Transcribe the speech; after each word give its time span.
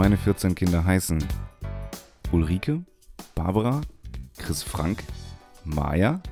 Meine 0.00 0.16
14 0.16 0.54
Kinder 0.54 0.82
heißen 0.82 1.22
Ulrike, 2.32 2.80
Barbara, 3.34 3.82
Chris 4.38 4.62
Frank, 4.62 5.04
Maya, 5.66 6.22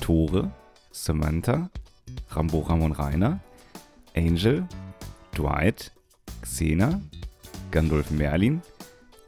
Tore, 0.00 0.50
Samantha, 0.90 1.70
Rambo 2.30 2.58
Ramon 2.58 2.90
Rainer, 2.90 3.38
Angel, 4.16 4.66
Dwight, 5.32 5.92
Xena, 6.42 7.00
Gandalf 7.70 8.10
Merlin, 8.10 8.62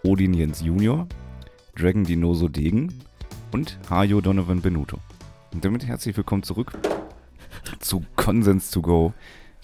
Odin 0.02 0.34
Jens 0.34 0.62
Junior, 0.62 1.06
Dragon 1.76 2.02
Dinoso 2.02 2.48
Degen 2.48 2.92
und 3.52 3.78
Hajo 3.88 4.20
Donovan 4.20 4.62
Benuto. 4.62 4.98
Und 5.54 5.64
damit 5.64 5.86
herzlich 5.86 6.16
willkommen 6.16 6.42
zurück 6.42 6.76
zu 7.78 8.02
Konsens 8.16 8.72
to 8.72 8.82
Go. 8.82 9.14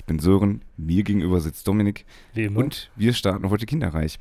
Ich 0.06 0.09
bin 0.09 0.20
Sören, 0.20 0.62
mir 0.77 1.02
gegenüber 1.02 1.41
sitzt 1.41 1.66
Dominik 1.66 2.06
Wie 2.33 2.45
immer. 2.45 2.60
und 2.60 2.92
wir 2.95 3.12
starten 3.12 3.51
heute 3.51 3.66
Kinderreich. 3.66 4.20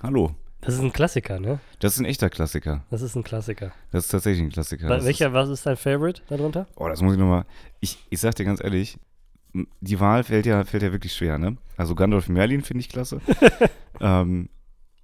Hallo, 0.00 0.36
das 0.60 0.74
ist 0.74 0.80
ein 0.80 0.92
Klassiker, 0.92 1.40
ne? 1.40 1.58
das 1.80 1.94
ist 1.94 1.98
ein 1.98 2.04
echter 2.04 2.30
Klassiker. 2.30 2.84
Das 2.88 3.02
ist 3.02 3.16
ein 3.16 3.24
Klassiker. 3.24 3.72
Das 3.90 4.04
ist 4.04 4.10
tatsächlich 4.12 4.44
ein 4.46 4.52
Klassiker. 4.52 4.88
Wa- 4.88 4.94
Das 4.94 5.04
Welcher, 5.06 5.32
was 5.32 5.48
ist 5.48 5.66
dein 5.66 5.76
Favorite 5.76 6.22
darunter? 6.28 6.68
Ist, 6.70 6.76
oh, 6.76 6.86
das 6.88 7.02
muss 7.02 7.14
ich 7.14 7.18
nochmal. 7.18 7.46
Ich, 7.80 7.98
ich 8.10 8.20
sag 8.20 8.36
dir 8.36 8.44
ganz 8.44 8.62
ehrlich, 8.62 8.96
m- 9.54 9.66
die 9.80 9.98
Wahl 9.98 10.22
fällt 10.22 10.46
ja, 10.46 10.62
fällt 10.64 10.84
ja 10.84 10.92
wirklich 10.92 11.14
schwer, 11.14 11.36
ne? 11.38 11.56
Also 11.76 11.96
Gandalf 11.96 12.28
Merlin 12.28 12.62
finde 12.62 12.82
ich 12.82 12.88
klasse. 12.88 13.20
ähm, 14.00 14.50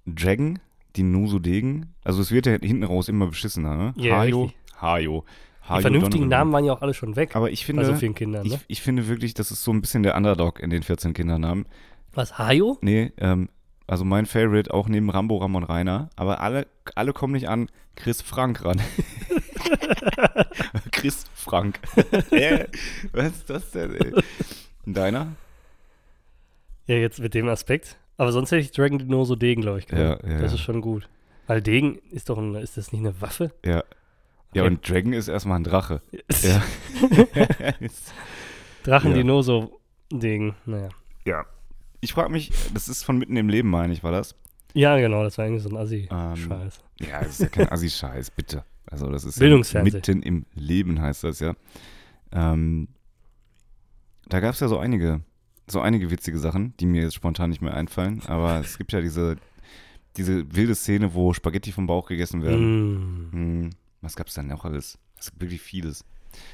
Dragon, 0.05 0.59
die 0.95 1.03
Nuso 1.03 1.39
Degen. 1.39 1.93
Also 2.05 2.21
es 2.21 2.31
wird 2.31 2.45
ja 2.45 2.53
hinten 2.57 2.85
raus 2.85 3.09
immer 3.09 3.27
beschissener, 3.27 3.75
ne? 3.75 3.93
Ja, 3.97 4.15
Hajo. 4.19 4.43
richtig. 4.43 4.59
Hajo. 4.81 5.25
Die 5.67 5.81
vernünftigen. 5.81 6.27
Namen 6.27 6.53
waren 6.53 6.63
ja 6.63 6.73
auch 6.73 6.81
alle 6.81 6.93
schon 6.93 7.15
weg. 7.15 7.35
Aber 7.35 7.49
ich 7.49 7.61
bei 7.61 7.65
finde, 7.67 7.85
so 7.85 7.95
vielen 7.95 8.13
Kindern, 8.13 8.45
ich, 8.45 8.51
ne? 8.53 8.59
ich 8.67 8.81
finde 8.81 9.07
wirklich, 9.07 9.33
das 9.33 9.51
ist 9.51 9.63
so 9.63 9.71
ein 9.71 9.81
bisschen 9.81 10.03
der 10.03 10.15
Underdog 10.15 10.59
in 10.59 10.69
den 10.69 10.83
14 10.83 11.13
Kindernamen. 11.13 11.65
Was, 12.13 12.37
Hajo? 12.37 12.77
Nee, 12.81 13.11
ähm, 13.17 13.49
also 13.87 14.05
mein 14.05 14.25
Favorite 14.25 14.73
auch 14.73 14.87
neben 14.87 15.09
Rambo, 15.09 15.37
Ramon 15.37 15.63
Rainer. 15.63 16.09
Aber 16.15 16.41
alle, 16.41 16.67
alle 16.93 17.13
kommen 17.13 17.33
nicht 17.33 17.49
an 17.49 17.67
Chris 17.95 18.21
Frank 18.21 18.63
ran. 18.63 18.79
Chris 20.91 21.25
Frank. 21.33 21.79
Äh, 22.31 22.65
Was 23.11 23.27
ist 23.27 23.49
das 23.49 23.71
denn, 23.71 23.95
ey? 23.95 24.13
Deiner? 24.85 25.33
Ja, 26.87 26.95
jetzt 26.95 27.19
mit 27.19 27.33
dem 27.33 27.47
Aspekt. 27.47 27.97
Aber 28.17 28.31
sonst 28.31 28.51
hätte 28.51 28.61
ich 28.61 28.71
Dragon 28.71 28.99
Dinoso 28.99 29.35
Degen, 29.35 29.61
glaube 29.61 29.79
ich, 29.79 29.87
genommen. 29.87 30.19
Ja, 30.23 30.31
ja, 30.31 30.39
Das 30.39 30.53
ist 30.53 30.61
schon 30.61 30.81
gut. 30.81 31.09
Weil 31.47 31.61
Degen 31.61 31.99
ist 32.11 32.29
doch 32.29 32.37
ein, 32.37 32.55
ist 32.55 32.77
das 32.77 32.91
nicht 32.91 33.01
eine 33.01 33.19
Waffe? 33.21 33.51
Ja. 33.65 33.83
Ja, 34.55 34.63
Okay. 34.63 34.71
und 34.71 34.89
Dragon 34.89 35.13
ist 35.13 35.27
erstmal 35.27 35.59
ein 35.59 35.63
Drache. 35.65 36.01
Ja. 36.41 36.63
Drachen 38.83 39.11
Ja. 39.11 39.17
Dinoso 39.17 39.79
Degen, 40.11 40.55
naja. 40.65 40.89
ja. 41.25 41.45
Ich 42.01 42.13
frage 42.13 42.31
mich, 42.31 42.51
das 42.73 42.87
ist 42.87 43.03
von 43.03 43.17
mitten 43.17 43.35
im 43.35 43.49
Leben, 43.49 43.69
meine 43.69 43.91
ich, 43.91 44.03
war 44.03 44.11
das? 44.11 44.35
Ja, 44.73 44.97
genau, 44.97 45.23
das 45.23 45.37
war 45.37 45.45
irgendwie 45.45 45.61
so 45.63 45.69
ein 45.69 45.75
Ähm, 45.75 46.11
Assi-Scheiß. 46.11 46.83
Ja, 46.99 47.19
das 47.19 47.29
ist 47.31 47.39
ja 47.39 47.47
kein 47.47 47.71
Assi-Scheiß, 47.71 48.31
bitte. 48.31 48.63
Also 48.85 49.09
das 49.09 49.23
ist 49.25 49.39
ja 49.39 49.81
mitten 49.83 50.21
im 50.21 50.45
Leben, 50.53 51.01
heißt 51.01 51.23
das 51.23 51.39
ja. 51.39 51.53
Ähm, 52.31 52.87
da 54.27 54.39
gab 54.39 54.53
es 54.53 54.59
ja 54.59 54.67
so 54.67 54.77
einige, 54.77 55.21
so 55.67 55.81
einige 55.81 56.11
witzige 56.11 56.37
Sachen, 56.37 56.75
die 56.79 56.85
mir 56.85 57.01
jetzt 57.01 57.15
spontan 57.15 57.49
nicht 57.49 57.61
mehr 57.61 57.73
einfallen. 57.73 58.21
Aber 58.27 58.59
es 58.59 58.77
gibt 58.77 58.91
ja 58.91 59.01
diese, 59.01 59.37
diese 60.17 60.55
wilde 60.55 60.75
Szene, 60.75 61.13
wo 61.15 61.33
Spaghetti 61.33 61.71
vom 61.71 61.87
Bauch 61.87 62.07
gegessen 62.07 62.43
werden. 62.43 63.29
Mm. 63.29 63.31
Hm, 63.31 63.69
was 64.05 64.15
gab 64.15 64.27
es 64.27 64.33
denn 64.35 64.47
noch 64.47 64.63
alles? 64.65 64.97
Es 65.19 65.31
gibt 65.31 65.41
wirklich 65.41 65.61
vieles. 65.61 66.05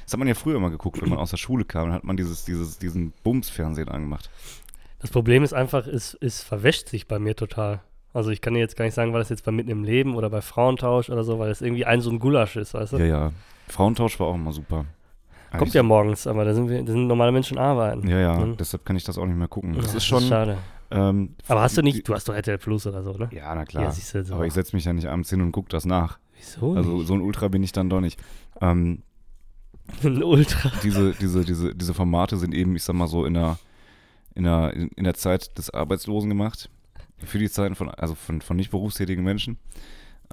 Das 0.04 0.12
hat 0.12 0.18
man 0.18 0.28
ja 0.28 0.34
früher 0.34 0.58
mal 0.60 0.70
geguckt, 0.70 1.00
wenn 1.02 1.08
man 1.08 1.18
aus 1.18 1.30
der 1.30 1.36
Schule 1.36 1.64
kam, 1.64 1.86
dann 1.86 1.94
hat 1.94 2.04
man 2.04 2.16
dieses, 2.16 2.44
dieses, 2.44 2.78
diesen 2.78 3.12
Bums-Fernsehen 3.24 3.88
angemacht. 3.88 4.30
Das 5.00 5.10
Problem 5.10 5.42
ist 5.42 5.52
einfach, 5.52 5.86
es, 5.88 6.16
es 6.20 6.42
verwäscht 6.42 6.88
sich 6.88 7.08
bei 7.08 7.18
mir 7.18 7.34
total. 7.34 7.80
Also 8.14 8.30
ich 8.30 8.40
kann 8.40 8.54
dir 8.54 8.60
jetzt 8.60 8.76
gar 8.76 8.84
nicht 8.84 8.94
sagen, 8.94 9.12
war 9.12 9.18
das 9.18 9.30
jetzt 9.30 9.44
bei 9.44 9.50
Mitten 9.50 9.70
im 9.70 9.82
Leben 9.84 10.14
oder 10.14 10.30
bei 10.30 10.40
Frauentausch 10.40 11.10
oder 11.10 11.24
so, 11.24 11.38
weil 11.38 11.50
es 11.50 11.60
irgendwie 11.62 11.84
ein 11.86 12.00
so 12.00 12.10
ein 12.10 12.18
Gulasch 12.20 12.56
ist, 12.56 12.74
weißt 12.74 12.92
du? 12.92 12.98
Ja, 12.98 13.04
ja. 13.06 13.32
Frauentausch 13.68 14.20
war 14.20 14.28
auch 14.28 14.34
immer 14.34 14.52
super. 14.52 14.84
Kommt 15.50 15.62
Eigentlich- 15.62 15.74
ja 15.74 15.82
morgens, 15.82 16.26
aber 16.26 16.44
da 16.44 16.54
sind 16.54 16.68
wir, 16.68 16.82
da 16.82 16.92
sind 16.92 17.06
normale 17.08 17.32
Menschen 17.32 17.58
arbeiten. 17.58 18.06
Ja, 18.08 18.18
ja, 18.20 18.38
Mhm. 18.38 18.56
deshalb 18.56 18.84
kann 18.86 18.96
ich 18.96 19.04
das 19.04 19.18
auch 19.18 19.26
nicht 19.26 19.36
mehr 19.36 19.48
gucken. 19.48 19.74
Das 19.74 19.90
Ja, 19.92 19.96
ist 19.96 20.04
schon. 20.04 20.22
schade. 20.22 20.58
Ähm, 20.90 21.34
Aber 21.48 21.62
hast 21.62 21.76
du 21.76 21.82
nicht, 21.82 22.06
du 22.06 22.14
hast 22.14 22.28
doch 22.28 22.34
RTL 22.34 22.58
Plus 22.58 22.86
oder 22.86 23.02
so, 23.02 23.12
ne? 23.14 23.28
Ja, 23.32 23.54
na 23.54 23.64
klar. 23.64 23.84
Ja, 23.84 23.90
so. 24.24 24.34
Aber 24.34 24.46
ich 24.46 24.52
setze 24.52 24.76
mich 24.76 24.84
ja 24.84 24.92
nicht 24.92 25.08
abends 25.08 25.30
hin 25.30 25.40
und 25.40 25.50
gucke 25.52 25.70
das 25.70 25.84
nach. 25.86 26.18
Wieso? 26.42 26.74
Also 26.74 27.02
so 27.04 27.14
ein 27.14 27.20
Ultra 27.20 27.48
bin 27.48 27.62
ich 27.62 27.72
dann 27.72 27.88
doch 27.88 28.00
nicht. 28.00 28.18
Ähm, 28.60 29.02
ein 30.02 30.22
Ultra. 30.22 30.72
diese, 30.82 31.12
diese, 31.12 31.44
diese, 31.44 31.74
diese 31.74 31.94
Formate 31.94 32.36
sind 32.36 32.54
eben, 32.54 32.74
ich 32.76 32.82
sag 32.82 32.94
mal 32.94 33.08
so, 33.08 33.24
in 33.24 33.34
der, 33.34 33.58
in 34.34 34.44
der, 34.44 34.72
in 34.74 35.04
der 35.04 35.14
Zeit 35.14 35.56
des 35.58 35.70
Arbeitslosen 35.70 36.28
gemacht. 36.28 36.68
Für 37.24 37.38
die 37.38 37.48
Zeiten 37.48 37.76
von, 37.76 37.88
also 37.88 38.16
von, 38.16 38.40
von 38.40 38.56
nicht 38.56 38.72
berufstätigen 38.72 39.22
Menschen. 39.22 39.58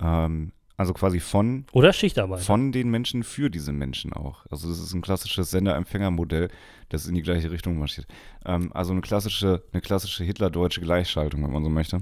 Ähm, 0.01 0.51
also 0.75 0.93
quasi 0.93 1.19
von, 1.19 1.65
Oder 1.73 1.91
Schichtarbeit. 1.93 2.39
von 2.39 2.71
den 2.71 2.89
Menschen 2.89 3.23
für 3.23 3.49
diese 3.49 3.73
Menschen 3.73 4.13
auch. 4.13 4.45
Also 4.49 4.69
das 4.69 4.79
ist 4.79 4.93
ein 4.93 5.01
klassisches 5.01 5.51
Sender-Empfänger-Modell, 5.51 6.47
das 6.87 7.05
in 7.05 7.15
die 7.15 7.21
gleiche 7.21 7.51
Richtung 7.51 7.77
marschiert. 7.77 8.07
Ähm, 8.45 8.71
also 8.73 8.93
eine 8.93 9.01
klassische, 9.01 9.61
eine 9.73 9.81
klassische 9.81 10.23
Hitler-deutsche 10.23 10.81
Gleichschaltung, 10.81 11.43
wenn 11.43 11.51
man 11.51 11.63
so 11.63 11.69
möchte. 11.69 11.99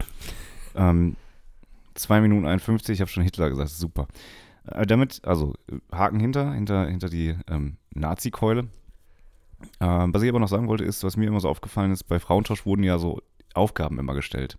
Ähm, 0.75 1.15
2 1.97 2.21
Minuten 2.21 2.45
51, 2.45 2.93
ich 2.93 3.01
habe 3.01 3.09
schon 3.09 3.23
Hitler 3.23 3.49
gesagt, 3.49 3.69
super. 3.69 4.07
Äh, 4.65 4.85
damit, 4.85 5.21
also 5.25 5.53
Haken 5.91 6.19
hinter, 6.19 6.53
hinter, 6.53 6.87
hinter 6.87 7.09
die 7.09 7.35
ähm, 7.49 7.77
Nazi-Keule. 7.93 8.67
Ähm, 9.79 10.13
was 10.13 10.21
ich 10.21 10.29
aber 10.29 10.39
noch 10.39 10.47
sagen 10.47 10.67
wollte, 10.67 10.83
ist, 10.83 11.03
was 11.03 11.17
mir 11.17 11.27
immer 11.27 11.39
so 11.39 11.49
aufgefallen 11.49 11.91
ist, 11.91 12.03
bei 12.03 12.19
Frauentausch 12.19 12.65
wurden 12.65 12.83
ja 12.83 12.97
so 12.99 13.21
Aufgaben 13.53 13.97
immer 13.99 14.13
gestellt. 14.13 14.57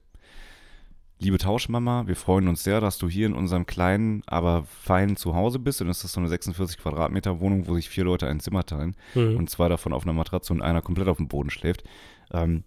Liebe 1.21 1.39
Tauschmama, 1.39 2.07
wir 2.07 2.15
freuen 2.15 2.47
uns 2.47 2.63
sehr, 2.63 2.81
dass 2.81 2.97
du 2.99 3.09
hier 3.09 3.27
in 3.27 3.35
unserem 3.35 3.67
kleinen, 3.67 4.23
aber 4.27 4.65
feinen 4.65 5.17
Zuhause 5.17 5.59
bist. 5.59 5.81
Und 5.81 5.89
das 5.89 6.05
ist 6.05 6.13
so 6.13 6.21
eine 6.21 6.29
46 6.29 6.79
Quadratmeter 6.79 7.41
Wohnung, 7.41 7.67
wo 7.67 7.75
sich 7.75 7.89
vier 7.89 8.05
Leute 8.05 8.29
ein 8.29 8.39
Zimmer 8.39 8.65
teilen 8.65 8.95
Mhm. 9.15 9.37
und 9.37 9.51
zwei 9.51 9.69
davon 9.69 9.93
auf 9.93 10.05
einer 10.05 10.13
Matratze 10.13 10.53
und 10.53 10.63
einer 10.63 10.81
komplett 10.83 11.09
auf 11.09 11.17
dem 11.17 11.27
Boden 11.29 11.51
schläft. 11.51 11.83
Ähm, 12.33 12.63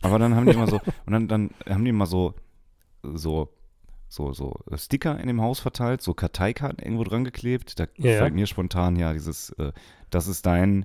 aber 0.00 0.18
dann 0.18 0.34
haben 0.34 0.46
die 0.46 0.52
immer 0.52 0.68
so, 0.68 0.80
und 1.06 1.12
dann, 1.12 1.28
dann 1.28 1.50
haben 1.68 1.84
die 1.84 1.90
immer 1.90 2.06
so, 2.06 2.34
so, 3.02 3.50
so, 4.12 4.32
so 4.34 4.60
Sticker 4.76 5.18
in 5.18 5.26
dem 5.26 5.40
Haus 5.40 5.58
verteilt, 5.60 6.02
so 6.02 6.12
Karteikarten 6.12 6.78
irgendwo 6.84 7.04
dran 7.04 7.24
geklebt. 7.24 7.78
Da 7.80 7.86
Ja, 7.96 8.10
ja. 8.10 8.18
fällt 8.18 8.34
mir 8.34 8.46
spontan 8.46 8.96
ja 8.96 9.12
dieses, 9.14 9.50
äh, 9.58 9.72
das 10.10 10.28
ist 10.28 10.44
dein 10.44 10.84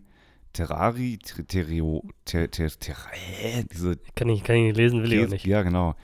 Terrari, 0.54 1.20
Ter- 1.22 1.46
Terrio, 1.46 2.04
ter, 2.24 2.50
ter, 2.50 2.70
ter, 2.70 2.96
äh, 3.44 3.64
diese 3.72 3.98
kann, 4.16 4.30
ich, 4.30 4.44
kann 4.46 4.56
ich 4.56 4.64
nicht 4.64 4.78
lesen, 4.78 5.04
will 5.04 5.12
ich 5.14 5.26
auch 5.26 5.30
nicht. 5.30 5.46
Ja, 5.46 5.62
genau. 5.64 5.96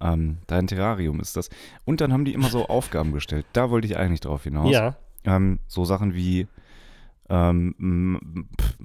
Ähm, 0.00 0.38
dein 0.46 0.66
Terrarium 0.66 1.20
ist 1.20 1.36
das. 1.36 1.48
Und 1.86 2.00
dann 2.02 2.12
haben 2.12 2.24
die 2.26 2.34
immer 2.34 2.48
so 2.50 2.66
Aufgaben 2.68 3.12
gestellt. 3.12 3.46
Da 3.54 3.70
wollte 3.70 3.86
ich 3.88 3.96
eigentlich 3.96 4.20
drauf 4.20 4.44
hinaus. 4.44 4.70
Ja, 4.72 4.96
Ähm, 5.24 5.58
so 5.68 5.84
Sachen 5.86 6.14
wie 6.14 6.46
ähm, 7.30 7.74
m- 7.78 8.48
pf, 8.60 8.76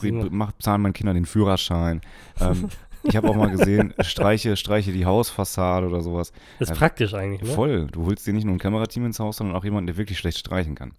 Sing 0.00 0.18
mal. 0.18 0.28
mach, 0.30 0.52
zahlen 0.58 0.82
meinen 0.82 0.92
Kindern 0.94 1.14
den 1.14 1.26
Führerschein. 1.26 2.00
Ähm, 2.40 2.68
ich 3.04 3.16
habe 3.16 3.28
auch 3.28 3.34
mal 3.34 3.50
gesehen, 3.50 3.94
streiche, 4.00 4.56
streiche 4.56 4.92
die 4.92 5.04
Hausfassade 5.04 5.86
oder 5.86 6.00
sowas. 6.00 6.32
das 6.58 6.68
ist 6.68 6.70
Also, 6.70 6.78
praktisch 6.78 7.14
eigentlich, 7.14 7.42
ne? 7.42 7.54
Voll. 7.54 7.86
Du 7.86 8.06
holst 8.06 8.26
dir 8.26 8.32
nicht 8.32 8.44
nur 8.44 8.54
ein 8.54 8.58
Kamerateam 8.58 9.06
ins 9.06 9.18
Haus, 9.20 9.36
sondern 9.38 9.56
auch 9.56 9.64
jemanden, 9.64 9.86
der 9.86 9.96
wirklich 9.96 10.18
schlecht 10.18 10.38
streichen 10.38 10.74
kann. 10.74 10.92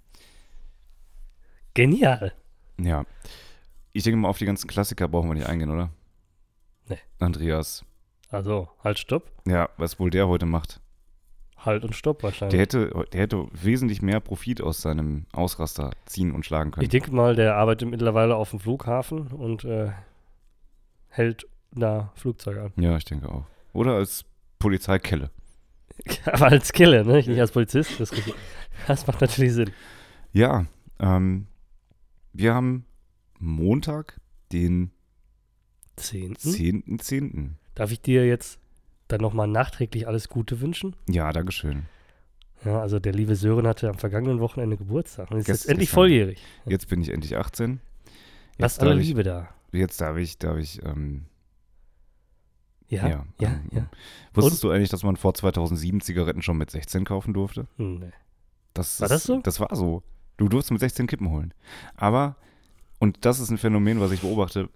Genial. 1.73 2.33
Ja. 2.79 3.05
Ich 3.91 4.03
denke 4.03 4.17
mal, 4.17 4.29
auf 4.29 4.37
die 4.37 4.45
ganzen 4.45 4.67
Klassiker 4.67 5.07
brauchen 5.07 5.29
wir 5.29 5.35
nicht 5.35 5.47
eingehen, 5.47 5.69
oder? 5.69 5.89
Nee. 6.87 6.97
Andreas. 7.19 7.85
Also, 8.29 8.67
halt, 8.83 8.99
stopp. 8.99 9.31
Ja, 9.47 9.69
was 9.77 9.99
wohl 9.99 10.09
der 10.09 10.27
heute 10.27 10.45
macht? 10.45 10.79
Halt 11.57 11.85
und 11.85 11.95
stopp 11.95 12.23
wahrscheinlich. 12.23 12.51
Der 12.51 12.59
hätte, 12.59 13.05
der 13.13 13.21
hätte 13.21 13.47
wesentlich 13.53 14.01
mehr 14.01 14.19
Profit 14.19 14.61
aus 14.61 14.81
seinem 14.81 15.27
Ausraster 15.31 15.91
ziehen 16.05 16.31
und 16.33 16.45
schlagen 16.45 16.71
können. 16.71 16.83
Ich 16.83 16.89
denke 16.89 17.11
mal, 17.13 17.35
der 17.35 17.55
arbeitet 17.55 17.89
mittlerweile 17.89 18.35
auf 18.35 18.49
dem 18.49 18.59
Flughafen 18.59 19.27
und 19.27 19.63
äh, 19.63 19.91
hält 21.07 21.47
da 21.75 22.11
Flugzeuge 22.15 22.61
an. 22.63 22.73
ja, 22.77 22.95
ich 22.97 23.05
denke 23.05 23.29
auch. 23.29 23.45
Oder 23.73 23.95
als 23.95 24.25
Polizeikelle. 24.59 25.29
Aber 26.25 26.47
als 26.47 26.71
Killer, 26.73 27.03
ne? 27.03 27.15
Nicht 27.15 27.39
als 27.39 27.51
Polizist. 27.51 27.99
Das, 27.99 28.11
das 28.87 29.07
macht 29.07 29.21
natürlich 29.21 29.53
Sinn. 29.53 29.71
Ja, 30.31 30.65
ähm, 30.99 31.47
wir 32.33 32.53
haben 32.53 32.85
Montag, 33.39 34.19
den 34.51 34.91
Zehnten. 35.95 36.49
10.10. 36.49 37.49
Darf 37.75 37.91
ich 37.91 38.01
dir 38.01 38.25
jetzt 38.25 38.59
dann 39.07 39.21
nochmal 39.21 39.47
nachträglich 39.47 40.07
alles 40.07 40.29
Gute 40.29 40.61
wünschen? 40.61 40.95
Ja, 41.09 41.31
Dankeschön. 41.31 41.83
Ja, 42.65 42.79
also 42.81 42.99
der 42.99 43.11
liebe 43.13 43.35
Sören 43.35 43.67
hatte 43.67 43.89
am 43.89 43.97
vergangenen 43.99 44.39
Wochenende 44.39 44.77
Geburtstag 44.77 45.29
und 45.31 45.37
ist 45.39 45.45
Gest- 45.47 45.63
jetzt 45.63 45.69
endlich 45.69 45.89
gestern. 45.89 45.95
volljährig. 46.01 46.39
Jetzt 46.65 46.87
bin 46.87 47.01
ich 47.01 47.09
endlich 47.09 47.35
18. 47.37 47.81
Lass 48.57 48.73
Jetzt 48.75 48.81
alle 48.81 48.91
darf 48.91 48.99
ich, 49.01 49.07
Liebe 49.07 49.23
da. 49.23 49.49
jetzt 49.71 49.99
darf 50.01 50.17
ich, 50.17 50.37
darf 50.37 50.57
ich, 50.57 50.81
ähm, 50.83 51.25
Ja, 52.93 53.07
ja. 53.07 53.25
ja, 53.39 53.49
ähm, 53.49 53.69
ja. 53.71 53.89
Wusstest 54.33 54.63
du 54.63 54.69
eigentlich, 54.71 54.89
dass 54.89 55.03
man 55.03 55.15
vor 55.17 55.33
2007 55.33 56.01
Zigaretten 56.01 56.41
schon 56.41 56.57
mit 56.57 56.71
16 56.71 57.05
kaufen 57.05 57.33
durfte? 57.33 57.67
Nee. 57.77 58.11
Das 58.73 58.99
War 59.01 59.05
ist, 59.05 59.11
das 59.11 59.23
so? 59.23 59.41
Das 59.41 59.59
war 59.59 59.75
so. 59.75 60.03
Du 60.37 60.49
durfst 60.49 60.71
mit 60.71 60.79
16 60.79 61.07
Kippen 61.07 61.29
holen. 61.29 61.53
Aber, 61.95 62.35
und 62.99 63.25
das 63.25 63.39
ist 63.39 63.49
ein 63.51 63.57
Phänomen, 63.57 63.99
was 63.99 64.11
ich 64.11 64.21
beobachte, 64.21 64.69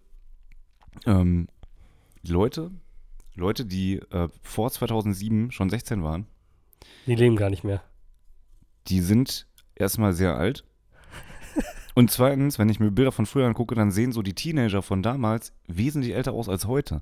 ähm, 1.06 1.48
Leute 2.24 2.72
Leute, 3.36 3.66
die 3.66 3.98
äh, 3.98 4.28
vor 4.42 4.72
2007 4.72 5.52
schon 5.52 5.69
16 5.69 6.04
waren, 6.04 6.25
Die 7.06 7.14
leben 7.16 7.36
gar 7.36 7.52
nicht 7.52 7.64
mehr. 7.64 7.84
die 8.88 9.00
sind 9.00 9.48
erstmal 9.75 10.14
sehr 10.14 10.36
alt. 10.38 10.66
Und 11.98 12.12
zweitens, 12.12 12.60
wenn 12.60 12.70
ich 12.70 12.80
mir 12.80 12.92
Bilder 12.92 13.12
von 13.12 13.26
früher 13.26 13.48
angucke, 13.48 13.74
dann 13.74 13.90
sehen 13.90 14.12
so 14.12 14.22
die 14.22 14.36
Teenager 14.36 14.84
von 14.84 15.02
damals 15.02 15.52
wesentlich 15.66 16.14
älter 16.14 16.32
aus 16.34 16.48
als 16.48 16.68
heute. 16.68 17.02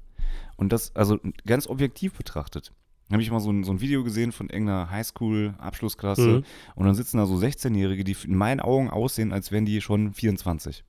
Und 0.55 0.71
das, 0.71 0.95
also 0.95 1.19
ganz 1.45 1.67
objektiv 1.67 2.13
betrachtet. 2.13 2.71
habe 3.11 3.21
ich 3.21 3.29
mal 3.29 3.41
so 3.41 3.51
ein, 3.51 3.65
so 3.65 3.73
ein 3.73 3.81
Video 3.81 4.05
gesehen 4.05 4.31
von 4.31 4.49
irgendeiner 4.49 4.89
Highschool-Abschlussklasse 4.89 6.21
Mhm. 6.37 6.43
und 6.75 6.85
dann 6.85 6.95
sitzen 6.95 7.17
da 7.17 7.25
so 7.25 7.35
16-Jährige, 7.35 8.05
die 8.05 8.15
in 8.23 8.37
meinen 8.37 8.61
Augen 8.61 8.89
aussehen, 8.89 9.33
als 9.33 9.51
wären 9.51 9.65
die 9.65 9.81
schon 9.81 10.13
24. 10.13 10.85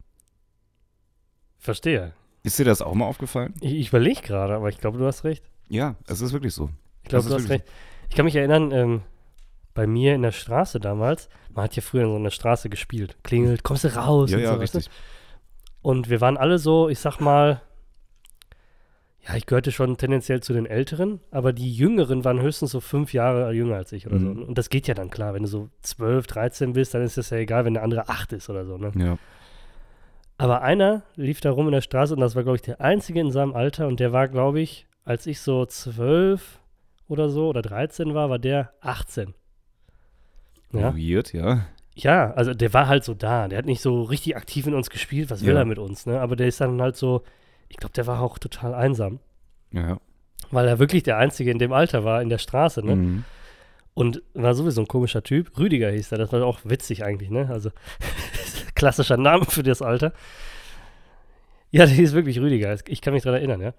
Verstehe. 1.58 2.12
Ist 2.44 2.60
dir 2.60 2.64
das 2.64 2.82
auch 2.82 2.94
mal 2.94 3.06
aufgefallen? 3.06 3.54
Ich, 3.60 3.72
ich 3.74 3.88
überlege 3.88 4.20
gerade, 4.20 4.54
aber 4.54 4.68
ich 4.68 4.78
glaube, 4.78 4.98
du 4.98 5.04
hast 5.06 5.24
recht. 5.24 5.42
Ja, 5.68 5.96
es 6.06 6.20
ist 6.20 6.32
wirklich 6.32 6.54
so. 6.54 6.70
Ich 7.02 7.08
glaube, 7.08 7.28
du 7.28 7.34
hast 7.34 7.48
recht. 7.48 7.64
Ich 8.08 8.14
kann 8.14 8.24
mich 8.24 8.36
erinnern, 8.36 8.70
ähm, 8.70 9.00
bei 9.76 9.86
mir 9.86 10.14
in 10.16 10.22
der 10.22 10.32
Straße 10.32 10.80
damals, 10.80 11.28
man 11.54 11.64
hat 11.64 11.76
ja 11.76 11.82
früher 11.82 12.02
in 12.02 12.10
so 12.10 12.16
einer 12.16 12.30
Straße 12.32 12.68
gespielt. 12.68 13.16
Klingelt, 13.22 13.62
kommst 13.62 13.84
du 13.84 13.94
raus? 13.94 14.30
Ja, 14.32 14.38
und 14.38 14.42
ja, 14.42 14.52
so, 14.54 14.58
richtig. 14.58 14.90
Und 15.82 16.10
wir 16.10 16.20
waren 16.20 16.36
alle 16.36 16.58
so, 16.58 16.88
ich 16.88 16.98
sag 16.98 17.20
mal, 17.20 17.60
ja, 19.28 19.34
ich 19.36 19.46
gehörte 19.46 19.72
schon 19.72 19.96
tendenziell 19.96 20.40
zu 20.42 20.52
den 20.52 20.66
Älteren, 20.66 21.20
aber 21.30 21.52
die 21.52 21.72
Jüngeren 21.72 22.24
waren 22.24 22.40
höchstens 22.40 22.70
so 22.70 22.80
fünf 22.80 23.12
Jahre 23.12 23.52
jünger 23.52 23.76
als 23.76 23.92
ich 23.92 24.06
oder 24.06 24.16
Mhm. 24.16 24.34
so. 24.36 24.44
Und 24.46 24.58
das 24.58 24.68
geht 24.70 24.86
ja 24.88 24.94
dann 24.94 25.10
klar. 25.10 25.34
Wenn 25.34 25.42
du 25.42 25.48
so 25.48 25.68
12, 25.82 26.26
13 26.26 26.72
bist, 26.74 26.94
dann 26.94 27.02
ist 27.02 27.16
das 27.18 27.30
ja 27.30 27.36
egal, 27.38 27.64
wenn 27.64 27.74
der 27.74 27.82
andere 27.82 28.08
acht 28.08 28.32
ist 28.32 28.48
oder 28.50 28.64
so. 28.64 28.76
Ne? 28.78 28.92
Ja. 28.96 29.18
Aber 30.38 30.62
einer 30.62 31.02
lief 31.16 31.40
da 31.40 31.50
rum 31.50 31.66
in 31.66 31.72
der 31.72 31.80
Straße 31.80 32.14
und 32.14 32.20
das 32.20 32.34
war, 32.36 32.42
glaube 32.42 32.56
ich, 32.56 32.62
der 32.62 32.80
einzige 32.80 33.20
in 33.20 33.30
seinem 33.32 33.54
Alter 33.54 33.86
und 33.88 34.00
der 34.00 34.12
war, 34.12 34.28
glaube 34.28 34.60
ich, 34.60 34.86
als 35.04 35.26
ich 35.26 35.40
so 35.40 35.64
12 35.66 36.60
oder 37.08 37.28
so 37.30 37.48
oder 37.48 37.62
13 37.62 38.14
war, 38.14 38.28
war 38.30 38.38
der 38.38 38.72
18. 38.80 39.34
Ja. 40.72 40.94
Weird, 40.96 41.32
ja. 41.32 41.66
Ja, 41.94 42.32
also 42.32 42.52
der 42.52 42.74
war 42.74 42.88
halt 42.88 43.04
so 43.04 43.14
da. 43.14 43.48
Der 43.48 43.58
hat 43.58 43.64
nicht 43.66 43.80
so 43.80 44.02
richtig 44.02 44.36
aktiv 44.36 44.66
in 44.66 44.74
uns 44.74 44.90
gespielt. 44.90 45.30
Was 45.30 45.42
will 45.44 45.54
Ja. 45.54 45.60
er 45.60 45.64
mit 45.64 45.78
uns, 45.78 46.04
ne? 46.06 46.20
Aber 46.20 46.36
der 46.36 46.46
ist 46.48 46.60
dann 46.60 46.80
halt 46.82 46.96
so, 46.96 47.22
ich 47.68 47.76
glaube, 47.78 47.94
der 47.94 48.06
war 48.06 48.20
auch 48.20 48.38
total 48.38 48.74
einsam. 48.74 49.18
Ja. 49.72 49.98
Weil 50.50 50.68
er 50.68 50.78
wirklich 50.78 51.02
der 51.04 51.16
Einzige 51.16 51.50
in 51.50 51.58
dem 51.58 51.72
Alter 51.72 52.04
war 52.04 52.20
in 52.20 52.28
der 52.28 52.38
Straße, 52.38 52.84
ne? 52.84 52.96
Mhm. 52.96 53.24
Und 53.94 54.22
war 54.34 54.54
sowieso 54.54 54.82
ein 54.82 54.88
komischer 54.88 55.22
Typ. 55.22 55.58
Rüdiger 55.58 55.90
hieß 55.90 56.12
er. 56.12 56.18
Das 56.18 56.30
war 56.32 56.44
auch 56.44 56.60
witzig 56.64 57.02
eigentlich, 57.02 57.30
ne? 57.30 57.48
Also 57.50 57.70
klassischer 58.74 59.16
Name 59.16 59.46
für 59.46 59.62
das 59.62 59.80
Alter. 59.80 60.12
Ja, 61.76 61.86
der 61.86 61.94
hieß 61.94 62.12
wirklich 62.12 62.40
Rüdiger. 62.40 62.76
Ich 62.88 63.00
kann 63.00 63.12
mich 63.12 63.22
daran 63.22 63.38
erinnern, 63.38 63.60
ja. 63.60 63.74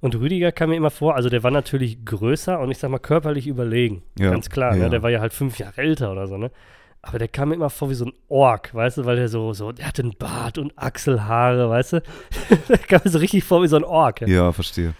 Und 0.00 0.14
Rüdiger 0.14 0.52
kam 0.52 0.70
mir 0.70 0.76
immer 0.76 0.90
vor, 0.90 1.14
also 1.14 1.28
der 1.28 1.42
war 1.42 1.50
natürlich 1.50 2.04
größer 2.04 2.58
und 2.58 2.70
ich 2.70 2.78
sag 2.78 2.90
mal 2.90 2.98
körperlich 2.98 3.46
überlegen. 3.46 4.02
Ja, 4.18 4.30
Ganz 4.30 4.48
klar, 4.48 4.74
ja. 4.76 4.84
ne? 4.84 4.90
Der 4.90 5.02
war 5.02 5.10
ja 5.10 5.20
halt 5.20 5.32
fünf 5.32 5.58
Jahre 5.58 5.80
älter 5.80 6.12
oder 6.12 6.26
so, 6.26 6.36
ne? 6.38 6.50
Aber 7.02 7.18
der 7.18 7.28
kam 7.28 7.48
mir 7.48 7.54
immer 7.54 7.70
vor 7.70 7.88
wie 7.88 7.94
so 7.94 8.06
ein 8.06 8.12
Ork, 8.28 8.74
weißt 8.74 8.98
du, 8.98 9.04
weil 9.06 9.16
der 9.16 9.28
so, 9.28 9.52
so, 9.54 9.72
der 9.72 9.86
hatte 9.86 10.02
einen 10.02 10.16
Bart 10.18 10.58
und 10.58 10.72
Achselhaare, 10.76 11.70
weißt 11.70 11.94
du? 11.94 12.02
der 12.68 12.78
kam 12.78 13.00
mir 13.04 13.10
so 13.10 13.18
richtig 13.18 13.44
vor 13.44 13.62
wie 13.62 13.68
so 13.68 13.76
ein 13.76 13.84
Ork. 13.84 14.22
Ja. 14.22 14.26
Ja, 14.28 14.52
verstehe. 14.52 14.94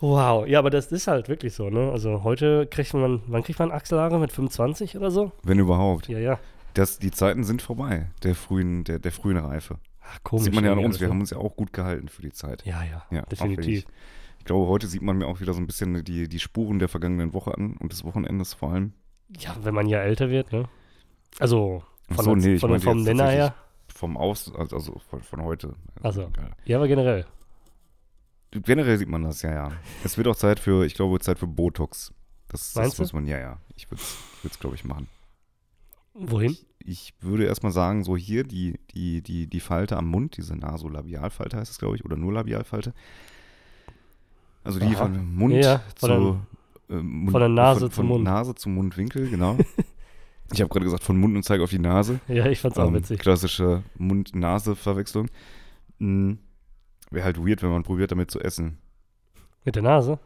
Wow, 0.00 0.46
ja, 0.46 0.60
aber 0.60 0.70
das 0.70 0.92
ist 0.92 1.08
halt 1.08 1.28
wirklich 1.28 1.54
so, 1.54 1.70
ne? 1.70 1.90
Also 1.90 2.22
heute 2.22 2.66
kriegt 2.66 2.94
man, 2.94 3.22
wann 3.26 3.42
kriegt 3.42 3.58
man 3.58 3.72
Achselhaare? 3.72 4.18
Mit 4.18 4.30
25 4.30 4.96
oder 4.96 5.10
so? 5.10 5.32
Wenn 5.42 5.58
überhaupt. 5.58 6.08
Ja, 6.08 6.18
ja. 6.18 6.38
Das, 6.74 6.98
die 6.98 7.10
Zeiten 7.10 7.42
sind 7.42 7.62
vorbei, 7.62 8.06
der 8.22 8.36
frühen, 8.36 8.84
der, 8.84 9.00
der 9.00 9.10
frühen 9.10 9.38
Reife. 9.38 9.78
Ach, 10.10 10.22
komisch. 10.22 10.44
sieht 10.44 10.54
man 10.54 10.64
ja 10.64 10.72
an 10.72 10.78
uns, 10.78 11.00
wir 11.00 11.08
haben 11.08 11.20
uns 11.20 11.30
ja 11.30 11.38
auch 11.38 11.54
gut 11.56 11.72
gehalten 11.72 12.08
für 12.08 12.22
die 12.22 12.32
Zeit. 12.32 12.64
Ja, 12.64 12.82
ja, 12.82 13.04
Ja, 13.10 13.22
definitiv. 13.22 13.84
Ich 14.38 14.44
glaube, 14.44 14.66
heute 14.66 14.86
sieht 14.86 15.02
man 15.02 15.18
mir 15.18 15.26
auch 15.26 15.40
wieder 15.40 15.52
so 15.52 15.60
ein 15.60 15.66
bisschen 15.66 16.04
die, 16.04 16.28
die 16.28 16.38
Spuren 16.38 16.78
der 16.78 16.88
vergangenen 16.88 17.34
Woche 17.34 17.54
an 17.54 17.76
und 17.76 17.92
des 17.92 18.04
Wochenendes 18.04 18.54
vor 18.54 18.72
allem. 18.72 18.94
Ja, 19.38 19.56
wenn 19.62 19.74
man 19.74 19.86
ja 19.86 19.98
älter 19.98 20.30
wird, 20.30 20.52
ne? 20.52 20.68
Also, 21.38 21.82
von, 22.10 22.24
so, 22.24 22.34
nee, 22.34 22.58
von, 22.58 22.80
vom 22.80 23.02
Nenner 23.02 23.28
her. 23.28 23.54
Vom 23.94 24.16
Aus, 24.16 24.54
also, 24.54 24.76
also 24.76 25.00
von, 25.10 25.20
von 25.20 25.42
heute. 25.42 25.74
Ach 26.02 26.12
so. 26.12 26.22
egal. 26.22 26.52
Ja, 26.64 26.78
aber 26.78 26.88
generell. 26.88 27.26
Generell 28.50 28.96
sieht 28.96 29.08
man 29.08 29.24
das, 29.24 29.42
ja, 29.42 29.52
ja. 29.52 29.72
Es 30.04 30.16
wird 30.16 30.26
auch 30.28 30.36
Zeit 30.36 30.58
für, 30.58 30.86
ich 30.86 30.94
glaube, 30.94 31.20
Zeit 31.20 31.38
für 31.38 31.46
Botox. 31.46 32.14
Das, 32.48 32.72
das 32.72 32.74
Meinst 32.76 32.98
du? 32.98 33.02
muss 33.02 33.12
man, 33.12 33.26
ja, 33.26 33.38
ja. 33.38 33.58
Ich 33.76 33.90
würde 33.90 34.02
es, 34.44 34.58
glaube 34.58 34.76
ich, 34.76 34.84
machen. 34.84 35.08
Wohin? 36.20 36.56
Ich 36.84 37.14
würde 37.20 37.44
erstmal 37.44 37.72
sagen, 37.72 38.02
so 38.02 38.16
hier 38.16 38.44
die, 38.44 38.78
die, 38.92 39.22
die, 39.22 39.46
die 39.46 39.60
Falte 39.60 39.96
am 39.96 40.06
Mund, 40.08 40.36
diese 40.36 40.56
Nasolabialfalte 40.56 41.56
heißt 41.56 41.70
es, 41.70 41.78
glaube 41.78 41.96
ich, 41.96 42.04
oder 42.04 42.16
nur 42.16 42.32
Labialfalte. 42.32 42.92
Also 44.64 44.80
die 44.80 44.86
Aha. 44.96 45.04
von 45.04 45.34
Mund 45.34 45.54
Ja, 45.54 45.80
von 45.96 46.10
zu 46.10 46.94
äh, 46.94 46.96
Mund, 46.96 47.30
von 47.30 47.40
der 47.40 47.48
Nase 47.48 47.80
von, 47.80 47.90
zum 47.90 47.94
von 47.94 48.06
Mund. 48.06 48.24
Nase 48.24 48.54
zum 48.54 48.74
Mundwinkel, 48.74 49.28
genau. 49.30 49.58
ich 50.52 50.60
habe 50.60 50.68
gerade 50.70 50.84
gesagt, 50.84 51.04
von 51.04 51.18
Mund 51.20 51.36
und 51.36 51.42
zeige 51.44 51.62
auf 51.62 51.70
die 51.70 51.78
Nase. 51.78 52.20
Ja, 52.26 52.46
ich 52.46 52.60
fand's 52.60 52.78
auch 52.78 52.88
Ähm, 52.88 52.94
witzig. 52.94 53.20
Klassische 53.20 53.82
Mund-Nase-Verwechslung. 53.96 55.28
Hm, 56.00 56.38
Wäre 57.10 57.24
halt 57.24 57.38
weird, 57.38 57.62
wenn 57.62 57.70
man 57.70 57.82
probiert, 57.84 58.10
damit 58.12 58.30
zu 58.30 58.40
essen. 58.40 58.78
Mit 59.64 59.76
der 59.76 59.82
Nase. 59.82 60.18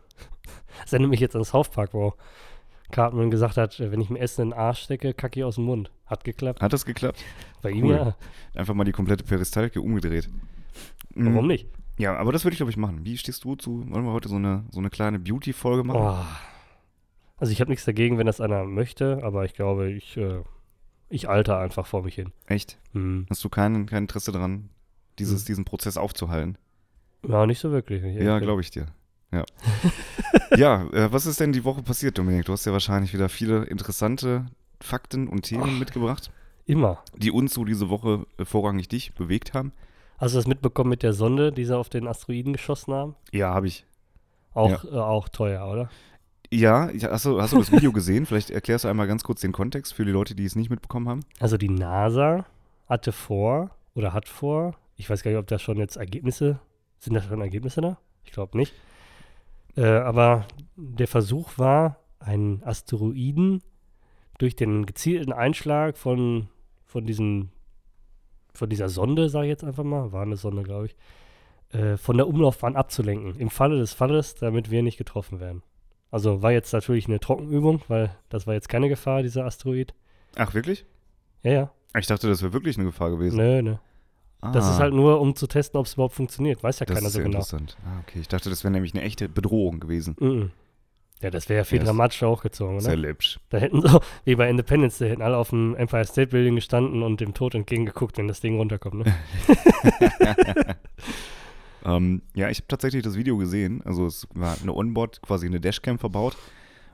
Das 0.80 0.92
erinnert 0.92 1.10
mich 1.10 1.20
jetzt 1.20 1.36
an 1.36 1.44
South 1.44 1.68
Park, 1.70 1.92
wo 1.94 2.14
Cartman 2.92 3.30
gesagt 3.32 3.56
hat, 3.56 3.80
äh, 3.80 3.90
wenn 3.90 4.00
ich 4.00 4.08
mir 4.10 4.20
Essen 4.20 4.42
in 4.42 4.50
den 4.50 4.58
Arsch 4.58 4.82
stecke, 4.82 5.12
kacke 5.14 5.40
ich 5.40 5.44
aus 5.44 5.56
dem 5.56 5.64
Mund. 5.64 5.90
Hat 6.06 6.22
geklappt. 6.22 6.62
Hat 6.62 6.72
das 6.72 6.84
geklappt? 6.86 7.24
Bei 7.62 7.70
ihm 7.70 7.86
cool. 7.86 7.94
ja. 7.96 8.16
Einfach 8.54 8.74
mal 8.74 8.84
die 8.84 8.92
komplette 8.92 9.24
Peristalke 9.24 9.80
umgedreht. 9.80 10.28
Hm, 11.14 11.34
Warum 11.34 11.46
nicht? 11.48 11.66
Ja, 11.98 12.16
aber 12.16 12.32
das 12.32 12.44
würde 12.44 12.52
ich, 12.54 12.58
glaube 12.58 12.70
ich, 12.70 12.76
machen. 12.76 13.04
Wie 13.04 13.18
stehst 13.18 13.44
du 13.44 13.54
zu? 13.56 13.84
Wollen 13.90 14.04
wir 14.04 14.12
heute 14.12 14.28
so 14.28 14.36
eine, 14.36 14.64
so 14.70 14.78
eine 14.78 14.90
kleine 14.90 15.18
Beauty-Folge 15.18 15.84
machen? 15.84 16.00
Oh. 16.00 16.24
Also 17.36 17.52
ich 17.52 17.60
habe 17.60 17.70
nichts 17.70 17.84
dagegen, 17.84 18.18
wenn 18.18 18.26
das 18.26 18.40
einer 18.40 18.64
möchte, 18.64 19.20
aber 19.22 19.44
ich 19.44 19.54
glaube, 19.54 19.90
ich, 19.90 20.16
äh, 20.16 20.40
ich 21.08 21.28
alter 21.28 21.58
einfach 21.58 21.86
vor 21.86 22.02
mich 22.04 22.14
hin. 22.14 22.32
Echt? 22.46 22.78
Hm. 22.92 23.26
Hast 23.28 23.42
du 23.44 23.48
kein, 23.48 23.86
kein 23.86 24.04
Interesse 24.04 24.32
daran, 24.32 24.70
dieses, 25.18 25.40
Hm. 25.42 25.46
diesen 25.46 25.64
Prozess 25.64 25.96
aufzuhalten? 25.96 26.56
Ja, 27.26 27.46
nicht 27.46 27.58
so 27.58 27.70
wirklich. 27.72 28.02
ehrlich 28.02 28.22
Ja, 28.22 28.38
glaube 28.38 28.60
ich 28.60 28.70
dir. 28.70 28.86
Ja. 29.32 29.44
ja, 30.56 30.82
äh, 30.92 31.12
was 31.12 31.26
ist 31.26 31.40
denn 31.40 31.52
die 31.52 31.64
Woche 31.64 31.82
passiert, 31.82 32.18
Dominik? 32.18 32.44
Du 32.44 32.52
hast 32.52 32.66
ja 32.66 32.72
wahrscheinlich 32.72 33.14
wieder 33.14 33.28
viele 33.28 33.64
interessante 33.64 34.46
Fakten 34.80 35.28
und 35.28 35.42
Themen 35.42 35.74
Ach. 35.74 35.78
mitgebracht, 35.78 36.30
Immer. 36.66 37.02
die 37.16 37.30
uns 37.30 37.54
so 37.54 37.64
diese 37.64 37.88
Woche 37.88 38.26
äh, 38.36 38.44
vorrangig 38.44 38.88
dich 38.88 39.14
bewegt 39.14 39.54
haben. 39.54 39.72
Hast 40.18 40.34
du 40.34 40.38
das 40.38 40.46
mitbekommen 40.46 40.90
mit 40.90 41.02
der 41.02 41.14
Sonde, 41.14 41.50
die 41.50 41.64
sie 41.64 41.76
auf 41.76 41.88
den 41.88 42.06
Asteroiden 42.06 42.52
geschossen 42.52 42.92
haben? 42.94 43.16
Ja, 43.32 43.54
habe 43.54 43.66
ich. 43.66 43.86
Auch, 44.54 44.84
äh, 44.84 44.88
auch 44.90 45.28
teuer, 45.28 45.66
oder? 45.66 45.90
Ja, 46.50 46.90
ja, 46.90 47.10
hast, 47.10 47.24
du, 47.24 47.40
hast 47.40 47.54
du 47.54 47.58
das 47.58 47.72
Video 47.72 47.92
gesehen? 47.92 48.26
Vielleicht 48.26 48.50
erklärst 48.50 48.84
du 48.84 48.88
einmal 48.88 49.06
ganz 49.06 49.24
kurz 49.24 49.40
den 49.40 49.52
Kontext 49.52 49.94
für 49.94 50.04
die 50.04 50.12
Leute, 50.12 50.34
die 50.34 50.44
es 50.44 50.54
nicht 50.54 50.68
mitbekommen 50.68 51.08
haben. 51.08 51.20
Also 51.40 51.56
die 51.56 51.70
NASA 51.70 52.44
hatte 52.88 53.12
vor 53.12 53.70
oder 53.94 54.12
hat 54.12 54.28
vor, 54.28 54.74
ich 54.96 55.08
weiß 55.08 55.22
gar 55.22 55.30
nicht, 55.30 55.40
ob 55.40 55.46
da 55.46 55.58
schon 55.58 55.78
jetzt 55.78 55.96
Ergebnisse, 55.96 56.60
sind 56.98 57.14
da 57.14 57.22
schon 57.22 57.40
Ergebnisse 57.40 57.80
da? 57.80 57.98
Ich 58.24 58.32
glaube 58.32 58.58
nicht. 58.58 58.74
Äh, 59.76 59.84
aber 59.84 60.46
der 60.76 61.08
Versuch 61.08 61.58
war, 61.58 61.98
einen 62.18 62.62
Asteroiden 62.62 63.62
durch 64.38 64.56
den 64.56 64.86
gezielten 64.86 65.32
Einschlag 65.32 65.96
von, 65.96 66.48
von 66.84 67.06
diesen, 67.06 67.52
von 68.54 68.68
dieser 68.68 68.88
Sonde, 68.88 69.28
sage 69.28 69.46
ich 69.46 69.50
jetzt 69.50 69.64
einfach 69.64 69.84
mal, 69.84 70.12
war 70.12 70.22
eine 70.22 70.36
Sonde, 70.36 70.62
glaube 70.62 70.86
ich, 70.86 70.96
äh, 71.70 71.96
von 71.96 72.16
der 72.16 72.28
Umlaufbahn 72.28 72.76
abzulenken. 72.76 73.38
Im 73.38 73.50
Falle 73.50 73.78
des 73.78 73.92
Falles, 73.92 74.34
damit 74.34 74.70
wir 74.70 74.82
nicht 74.82 74.98
getroffen 74.98 75.40
werden. 75.40 75.62
Also 76.10 76.42
war 76.42 76.52
jetzt 76.52 76.72
natürlich 76.72 77.06
eine 77.06 77.20
Trockenübung, 77.20 77.80
weil 77.88 78.14
das 78.28 78.46
war 78.46 78.54
jetzt 78.54 78.68
keine 78.68 78.88
Gefahr, 78.88 79.22
dieser 79.22 79.46
Asteroid. 79.46 79.94
Ach, 80.36 80.52
wirklich? 80.54 80.84
Ja, 81.42 81.52
ja. 81.52 81.70
Ich 81.98 82.06
dachte, 82.06 82.28
das 82.28 82.42
wäre 82.42 82.52
wirklich 82.52 82.76
eine 82.76 82.86
Gefahr 82.86 83.10
gewesen. 83.10 83.36
Nö, 83.36 83.62
nö. 83.62 83.76
Das 84.52 84.64
Ah, 84.66 84.70
ist 84.72 84.78
halt 84.80 84.92
nur, 84.92 85.20
um 85.20 85.36
zu 85.36 85.46
testen, 85.46 85.78
ob 85.78 85.86
es 85.86 85.94
überhaupt 85.94 86.14
funktioniert. 86.14 86.62
Weiß 86.64 86.80
ja 86.80 86.86
das 86.86 86.96
keiner 86.96 87.06
ist 87.06 87.12
so 87.12 87.18
sehr 87.18 87.24
genau. 87.24 87.36
interessant. 87.38 87.76
Ah, 87.86 88.00
okay. 88.02 88.18
Ich 88.20 88.26
dachte, 88.28 88.50
das 88.50 88.64
wäre 88.64 88.72
nämlich 88.72 88.92
eine 88.92 89.02
echte 89.04 89.28
Bedrohung 89.28 89.78
gewesen. 89.78 90.16
Mhm. 90.18 90.50
Ja, 91.20 91.30
das 91.30 91.48
wäre 91.48 91.58
ja 91.58 91.64
viel 91.64 91.78
ist- 91.78 91.86
dramatischer 91.86 92.28
hochgezogen, 92.28 92.80
Sehr 92.80 92.94
oder? 92.94 93.02
läppsch. 93.02 93.38
Da 93.50 93.58
hätten 93.58 93.80
so, 93.80 94.00
wie 94.24 94.34
bei 94.34 94.50
Independence, 94.50 94.98
da 94.98 95.04
hätten 95.04 95.22
alle 95.22 95.36
auf 95.36 95.50
dem 95.50 95.76
Empire 95.76 96.04
State 96.04 96.26
Building 96.32 96.56
gestanden 96.56 97.04
und 97.04 97.20
dem 97.20 97.32
Tod 97.34 97.54
entgegengeguckt, 97.54 98.18
wenn 98.18 98.26
das 98.26 98.40
Ding 98.40 98.56
runterkommt, 98.56 99.06
ne? 99.06 99.14
Ähm, 101.84 102.22
ja, 102.34 102.48
ich 102.48 102.58
habe 102.58 102.68
tatsächlich 102.68 103.02
das 103.02 103.16
Video 103.16 103.36
gesehen. 103.36 103.82
Also 103.84 104.06
es 104.06 104.28
war 104.34 104.56
eine 104.62 104.72
Onboard, 104.72 105.20
quasi 105.22 105.46
eine 105.46 105.60
Dashcam 105.60 105.98
verbaut. 105.98 106.36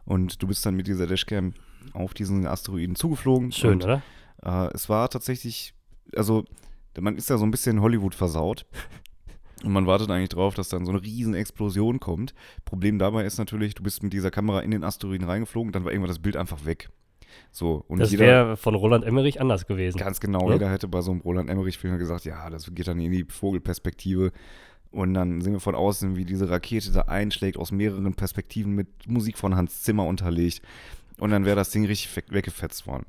Und 0.06 0.42
du 0.42 0.46
bist 0.46 0.64
dann 0.64 0.74
mit 0.76 0.86
dieser 0.86 1.06
Dashcam 1.06 1.52
auf 1.92 2.14
diesen 2.14 2.46
Asteroiden 2.46 2.96
zugeflogen. 2.96 3.52
Schön, 3.52 3.72
und, 3.74 3.84
oder? 3.84 4.02
Äh, 4.42 4.70
es 4.74 4.88
war 4.88 5.10
tatsächlich, 5.10 5.74
also 6.16 6.44
man 7.00 7.16
ist 7.16 7.30
ja 7.30 7.36
so 7.38 7.44
ein 7.44 7.50
bisschen 7.50 7.80
Hollywood 7.80 8.14
versaut. 8.14 8.66
Und 9.64 9.72
man 9.72 9.86
wartet 9.86 10.08
eigentlich 10.10 10.28
drauf, 10.28 10.54
dass 10.54 10.68
dann 10.68 10.84
so 10.84 10.92
eine 10.92 11.02
riesen 11.02 11.34
Explosion 11.34 11.98
kommt. 11.98 12.32
Problem 12.64 12.98
dabei 13.00 13.24
ist 13.24 13.38
natürlich, 13.38 13.74
du 13.74 13.82
bist 13.82 14.04
mit 14.04 14.12
dieser 14.12 14.30
Kamera 14.30 14.60
in 14.60 14.70
den 14.70 14.84
Asteroiden 14.84 15.26
reingeflogen, 15.26 15.72
dann 15.72 15.84
war 15.84 15.90
irgendwann 15.90 16.10
das 16.10 16.20
Bild 16.20 16.36
einfach 16.36 16.64
weg. 16.64 16.90
So, 17.50 17.84
und 17.88 17.98
Das 17.98 18.16
wäre 18.16 18.56
von 18.56 18.76
Roland 18.76 19.04
Emmerich 19.04 19.40
anders 19.40 19.66
gewesen. 19.66 19.98
Ganz 19.98 20.20
genau, 20.20 20.46
Ne? 20.48 20.54
jeder 20.54 20.70
hätte 20.70 20.86
bei 20.86 21.00
so 21.00 21.10
einem 21.10 21.20
Roland 21.22 21.50
Emmerich-Film 21.50 21.98
gesagt, 21.98 22.24
ja, 22.24 22.48
das 22.50 22.72
geht 22.72 22.86
dann 22.86 23.00
in 23.00 23.10
die 23.10 23.24
Vogelperspektive. 23.28 24.30
Und 24.92 25.14
dann 25.14 25.40
sehen 25.40 25.54
wir 25.54 25.60
von 25.60 25.74
außen, 25.74 26.16
wie 26.16 26.24
diese 26.24 26.48
Rakete 26.48 26.92
da 26.92 27.02
einschlägt, 27.02 27.56
aus 27.58 27.72
mehreren 27.72 28.14
Perspektiven 28.14 28.74
mit 28.76 28.86
Musik 29.08 29.36
von 29.38 29.56
Hans 29.56 29.82
Zimmer 29.82 30.06
unterlegt. 30.06 30.62
Und 31.18 31.30
dann 31.30 31.44
wäre 31.44 31.56
das 31.56 31.70
Ding 31.70 31.84
richtig 31.84 32.14
weg- 32.16 32.30
weggefetzt 32.32 32.86
worden. 32.86 33.06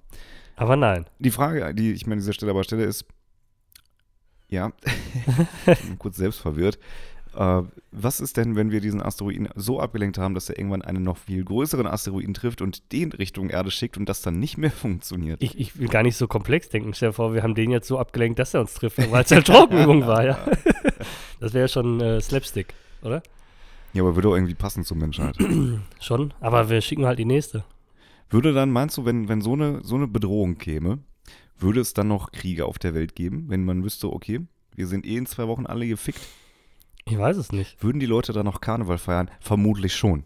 Aber 0.55 0.75
nein. 0.75 1.05
Die 1.19 1.31
Frage, 1.31 1.73
die 1.75 1.91
ich 1.93 2.07
mir 2.07 2.13
an 2.13 2.19
dieser 2.19 2.33
Stelle 2.33 2.51
aber 2.51 2.63
stelle, 2.63 2.83
ist, 2.85 3.05
ja, 4.49 4.71
ich 5.65 5.79
bin 5.81 5.99
kurz 5.99 6.17
selbst 6.17 6.39
verwirrt. 6.39 6.79
Äh, 7.35 7.61
was 7.91 8.19
ist 8.19 8.37
denn, 8.37 8.55
wenn 8.55 8.71
wir 8.71 8.81
diesen 8.81 9.01
Asteroiden 9.01 9.49
so 9.55 9.79
abgelenkt 9.79 10.17
haben, 10.17 10.33
dass 10.33 10.49
er 10.49 10.57
irgendwann 10.57 10.81
einen 10.81 11.03
noch 11.03 11.17
viel 11.17 11.43
größeren 11.43 11.85
Asteroiden 11.85 12.33
trifft 12.33 12.61
und 12.61 12.91
den 12.91 13.11
Richtung 13.11 13.49
Erde 13.49 13.71
schickt 13.71 13.97
und 13.97 14.09
das 14.09 14.21
dann 14.21 14.39
nicht 14.39 14.57
mehr 14.57 14.71
funktioniert? 14.71 15.41
Ich, 15.41 15.59
ich 15.59 15.79
will 15.79 15.87
gar 15.87 16.03
nicht 16.03 16.17
so 16.17 16.27
komplex 16.27 16.69
denken. 16.69 16.93
Stell 16.93 17.09
dir 17.09 17.13
vor, 17.13 17.33
wir 17.33 17.43
haben 17.43 17.55
den 17.55 17.71
jetzt 17.71 17.87
so 17.87 17.99
abgelenkt, 17.99 18.39
dass 18.39 18.53
er 18.53 18.61
uns 18.61 18.73
trifft, 18.73 18.97
weil 19.11 19.23
es 19.23 19.31
halt 19.31 19.47
Trockenübung 19.47 20.05
war, 20.07 20.25
ja. 20.25 20.39
Das 21.39 21.53
wäre 21.53 21.65
ja 21.65 21.67
schon 21.69 22.01
äh, 22.01 22.19
Slapstick, 22.19 22.73
oder? 23.01 23.23
Ja, 23.93 24.03
aber 24.03 24.15
würde 24.15 24.27
auch 24.27 24.35
irgendwie 24.35 24.55
passen 24.55 24.83
zur 24.83 24.97
Menschheit. 24.97 25.37
Schon. 26.01 26.33
Aber 26.41 26.69
wir 26.69 26.81
schicken 26.81 27.05
halt 27.05 27.17
die 27.17 27.25
nächste. 27.25 27.63
Würde 28.29 28.53
dann, 28.53 28.71
meinst 28.71 28.97
du, 28.97 29.05
wenn, 29.05 29.29
wenn 29.29 29.41
so, 29.41 29.53
eine, 29.53 29.81
so 29.81 29.95
eine 29.95 30.07
Bedrohung 30.07 30.57
käme, 30.57 30.99
würde 31.61 31.81
es 31.81 31.93
dann 31.93 32.07
noch 32.07 32.31
Kriege 32.31 32.65
auf 32.65 32.79
der 32.79 32.93
Welt 32.93 33.15
geben, 33.15 33.45
wenn 33.47 33.65
man 33.65 33.83
wüsste, 33.83 34.11
okay, 34.11 34.41
wir 34.75 34.87
sind 34.87 35.05
eh 35.05 35.17
in 35.17 35.25
zwei 35.25 35.47
Wochen 35.47 35.65
alle 35.65 35.87
gefickt? 35.87 36.21
Ich 37.05 37.17
weiß 37.17 37.37
es 37.37 37.51
nicht. 37.51 37.81
Würden 37.83 37.99
die 37.99 38.05
Leute 38.05 38.33
dann 38.33 38.45
noch 38.45 38.61
Karneval 38.61 38.97
feiern? 38.97 39.31
Vermutlich 39.39 39.95
schon. 39.95 40.23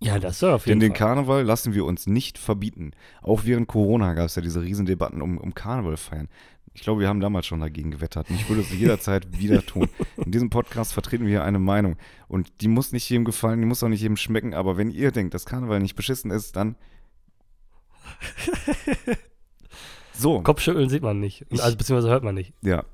Ja, 0.00 0.18
das 0.18 0.38
soll 0.38 0.52
auf 0.52 0.64
Denn 0.64 0.80
jeden 0.80 0.80
den 0.80 0.96
Fall. 0.96 1.08
Karneval 1.08 1.44
lassen 1.44 1.74
wir 1.74 1.84
uns 1.84 2.06
nicht 2.06 2.38
verbieten. 2.38 2.92
Auch 3.22 3.44
während 3.44 3.68
Corona 3.68 4.14
gab 4.14 4.26
es 4.26 4.34
ja 4.34 4.42
diese 4.42 4.62
Riesendebatten 4.62 5.22
um, 5.22 5.38
um 5.38 5.54
Karneval 5.54 5.96
feiern. 5.96 6.28
Ich 6.74 6.80
glaube, 6.82 7.02
wir 7.02 7.08
haben 7.08 7.20
damals 7.20 7.46
schon 7.46 7.60
dagegen 7.60 7.90
gewettert. 7.90 8.30
Und 8.30 8.36
ich 8.36 8.48
würde 8.48 8.62
es 8.62 8.72
jederzeit 8.72 9.38
wieder 9.38 9.64
tun. 9.64 9.88
In 10.16 10.32
diesem 10.32 10.50
Podcast 10.50 10.92
vertreten 10.92 11.24
wir 11.24 11.30
hier 11.30 11.44
eine 11.44 11.58
Meinung. 11.58 11.96
Und 12.28 12.50
die 12.62 12.68
muss 12.68 12.92
nicht 12.92 13.08
jedem 13.08 13.24
gefallen, 13.24 13.60
die 13.60 13.66
muss 13.66 13.82
auch 13.82 13.88
nicht 13.88 14.00
jedem 14.00 14.16
schmecken. 14.16 14.54
Aber 14.54 14.76
wenn 14.76 14.90
ihr 14.90 15.12
denkt, 15.12 15.34
dass 15.34 15.46
Karneval 15.46 15.80
nicht 15.80 15.94
beschissen 15.94 16.30
ist, 16.30 16.56
dann. 16.56 16.76
So. 20.22 20.40
Kopfschütteln 20.40 20.88
sieht 20.88 21.02
man 21.02 21.20
nicht. 21.20 21.44
Ich- 21.50 21.62
Also 21.62 21.76
beziehungsweise 21.76 22.10
hört 22.10 22.24
man 22.24 22.34
nicht. 22.34 22.52
Ja. 22.62 22.84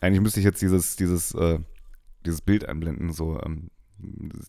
Eigentlich 0.00 0.20
müsste 0.20 0.38
ich 0.40 0.44
jetzt 0.44 0.62
dieses, 0.62 0.94
dieses, 0.96 1.34
äh, 1.34 1.58
dieses 2.24 2.40
Bild 2.40 2.68
einblenden, 2.68 3.12
so 3.12 3.40
ähm, 3.44 3.70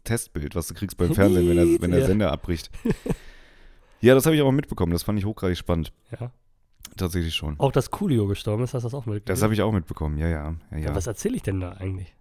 Testbild, 0.04 0.54
was 0.56 0.68
du 0.68 0.74
kriegst 0.76 0.98
beim 0.98 1.14
Fernsehen, 1.16 1.48
wenn 1.50 1.56
der, 1.56 1.66
wenn 1.82 1.92
der 1.92 2.02
Ja. 2.02 2.06
Sender 2.06 2.32
abbricht. 2.32 2.70
Ja, 4.02 4.14
das 4.14 4.26
habe 4.26 4.36
ich 4.36 4.42
aber 4.42 4.52
mitbekommen. 4.52 4.92
Das 4.94 5.04
fand 5.04 5.18
ich 5.20 5.26
hochgradig 5.26 5.58
spannend. 5.58 5.92
Ja. 6.20 6.32
Tatsächlich 6.98 7.36
schon. 7.36 7.60
Auch 7.60 7.72
dass 7.72 7.92
Coolio 7.92 8.28
gestorben 8.28 8.64
ist, 8.64 8.74
hast 8.74 8.84
du 8.84 8.88
das 8.88 8.94
auch 8.94 9.06
mitgekriegt? 9.06 9.30
Das 9.30 9.42
habe 9.42 9.54
ich 9.54 9.62
auch 9.62 9.72
mitbekommen, 9.72 10.18
ja, 10.18 10.28
ja. 10.28 10.56
Ja, 10.72 10.78
ja. 10.78 10.84
ja. 10.90 10.96
Was 10.96 11.08
erzähle 11.08 11.36
ich 11.38 11.44
denn 11.44 11.60
da 11.60 11.72
eigentlich? 11.72 12.14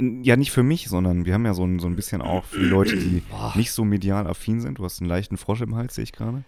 ja, 0.00 0.36
nicht 0.36 0.50
für 0.52 0.62
mich, 0.62 0.88
sondern 0.88 1.24
wir 1.26 1.34
haben 1.34 1.44
ja 1.44 1.52
so 1.54 1.64
ein, 1.64 1.78
so 1.78 1.86
ein 1.86 1.96
bisschen 1.96 2.22
auch 2.22 2.44
für 2.44 2.58
die 2.60 2.66
Leute, 2.66 2.96
die 2.96 3.20
Boah. 3.30 3.52
nicht 3.56 3.72
so 3.72 3.84
medial 3.84 4.26
affin 4.26 4.60
sind. 4.60 4.78
Du 4.78 4.84
hast 4.84 5.00
einen 5.00 5.08
leichten 5.08 5.36
Frosch 5.36 5.60
im 5.62 5.74
Hals, 5.74 5.94
sehe 5.94 6.04
ich 6.04 6.12
gerade. 6.12 6.44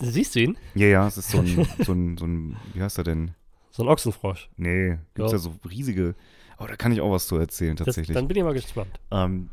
Siehst 0.00 0.34
du 0.34 0.40
ihn? 0.40 0.56
Ja, 0.74 0.86
ja, 0.86 1.06
es 1.06 1.18
ist 1.18 1.30
so 1.30 1.38
ein, 1.38 1.46
so 1.84 1.92
ein, 1.92 2.16
so 2.18 2.26
ein, 2.26 2.56
wie 2.72 2.82
heißt 2.82 2.98
er 2.98 3.04
denn? 3.04 3.32
So 3.70 3.82
ein 3.82 3.88
Ochsenfrosch. 3.88 4.48
Nee, 4.56 4.98
gibt 5.14 5.26
es 5.26 5.32
Ja. 5.32 5.38
ja 5.38 5.38
so 5.38 5.54
riesige, 5.68 6.14
oh, 6.58 6.66
da 6.66 6.76
kann 6.76 6.92
ich 6.92 7.00
auch 7.00 7.10
was 7.10 7.26
zu 7.26 7.36
erzählen, 7.36 7.76
Das, 7.76 7.86
tatsächlich. 7.86 8.14
dann 8.14 8.28
bin 8.28 8.36
ich 8.36 8.42
mal 8.44 8.54
gespannt. 8.54 9.00
Ähm, 9.10 9.50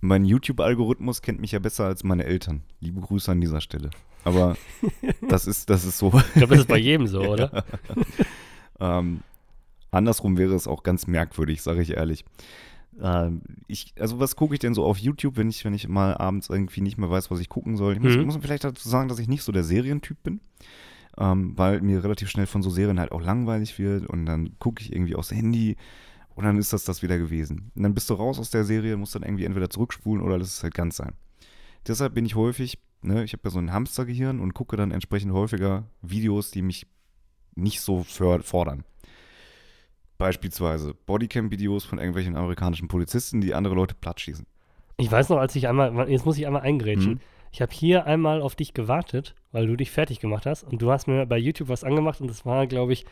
mein 0.00 0.24
YouTube-Algorithmus 0.24 1.22
kennt 1.22 1.40
mich 1.40 1.52
ja 1.52 1.58
besser 1.58 1.84
als 1.84 2.04
meine 2.04 2.24
Eltern. 2.24 2.62
Liebe 2.80 3.00
Grüße 3.00 3.30
an 3.30 3.40
dieser 3.40 3.60
Stelle. 3.60 3.90
Aber 4.24 4.56
das 5.28 5.46
ist, 5.46 5.68
das 5.70 5.84
ist 5.84 5.98
so. 5.98 6.08
Ich 6.08 6.32
glaube, 6.34 6.54
das 6.54 6.60
ist 6.60 6.68
bei 6.68 6.78
jedem 6.78 7.06
so, 7.06 7.20
oder? 7.20 7.64
Ähm, 8.80 9.22
andersrum 9.90 10.38
wäre 10.38 10.54
es 10.54 10.66
auch 10.66 10.82
ganz 10.82 11.06
merkwürdig, 11.06 11.62
sage 11.62 11.82
ich 11.82 11.90
ehrlich. 11.92 12.24
Ähm, 13.00 13.42
ich, 13.66 13.94
also 13.98 14.18
was 14.18 14.36
gucke 14.36 14.54
ich 14.54 14.60
denn 14.60 14.74
so 14.74 14.84
auf 14.84 14.98
YouTube, 14.98 15.36
wenn 15.36 15.48
ich, 15.48 15.64
wenn 15.64 15.74
ich 15.74 15.86
mal 15.88 16.14
abends 16.16 16.48
irgendwie 16.48 16.80
nicht 16.80 16.98
mehr 16.98 17.10
weiß, 17.10 17.30
was 17.30 17.40
ich 17.40 17.48
gucken 17.48 17.76
soll? 17.76 17.94
Ich 17.94 18.00
muss, 18.00 18.16
Mhm. 18.16 18.24
muss 18.24 18.36
vielleicht 18.40 18.64
dazu 18.64 18.88
sagen, 18.88 19.08
dass 19.08 19.18
ich 19.18 19.28
nicht 19.28 19.42
so 19.42 19.52
der 19.52 19.64
Serientyp 19.64 20.22
bin, 20.22 20.40
ähm, 21.18 21.56
weil 21.56 21.80
mir 21.82 22.02
relativ 22.02 22.28
schnell 22.30 22.46
von 22.46 22.62
so 22.62 22.70
Serien 22.70 22.98
halt 23.00 23.12
auch 23.12 23.22
langweilig 23.22 23.78
wird 23.78 24.06
und 24.06 24.26
dann 24.26 24.58
gucke 24.58 24.82
ich 24.82 24.92
irgendwie 24.92 25.14
aufs 25.14 25.30
Handy 25.30 25.76
und 26.34 26.44
dann 26.44 26.58
ist 26.58 26.72
das 26.72 26.84
das 26.84 27.02
wieder 27.02 27.18
gewesen. 27.18 27.70
Und 27.74 27.82
dann 27.82 27.94
bist 27.94 28.08
du 28.10 28.14
raus 28.14 28.38
aus 28.38 28.50
der 28.50 28.64
Serie, 28.64 28.96
musst 28.96 29.14
dann 29.14 29.22
irgendwie 29.22 29.44
entweder 29.44 29.70
zurückspulen 29.70 30.22
oder 30.24 30.38
lässt 30.38 30.56
es 30.58 30.62
halt 30.62 30.74
ganz 30.74 30.96
sein. 30.96 31.12
Deshalb 31.86 32.14
bin 32.14 32.24
ich 32.26 32.34
häufig, 32.34 32.78
ne, 33.02 33.24
ich 33.24 33.32
habe 33.32 33.42
ja 33.44 33.50
so 33.50 33.58
ein 33.58 33.72
Hamstergehirn 33.72 34.40
und 34.40 34.52
gucke 34.54 34.76
dann 34.76 34.90
entsprechend 34.90 35.32
häufiger 35.32 35.84
Videos, 36.02 36.50
die 36.50 36.62
mich 36.62 36.86
nicht 37.54 37.80
so 37.80 38.02
för- 38.04 38.42
fordern. 38.42 38.84
Beispielsweise 40.20 40.92
Bodycam-Videos 41.06 41.86
von 41.86 41.96
irgendwelchen 41.96 42.36
amerikanischen 42.36 42.88
Polizisten, 42.88 43.40
die 43.40 43.54
andere 43.54 43.74
Leute 43.74 43.94
plattschießen. 43.94 44.46
Ich 44.98 45.10
weiß 45.10 45.30
noch, 45.30 45.38
als 45.38 45.56
ich 45.56 45.66
einmal, 45.66 46.10
jetzt 46.10 46.26
muss 46.26 46.36
ich 46.36 46.46
einmal 46.46 46.60
eingrätschen. 46.60 47.14
Mhm. 47.14 47.20
Ich 47.52 47.62
habe 47.62 47.72
hier 47.72 48.04
einmal 48.04 48.42
auf 48.42 48.54
dich 48.54 48.74
gewartet, 48.74 49.34
weil 49.50 49.66
du 49.66 49.76
dich 49.76 49.90
fertig 49.90 50.20
gemacht 50.20 50.44
hast 50.44 50.62
und 50.64 50.82
du 50.82 50.92
hast 50.92 51.08
mir 51.08 51.24
bei 51.24 51.38
YouTube 51.38 51.70
was 51.70 51.84
angemacht 51.84 52.20
und 52.20 52.28
das 52.28 52.44
war, 52.44 52.66
glaube 52.66 52.92
ich, 52.92 53.06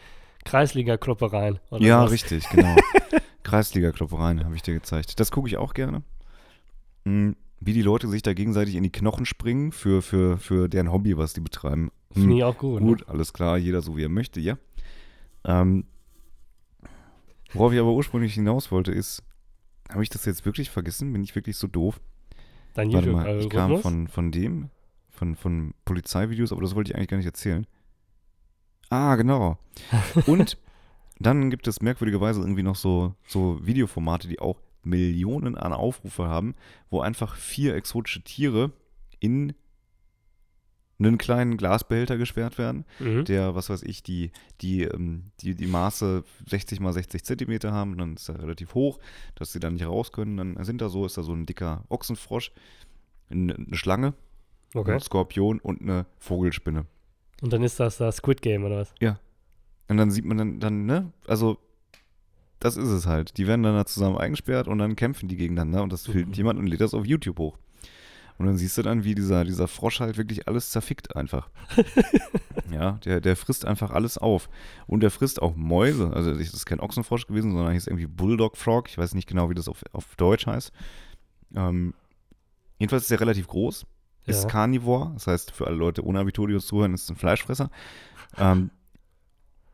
Kreisliga-Kloppereien. 0.44 1.60
Ja, 1.78 2.04
was. 2.04 2.10
richtig, 2.10 2.46
genau. 2.50 2.76
Kreisliga-Kloppereien 3.42 4.44
habe 4.44 4.54
ich 4.54 4.60
dir 4.60 4.74
gezeigt. 4.74 5.18
Das 5.18 5.30
gucke 5.30 5.48
ich 5.48 5.56
auch 5.56 5.72
gerne. 5.72 6.02
Hm, 7.06 7.36
Wie 7.58 7.72
die 7.72 7.80
Leute 7.80 8.08
sich 8.08 8.20
da 8.20 8.34
gegenseitig 8.34 8.74
in 8.74 8.82
die 8.82 8.92
Knochen 8.92 9.24
springen 9.24 9.72
für, 9.72 10.02
für, 10.02 10.36
für 10.36 10.68
deren 10.68 10.92
Hobby, 10.92 11.16
was 11.16 11.32
die 11.32 11.40
betreiben. 11.40 11.90
Hm, 12.12 12.22
Finde 12.22 12.36
ich 12.36 12.44
auch 12.44 12.58
gut. 12.58 12.82
Gut, 12.82 13.08
alles 13.08 13.32
klar, 13.32 13.56
jeder 13.56 13.80
so 13.80 13.96
wie 13.96 14.04
er 14.04 14.10
möchte, 14.10 14.40
ja. 14.40 14.58
Ähm, 15.46 15.86
worauf 17.52 17.72
ich 17.72 17.78
aber 17.78 17.92
ursprünglich 17.92 18.34
hinaus 18.34 18.70
wollte, 18.70 18.92
ist, 18.92 19.22
habe 19.90 20.02
ich 20.02 20.08
das 20.08 20.24
jetzt 20.24 20.44
wirklich 20.44 20.70
vergessen? 20.70 21.12
Bin 21.12 21.22
ich 21.22 21.34
wirklich 21.34 21.56
so 21.56 21.66
doof? 21.66 22.00
Dein 22.74 22.92
Warte 22.92 23.10
mal, 23.10 23.40
ich 23.40 23.48
kam 23.48 23.78
von, 23.78 24.08
von 24.08 24.30
dem, 24.30 24.70
von, 25.10 25.34
von 25.34 25.74
Polizeivideos, 25.84 26.52
aber 26.52 26.62
das 26.62 26.74
wollte 26.74 26.92
ich 26.92 26.96
eigentlich 26.96 27.08
gar 27.08 27.16
nicht 27.16 27.26
erzählen. 27.26 27.66
Ah, 28.90 29.16
genau. 29.16 29.58
Und 30.26 30.58
dann 31.18 31.50
gibt 31.50 31.66
es 31.66 31.80
merkwürdigerweise 31.80 32.40
irgendwie 32.40 32.62
noch 32.62 32.76
so, 32.76 33.14
so 33.26 33.58
Videoformate, 33.64 34.28
die 34.28 34.38
auch 34.38 34.60
Millionen 34.82 35.56
an 35.56 35.72
Aufrufe 35.72 36.26
haben, 36.26 36.54
wo 36.90 37.00
einfach 37.00 37.36
vier 37.36 37.74
exotische 37.74 38.22
Tiere 38.22 38.72
in 39.18 39.54
einen 41.00 41.16
kleinen 41.18 41.56
Glasbehälter 41.56 42.16
gesperrt 42.16 42.58
werden, 42.58 42.84
Mhm. 42.98 43.24
der, 43.24 43.54
was 43.54 43.70
weiß 43.70 43.82
ich, 43.84 44.02
die, 44.02 44.32
die, 44.60 44.82
ähm, 44.82 45.24
die, 45.40 45.54
die 45.54 45.66
Maße 45.68 46.24
60 46.46 46.80
mal 46.80 46.92
60 46.92 47.24
Zentimeter 47.24 47.72
haben, 47.72 47.96
dann 47.98 48.14
ist 48.14 48.28
er 48.28 48.40
relativ 48.42 48.74
hoch, 48.74 48.98
dass 49.36 49.52
sie 49.52 49.60
dann 49.60 49.74
nicht 49.74 49.86
raus 49.86 50.10
können. 50.12 50.36
Dann 50.36 50.64
sind 50.64 50.80
da 50.80 50.88
so, 50.88 51.06
ist 51.06 51.16
da 51.16 51.22
so 51.22 51.32
ein 51.32 51.46
dicker 51.46 51.84
Ochsenfrosch, 51.88 52.50
eine, 53.30 53.54
eine 53.54 53.76
Schlange, 53.76 54.14
Okay. 54.74 54.92
ein 54.94 55.00
Skorpion 55.00 55.60
und 55.60 55.80
eine 55.80 56.04
Vogelspinne. 56.18 56.84
Und 57.40 57.52
dann 57.52 57.62
ist 57.62 57.78
das 57.78 57.98
das 57.98 58.16
Squid 58.16 58.42
Game 58.42 58.64
oder 58.64 58.78
was? 58.78 58.92
Und 59.90 59.96
dann 59.96 60.10
sieht 60.10 60.24
man 60.26 60.36
dann, 60.36 60.60
dann, 60.60 60.84
ne, 60.84 61.12
also 61.26 61.56
das 62.60 62.76
ist 62.76 62.88
es 62.88 63.06
halt. 63.06 63.38
Die 63.38 63.46
werden 63.46 63.62
dann 63.62 63.74
da 63.76 63.86
zusammen 63.86 64.18
eingesperrt 64.18 64.66
und 64.68 64.78
dann 64.78 64.96
kämpfen 64.96 65.28
die 65.28 65.36
gegeneinander 65.36 65.82
und 65.82 65.92
das 65.92 66.06
filmt 66.06 66.30
Mhm. 66.30 66.34
jemand 66.34 66.58
und 66.58 66.66
lädt 66.66 66.80
das 66.80 66.92
auf 66.92 67.06
YouTube 67.06 67.38
hoch. 67.38 67.56
Und 68.38 68.46
dann 68.46 68.56
siehst 68.56 68.78
du 68.78 68.82
dann, 68.82 69.02
wie 69.02 69.16
dieser, 69.16 69.44
dieser 69.44 69.66
Frosch 69.66 69.98
halt 69.98 70.16
wirklich 70.16 70.46
alles 70.46 70.70
zerfickt 70.70 71.16
einfach. 71.16 71.50
ja, 72.72 72.92
der, 73.04 73.20
der 73.20 73.34
frisst 73.34 73.64
einfach 73.64 73.90
alles 73.90 74.16
auf. 74.16 74.48
Und 74.86 75.00
der 75.00 75.10
frisst 75.10 75.42
auch 75.42 75.56
Mäuse. 75.56 76.12
Also 76.12 76.32
das 76.32 76.54
ist 76.54 76.64
kein 76.64 76.78
Ochsenfrosch 76.78 77.26
gewesen, 77.26 77.52
sondern 77.52 77.72
hieß 77.72 77.88
irgendwie 77.88 78.06
Bulldog 78.06 78.56
Frog. 78.56 78.88
Ich 78.88 78.96
weiß 78.96 79.14
nicht 79.14 79.28
genau, 79.28 79.50
wie 79.50 79.54
das 79.54 79.68
auf, 79.68 79.82
auf 79.92 80.14
Deutsch 80.14 80.46
heißt. 80.46 80.72
Ähm, 81.56 81.94
jedenfalls 82.78 83.04
ist 83.04 83.10
er 83.10 83.20
relativ 83.20 83.48
groß. 83.48 83.86
Ist 84.26 84.44
Ja. 84.44 84.48
Carnivore. 84.48 85.10
Das 85.14 85.26
heißt, 85.26 85.50
für 85.50 85.66
alle 85.66 85.76
Leute 85.76 86.04
ohne 86.04 86.20
Abitur, 86.20 86.46
die 86.46 86.54
uns 86.54 86.66
zuhören, 86.66 86.94
ist 86.94 87.10
ein 87.10 87.16
Fleischfresser. 87.16 87.70
Ähm, 88.36 88.70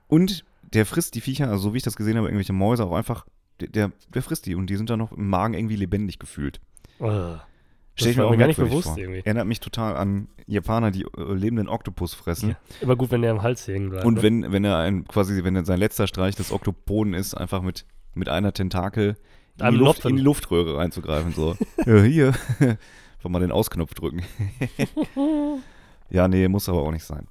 und 0.08 0.46
der 0.72 0.86
frisst 0.86 1.14
die 1.14 1.20
Viecher, 1.20 1.48
also 1.48 1.64
so 1.64 1.74
wie 1.74 1.78
ich 1.78 1.82
das 1.82 1.96
gesehen 1.96 2.16
habe, 2.16 2.28
irgendwelche 2.28 2.52
Mäuse 2.54 2.84
auch 2.84 2.94
einfach, 2.96 3.26
der, 3.60 3.68
der, 3.68 3.92
der 4.12 4.22
frisst 4.22 4.46
die 4.46 4.54
und 4.54 4.68
die 4.70 4.76
sind 4.76 4.88
dann 4.88 4.98
noch 4.98 5.12
im 5.12 5.28
Magen 5.28 5.54
irgendwie 5.54 5.76
lebendig 5.76 6.18
gefühlt. 6.18 6.60
Oh. 6.98 7.36
Stell 7.96 8.10
ich 8.10 8.16
mir 8.16 8.26
auch 8.26 8.36
gar 8.36 8.48
nicht 8.48 8.56
bewusst 8.56 8.88
vor. 8.88 8.98
irgendwie. 8.98 9.20
Erinnert 9.20 9.46
mich 9.46 9.60
total 9.60 9.96
an 9.96 10.28
Japaner, 10.46 10.90
die 10.90 11.02
äh, 11.02 11.32
lebenden 11.32 11.68
Oktopus 11.68 12.14
fressen. 12.14 12.50
Ja. 12.50 12.56
Immer 12.80 12.96
gut, 12.96 13.12
wenn 13.12 13.22
der 13.22 13.30
im 13.30 13.42
Hals 13.42 13.66
hängen 13.68 13.90
bleibt. 13.90 14.04
Und 14.04 14.14
ne? 14.14 14.22
wenn, 14.22 14.52
wenn 14.52 14.64
er 14.64 14.78
ein, 14.78 15.06
quasi, 15.06 15.44
wenn 15.44 15.54
er 15.54 15.64
sein 15.64 15.78
letzter 15.78 16.06
Streich 16.06 16.34
des 16.34 16.50
Oktopoden 16.50 17.14
ist, 17.14 17.34
einfach 17.34 17.62
mit, 17.62 17.86
mit 18.14 18.28
einer 18.28 18.52
Tentakel 18.52 19.16
in 19.60 19.70
die, 19.70 19.76
Luft, 19.76 20.04
in 20.04 20.16
die 20.16 20.22
Luftröhre 20.22 20.76
reinzugreifen. 20.78 21.32
So, 21.32 21.56
ja, 21.86 22.02
hier. 22.02 22.34
Einfach 22.58 23.30
mal 23.30 23.40
den 23.40 23.52
Ausknopf 23.52 23.94
drücken. 23.94 24.22
ja, 26.10 26.28
nee, 26.28 26.48
muss 26.48 26.68
aber 26.68 26.82
auch 26.82 26.90
nicht 26.90 27.04
sein. 27.04 27.26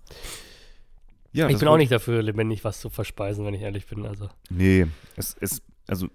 Ja, 1.34 1.50
ich 1.50 1.60
bin 1.60 1.68
auch 1.68 1.78
nicht 1.78 1.92
dafür, 1.92 2.24
lebendig 2.24 2.64
was 2.64 2.80
zu 2.80 2.90
verspeisen, 2.90 3.46
wenn 3.46 3.54
ich 3.54 3.62
ehrlich 3.62 3.86
bin. 3.86 4.06
Also. 4.06 4.30
Nee, 4.50 4.88
es 5.18 5.34
ist, 5.34 5.62
also, 5.88 6.08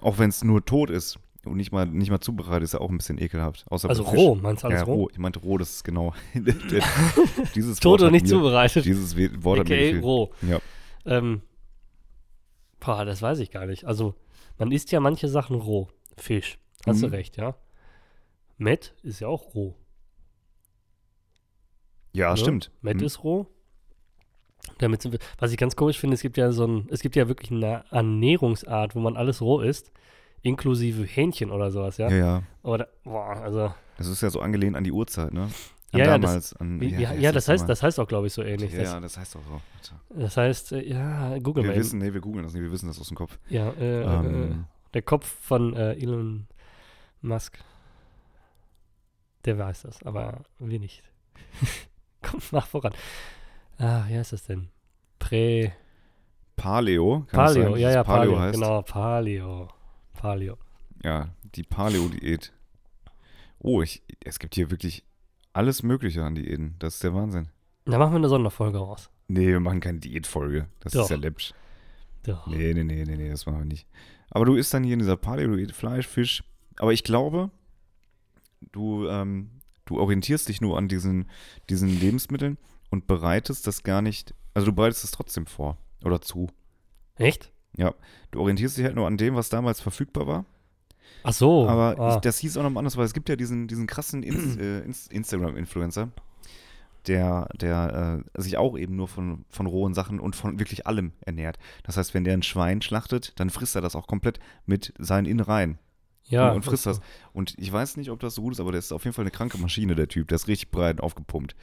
auch 0.00 0.18
wenn 0.18 0.30
es 0.30 0.44
nur 0.44 0.64
tot 0.64 0.88
ist 0.88 1.18
und 1.46 1.56
nicht 1.56 1.72
mal, 1.72 1.86
nicht 1.86 2.10
mal 2.10 2.20
zubereitet, 2.20 2.64
ist 2.64 2.74
ja 2.74 2.80
auch 2.80 2.90
ein 2.90 2.96
bisschen 2.96 3.20
ekelhaft. 3.20 3.64
Außer 3.70 3.88
Also 3.88 4.02
roh, 4.04 4.34
meinst 4.34 4.62
du 4.62 4.68
alles 4.68 4.80
ja, 4.80 4.84
roh? 4.86 4.94
roh. 4.94 5.08
Ich 5.10 5.18
meinte 5.18 5.38
roh, 5.40 5.58
das 5.58 5.70
ist 5.70 5.84
genau. 5.84 6.14
Dieses 7.54 7.80
Tot 7.80 8.02
und 8.02 8.12
nicht 8.12 8.22
mir, 8.24 8.28
zubereitet. 8.28 8.84
Dieses 8.84 9.16
Wort 9.42 9.60
hat 9.60 9.68
mir 9.68 10.00
roh. 10.00 10.32
Ja. 10.42 10.58
Ähm, 11.06 11.42
boah, 12.80 13.04
das 13.04 13.22
weiß 13.22 13.38
ich 13.40 13.50
gar 13.50 13.66
nicht. 13.66 13.84
Also, 13.84 14.14
Man 14.58 14.70
isst 14.70 14.92
ja 14.92 15.00
manche 15.00 15.28
Sachen 15.28 15.56
roh. 15.56 15.88
Fisch. 16.16 16.58
Hast 16.86 17.02
du 17.02 17.08
Mhm. 17.08 17.14
recht, 17.14 17.36
ja. 17.36 17.56
Met 18.56 18.94
ist 19.02 19.18
ja 19.20 19.26
auch 19.26 19.54
roh. 19.54 19.74
Ja, 22.12 22.30
ne? 22.30 22.36
stimmt. 22.36 22.70
Met 22.80 22.98
Hm. 23.00 23.06
ist 23.06 23.24
roh. 23.24 23.46
Damit 24.78 25.02
sind 25.02 25.12
wir, 25.12 25.18
was 25.38 25.50
ich 25.52 25.58
ganz 25.58 25.76
komisch 25.76 25.98
finde, 25.98 26.14
es 26.14 26.22
gibt 26.22 26.36
ja 26.36 26.52
so 26.52 26.66
ein, 26.66 26.88
es 26.90 27.00
gibt 27.00 27.16
ja 27.16 27.28
wirklich 27.28 27.50
eine 27.50 27.84
Ernährungsart, 27.90 28.94
wo 28.94 29.00
man 29.00 29.16
alles 29.16 29.40
roh 29.42 29.60
isst, 29.60 29.90
inklusive 30.44 31.02
Hähnchen 31.04 31.50
oder 31.50 31.70
sowas, 31.72 31.96
ja. 31.98 32.08
Ja, 32.10 32.16
ja. 32.16 32.42
Oder, 32.62 32.88
boah, 33.02 33.36
also, 33.42 33.74
Das 33.98 34.06
ist 34.06 34.20
ja 34.20 34.30
so 34.30 34.40
angelehnt 34.40 34.76
an 34.76 34.84
die 34.84 34.92
Uhrzeit, 34.92 35.32
ne? 35.32 35.42
An 35.92 36.00
Ja, 36.00 36.06
ja, 36.06 36.18
das- 36.18 36.20
damals. 36.20 36.56
an, 36.56 36.80
ja, 36.82 37.12
ja, 37.14 37.32
das 37.32 37.48
heißt, 37.48 37.62
nochmal? 37.62 37.68
das 37.68 37.82
heißt 37.82 38.00
auch, 38.00 38.06
glaube 38.08 38.26
ich, 38.26 38.32
so 38.32 38.42
ähnlich. 38.42 38.72
Ja, 38.72 39.00
das, 39.00 39.14
das 39.14 39.18
heißt 39.18 39.36
auch 39.36 39.40
so. 39.48 39.60
Das 40.14 40.36
heißt, 40.36 40.72
äh, 40.72 40.82
ja, 40.88 41.38
google 41.38 41.62
Wir 41.64 41.68
mal. 41.70 41.74
eben. 41.76 41.84
wissen, 41.84 41.98
nee, 41.98 42.12
wir 42.12 42.20
googeln 42.20 42.44
das 42.44 42.52
nicht, 42.52 42.62
wir 42.62 42.70
wissen 42.72 42.86
das 42.88 43.00
aus 43.00 43.08
dem 43.08 43.16
Kopf. 43.16 43.38
Ja, 43.48 43.70
äh, 43.70 44.02
äh, 44.02 44.04
Ähm, 44.04 44.64
der 44.92 45.02
Kopf 45.02 45.26
von 45.40 45.74
äh, 45.74 45.92
Elon 45.94 46.46
Musk, 47.22 47.58
der 49.44 49.58
weiß 49.58 49.82
das, 49.82 50.02
aber 50.02 50.42
wir 50.58 50.78
nicht. 50.80 51.02
Komm, 52.22 52.40
mach 52.52 52.66
voran. 52.66 52.92
Ah, 53.78 54.04
wie 54.08 54.16
heißt 54.18 54.32
das 54.32 54.44
denn? 54.44 54.68
Prä, 55.18 55.72
Paleo, 56.56 57.26
Paleo, 57.30 57.76
ja, 57.76 57.90
ja, 57.90 58.04
Paleo 58.04 58.32
Paleo, 58.32 58.40
heißt. 58.40 58.54
genau, 58.54 58.82
Paleo, 58.82 59.68
Paleo. 60.14 60.56
Ja, 61.02 61.28
die 61.54 61.62
Paleo-Diät. 61.62 62.52
Oh, 63.58 63.82
ich, 63.82 64.02
es 64.24 64.38
gibt 64.38 64.54
hier 64.54 64.70
wirklich 64.70 65.04
alles 65.52 65.82
Mögliche 65.82 66.24
an 66.24 66.34
Diäten. 66.34 66.76
Das 66.78 66.94
ist 66.94 67.04
der 67.04 67.14
Wahnsinn. 67.14 67.48
Da 67.84 67.98
machen 67.98 68.12
wir 68.12 68.16
eine 68.16 68.28
Sonderfolge 68.28 68.78
raus. 68.78 69.10
Nee, 69.28 69.48
wir 69.48 69.60
machen 69.60 69.80
keine 69.80 70.00
Diätfolge. 70.00 70.68
Das 70.80 70.92
Doch. 70.92 71.04
ist 71.04 71.10
ja 71.10 71.16
läppsch. 71.16 71.54
Doch. 72.24 72.46
Nee, 72.46 72.72
nee, 72.74 72.84
nee, 72.84 73.04
nee, 73.04 73.16
nee, 73.16 73.28
das 73.28 73.46
machen 73.46 73.58
wir 73.58 73.64
nicht. 73.66 73.86
Aber 74.30 74.44
du 74.46 74.54
isst 74.54 74.72
dann 74.72 74.84
hier 74.84 74.94
in 74.94 74.98
dieser 74.98 75.16
Paleo, 75.16 75.48
du 75.48 75.60
isst 75.60 75.72
Fleisch, 75.72 76.06
Fisch. 76.06 76.42
Aber 76.76 76.92
ich 76.92 77.04
glaube, 77.04 77.50
du, 78.72 79.06
ähm, 79.08 79.50
du 79.84 79.98
orientierst 80.00 80.48
dich 80.48 80.60
nur 80.60 80.76
an 80.76 80.88
diesen, 80.88 81.30
diesen 81.68 81.88
Lebensmitteln 81.88 82.58
und 82.90 83.06
bereitest 83.06 83.66
das 83.66 83.82
gar 83.82 84.02
nicht, 84.02 84.34
also 84.54 84.66
du 84.66 84.72
bereitest 84.72 85.04
es 85.04 85.10
trotzdem 85.10 85.46
vor 85.46 85.78
oder 86.04 86.20
zu. 86.20 86.48
Echt? 87.16 87.52
Du 88.30 88.40
orientierst 88.40 88.76
dich 88.76 88.84
halt 88.84 88.96
nur 88.96 89.06
an 89.06 89.16
dem, 89.16 89.34
was 89.34 89.48
damals 89.48 89.80
verfügbar 89.80 90.26
war. 90.26 90.44
Ach 91.22 91.32
so. 91.32 91.68
Aber 91.68 91.98
ah. 91.98 92.14
ich, 92.14 92.20
das 92.20 92.38
hieß 92.38 92.56
auch 92.56 92.62
noch 92.62 92.70
mal 92.70 92.80
anders, 92.80 92.96
weil 92.96 93.04
es 93.04 93.14
gibt 93.14 93.28
ja 93.28 93.36
diesen, 93.36 93.66
diesen 93.66 93.86
krassen 93.86 94.22
Ins, 94.22 94.56
äh, 94.58 94.80
Ins, 94.80 95.06
Instagram-Influencer, 95.08 96.10
der, 97.06 97.48
der 97.54 98.24
äh, 98.36 98.40
sich 98.40 98.56
auch 98.56 98.76
eben 98.76 98.96
nur 98.96 99.08
von, 99.08 99.44
von 99.48 99.66
rohen 99.66 99.94
Sachen 99.94 100.20
und 100.20 100.36
von 100.36 100.58
wirklich 100.58 100.86
allem 100.86 101.12
ernährt. 101.20 101.58
Das 101.82 101.96
heißt, 101.96 102.14
wenn 102.14 102.24
der 102.24 102.34
ein 102.34 102.42
Schwein 102.42 102.82
schlachtet, 102.82 103.32
dann 103.36 103.50
frisst 103.50 103.74
er 103.74 103.82
das 103.82 103.96
auch 103.96 104.06
komplett 104.06 104.38
mit 104.66 104.92
seinen 104.98 105.26
Innereien 105.26 105.78
ja, 106.28 106.52
und 106.52 106.64
frisst 106.64 106.86
das. 106.86 107.00
Und 107.32 107.54
ich 107.58 107.72
weiß 107.72 107.96
nicht, 107.96 108.10
ob 108.10 108.20
das 108.20 108.34
so 108.34 108.42
gut 108.42 108.54
ist, 108.54 108.60
aber 108.60 108.72
der 108.72 108.78
ist 108.78 108.92
auf 108.92 109.04
jeden 109.04 109.14
Fall 109.14 109.24
eine 109.24 109.30
kranke 109.30 109.58
Maschine, 109.58 109.94
der 109.94 110.08
Typ. 110.08 110.28
Der 110.28 110.36
ist 110.36 110.48
richtig 110.48 110.70
breit 110.70 111.00
aufgepumpt. 111.00 111.54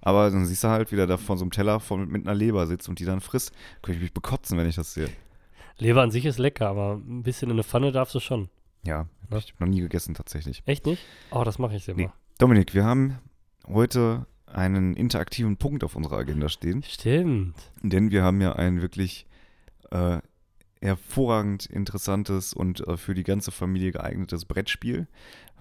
Aber 0.00 0.30
dann 0.30 0.44
siehst 0.46 0.62
du 0.62 0.68
halt, 0.68 0.92
wie 0.92 0.96
der 0.96 1.06
da 1.06 1.16
vor 1.16 1.36
so 1.36 1.44
einem 1.44 1.50
Teller 1.50 1.80
voll 1.80 2.06
mit 2.06 2.26
einer 2.26 2.34
Leber 2.34 2.66
sitzt 2.66 2.88
und 2.88 2.98
die 2.98 3.04
dann 3.04 3.20
frisst. 3.20 3.52
Könnte 3.82 3.96
ich 3.96 4.02
mich 4.02 4.14
bekotzen, 4.14 4.58
wenn 4.58 4.68
ich 4.68 4.76
das 4.76 4.94
sehe. 4.94 5.08
Leber 5.78 6.02
an 6.02 6.10
sich 6.10 6.24
ist 6.24 6.38
lecker, 6.38 6.68
aber 6.68 6.94
ein 6.94 7.22
bisschen 7.22 7.48
in 7.50 7.56
eine 7.56 7.64
Pfanne 7.64 7.92
darfst 7.92 8.14
du 8.14 8.20
schon. 8.20 8.48
Ja, 8.84 9.08
Ja. 9.30 9.38
ich 9.38 9.52
habe 9.54 9.64
noch 9.64 9.68
nie 9.68 9.80
gegessen 9.80 10.14
tatsächlich. 10.14 10.62
Echt 10.66 10.86
nicht? 10.86 11.02
Oh, 11.30 11.42
das 11.44 11.58
mache 11.58 11.76
ich 11.76 11.88
immer. 11.88 11.96
Nee. 11.98 12.10
Dominik, 12.38 12.74
wir 12.74 12.84
haben 12.84 13.18
heute 13.66 14.26
einen 14.46 14.94
interaktiven 14.94 15.56
Punkt 15.56 15.82
auf 15.84 15.96
unserer 15.96 16.18
Agenda 16.18 16.48
stehen, 16.48 16.82
Stimmt. 16.84 17.56
denn 17.82 18.10
wir 18.10 18.22
haben 18.22 18.40
ja 18.40 18.52
ein 18.54 18.80
wirklich 18.82 19.26
äh, 19.90 20.18
hervorragend 20.80 21.66
interessantes 21.66 22.52
und 22.52 22.86
äh, 22.86 22.96
für 22.96 23.14
die 23.14 23.22
ganze 23.24 23.50
Familie 23.50 23.92
geeignetes 23.92 24.44
Brettspiel, 24.44 25.06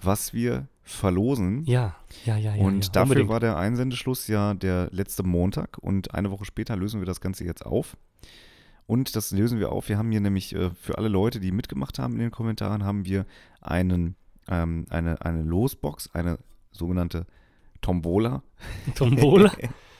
was 0.01 0.33
wir 0.33 0.67
verlosen. 0.83 1.63
Ja, 1.65 1.95
ja, 2.25 2.37
ja, 2.37 2.53
ja. 2.55 2.61
und 2.63 2.85
ja. 2.85 2.91
dafür 2.91 3.03
Unbedingt. 3.11 3.29
war 3.29 3.39
der 3.39 3.57
Einsendeschluss 3.57 4.27
ja 4.27 4.53
der 4.53 4.89
letzte 4.91 5.23
Montag 5.23 5.77
und 5.79 6.13
eine 6.13 6.29
Woche 6.29 6.45
später 6.45 6.75
lösen 6.75 6.99
wir 6.99 7.05
das 7.05 7.21
Ganze 7.21 7.45
jetzt 7.45 7.65
auf. 7.65 7.95
Und 8.85 9.15
das 9.15 9.31
lösen 9.31 9.59
wir 9.59 9.71
auf. 9.71 9.89
Wir 9.89 9.97
haben 9.97 10.11
hier 10.11 10.19
nämlich 10.21 10.53
äh, 10.55 10.69
für 10.71 10.97
alle 10.97 11.07
Leute, 11.07 11.39
die 11.39 11.51
mitgemacht 11.51 11.99
haben 11.99 12.13
in 12.13 12.19
den 12.19 12.31
Kommentaren, 12.31 12.83
haben 12.83 13.05
wir 13.05 13.25
einen, 13.61 14.15
ähm, 14.49 14.85
eine, 14.89 15.21
eine 15.25 15.41
Losbox, 15.43 16.09
eine 16.13 16.37
sogenannte 16.71 17.25
Tombola. 17.81 18.43
Tombola? 18.95 19.51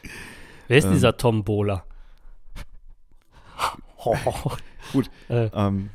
Wer 0.67 0.77
ist 0.77 0.85
Ähm. 0.85 0.91
dieser 0.93 1.15
Tombola? 1.17 1.85
Gut. 4.91 5.09
Äh, 5.29 5.49
Ähm, 5.53 5.89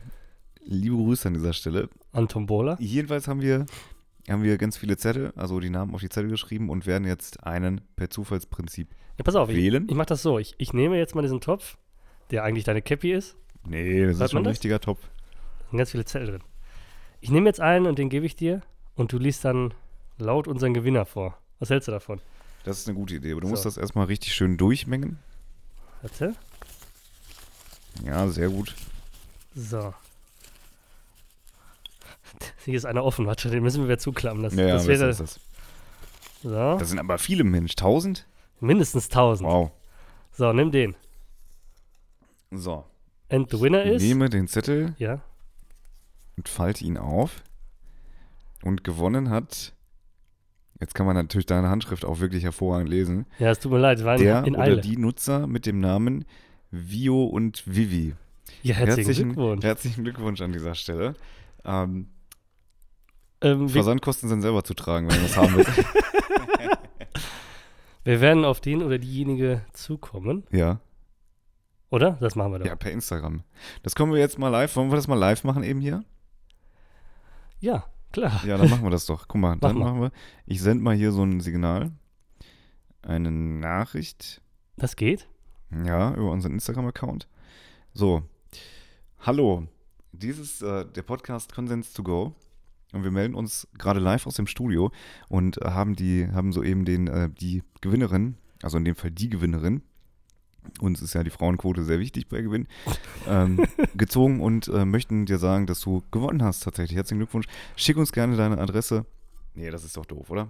liebe 0.64 0.96
Grüße 0.96 1.28
an 1.28 1.34
dieser 1.34 1.52
Stelle. 1.52 1.88
an 2.12 2.26
Tombola? 2.28 2.76
Jedenfalls 2.80 3.28
haben 3.28 3.40
wir, 3.42 3.66
haben 4.28 4.42
wir 4.42 4.56
ganz 4.58 4.76
viele 4.78 4.96
Zettel, 4.96 5.32
also 5.36 5.60
die 5.60 5.70
Namen 5.70 5.94
auf 5.94 6.00
die 6.00 6.08
Zettel 6.08 6.30
geschrieben 6.30 6.70
und 6.70 6.86
werden 6.86 7.06
jetzt 7.06 7.44
einen 7.44 7.82
per 7.96 8.08
Zufallsprinzip 8.10 8.88
Ja, 9.18 9.24
pass 9.24 9.36
auf, 9.36 9.50
ich, 9.50 9.56
wählen. 9.56 9.86
ich 9.88 9.94
mache 9.94 10.06
das 10.06 10.22
so. 10.22 10.38
Ich, 10.38 10.54
ich 10.58 10.72
nehme 10.72 10.96
jetzt 10.96 11.14
mal 11.14 11.22
diesen 11.22 11.40
Topf, 11.40 11.76
der 12.30 12.44
eigentlich 12.44 12.64
deine 12.64 12.82
Cappy 12.82 13.12
ist. 13.12 13.36
Nee, 13.64 14.06
das 14.06 14.18
Hört 14.18 14.26
ist 14.26 14.30
schon 14.32 14.40
ein 14.40 14.44
das? 14.44 14.52
richtiger 14.52 14.80
Topf. 14.80 15.00
Da 15.02 15.70
sind 15.70 15.78
ganz 15.78 15.90
viele 15.90 16.04
Zettel 16.04 16.28
drin. 16.28 16.42
Ich 17.20 17.30
nehme 17.30 17.48
jetzt 17.48 17.60
einen 17.60 17.86
und 17.86 17.98
den 17.98 18.08
gebe 18.08 18.26
ich 18.26 18.36
dir 18.36 18.62
und 18.94 19.12
du 19.12 19.18
liest 19.18 19.44
dann 19.44 19.74
laut 20.18 20.46
unseren 20.48 20.74
Gewinner 20.74 21.06
vor. 21.06 21.36
Was 21.58 21.70
hältst 21.70 21.88
du 21.88 21.92
davon? 21.92 22.20
Das 22.64 22.78
ist 22.78 22.88
eine 22.88 22.96
gute 22.96 23.14
Idee, 23.16 23.32
aber 23.32 23.40
du 23.40 23.46
So. 23.48 23.52
musst 23.52 23.64
das 23.66 23.76
erstmal 23.76 24.06
richtig 24.06 24.34
schön 24.34 24.56
durchmengen. 24.56 25.18
Warte. 26.02 26.34
Ja, 28.04 28.28
sehr 28.28 28.48
gut. 28.50 28.74
So. 29.54 29.94
Hier 32.64 32.74
ist 32.74 32.84
einer 32.84 33.04
offen, 33.04 33.26
warte, 33.26 33.50
den 33.50 33.62
müssen 33.62 33.80
wir 33.82 33.88
wieder 33.88 33.98
zuklappen. 33.98 34.42
Das, 34.42 34.54
Ja, 34.54 34.66
ja, 34.66 34.74
das 34.74 34.86
das 34.86 35.00
wäre 35.00 35.10
ist 35.10 35.20
das. 35.20 35.40
so, 36.42 36.78
Das 36.78 36.88
sind 36.88 36.98
aber 36.98 37.18
viele 37.18 37.44
Mensch. 37.44 37.72
1000? 37.72 38.26
mindestens 38.60 39.06
1000. 39.06 39.48
Wow. 39.48 39.70
So, 40.32 40.52
nimm 40.52 40.70
den. 40.70 40.94
So. 42.50 42.84
And 43.30 43.50
the 43.50 43.60
winner 43.60 43.84
Ich 43.84 43.92
ist. 43.96 44.02
nehme 44.02 44.30
den 44.30 44.48
Zettel 44.48 44.94
Ja. 44.98 45.20
und 46.36 46.48
falte 46.48 46.84
ihn 46.84 46.96
auf. 46.96 47.42
Und 48.62 48.82
gewonnen 48.84 49.30
hat. 49.30 49.74
Jetzt 50.80 50.94
kann 50.94 51.06
man 51.06 51.14
natürlich 51.16 51.46
deine 51.46 51.68
Handschrift 51.68 52.04
auch 52.04 52.20
wirklich 52.20 52.44
hervorragend 52.44 52.88
lesen. 52.88 53.26
Ja, 53.38 53.50
es 53.50 53.58
tut 53.60 53.72
mir 53.72 53.78
leid, 53.78 53.98
es 53.98 54.04
war 54.04 54.16
in, 54.16 54.22
Der 54.22 54.44
in 54.44 54.54
oder 54.54 54.62
Eile. 54.64 54.80
die 54.80 54.96
Nutzer 54.96 55.46
mit 55.46 55.66
dem 55.66 55.80
Namen 55.80 56.24
Vio 56.70 57.24
und 57.24 57.62
Vivi. 57.66 58.14
ja, 58.62 58.74
herzlichen, 58.76 58.96
herzlichen, 59.06 59.28
Glückwunsch. 59.34 59.64
herzlichen 59.64 60.04
Glückwunsch 60.04 60.40
an 60.40 60.52
dieser 60.52 60.74
Stelle. 60.74 61.14
Ähm, 61.64 62.08
Ähm, 63.40 63.68
Versandkosten 63.68 64.28
sind 64.28 64.42
selber 64.42 64.64
zu 64.64 64.74
tragen, 64.74 65.08
wenn 65.08 65.16
du 65.16 65.22
das 65.22 65.36
haben 65.36 65.54
willst. 65.56 65.70
wir 68.04 68.20
werden 68.20 68.44
auf 68.44 68.60
den 68.60 68.82
oder 68.82 68.98
diejenige 68.98 69.62
zukommen, 69.72 70.44
ja. 70.50 70.80
Oder? 71.90 72.12
Das 72.20 72.34
machen 72.34 72.52
wir 72.52 72.58
doch. 72.58 72.66
ja, 72.66 72.76
per 72.76 72.92
Instagram. 72.92 73.42
Das 73.82 73.94
können 73.94 74.12
wir 74.12 74.18
jetzt 74.18 74.38
mal 74.38 74.48
live. 74.48 74.74
Wollen 74.76 74.90
wir 74.90 74.96
das 74.96 75.08
mal 75.08 75.18
live 75.18 75.44
machen 75.44 75.62
eben 75.62 75.80
hier? 75.80 76.04
Ja, 77.60 77.84
klar. 78.12 78.44
Ja, 78.44 78.56
dann 78.56 78.70
machen 78.70 78.84
wir 78.84 78.90
das 78.90 79.06
doch. 79.06 79.26
Guck 79.28 79.40
mal, 79.40 79.56
dann 79.60 79.78
mal. 79.78 79.84
machen 79.86 80.00
wir. 80.02 80.12
Ich 80.46 80.60
sende 80.60 80.82
mal 80.84 80.94
hier 80.94 81.12
so 81.12 81.22
ein 81.22 81.40
Signal. 81.40 81.92
Eine 83.02 83.30
Nachricht. 83.30 84.42
Das 84.76 84.96
geht. 84.96 85.28
Ja, 85.84 86.14
über 86.14 86.30
unseren 86.30 86.52
Instagram-Account. 86.52 87.28
So. 87.94 88.22
Hallo. 89.20 89.66
Dies 90.12 90.38
ist 90.38 90.62
äh, 90.62 90.84
der 90.86 91.02
Podcast 91.02 91.54
Consens 91.54 91.92
to 91.92 92.02
Go. 92.02 92.34
Und 92.92 93.04
wir 93.04 93.10
melden 93.10 93.34
uns 93.34 93.68
gerade 93.76 94.00
live 94.00 94.26
aus 94.26 94.34
dem 94.34 94.46
Studio 94.46 94.90
und 95.28 95.60
äh, 95.60 95.66
haben 95.66 95.94
die, 95.94 96.26
haben 96.32 96.52
soeben 96.52 96.84
den, 96.84 97.06
äh, 97.06 97.28
die 97.28 97.62
Gewinnerin, 97.82 98.38
also 98.62 98.78
in 98.78 98.84
dem 98.84 98.94
Fall 98.94 99.10
die 99.10 99.28
Gewinnerin, 99.28 99.82
uns 100.80 101.02
ist 101.02 101.14
ja 101.14 101.24
die 101.24 101.30
Frauenquote 101.30 101.82
sehr 101.82 101.98
wichtig 101.98 102.28
bei 102.28 102.40
Gewinn, 102.40 102.66
ähm, 103.28 103.64
gezogen 103.94 104.40
und 104.40 104.68
äh, 104.68 104.84
möchten 104.84 105.26
dir 105.26 105.38
sagen, 105.38 105.66
dass 105.66 105.80
du 105.80 106.02
gewonnen 106.10 106.42
hast 106.42 106.60
tatsächlich. 106.60 106.96
Herzlichen 106.96 107.20
Glückwunsch. 107.20 107.46
Schick 107.76 107.96
uns 107.96 108.12
gerne 108.12 108.36
deine 108.36 108.58
Adresse. 108.58 109.06
Nee, 109.54 109.70
das 109.70 109.84
ist 109.84 109.96
doch 109.96 110.06
doof, 110.06 110.30
oder? 110.30 110.48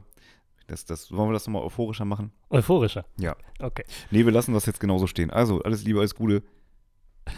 Das, 0.66 0.84
das, 0.84 1.10
wollen 1.10 1.30
wir 1.30 1.32
das 1.32 1.46
nochmal 1.46 1.62
euphorischer 1.62 2.04
machen? 2.04 2.30
Euphorischer. 2.50 3.06
Ja. 3.18 3.36
Okay. 3.58 3.84
Nee, 4.10 4.26
wir 4.26 4.32
lassen 4.32 4.52
das 4.52 4.66
jetzt 4.66 4.80
genauso 4.80 5.06
stehen. 5.06 5.30
Also, 5.30 5.62
alles 5.62 5.82
Liebe, 5.82 5.98
alles 5.98 6.14
Gute. 6.14 6.42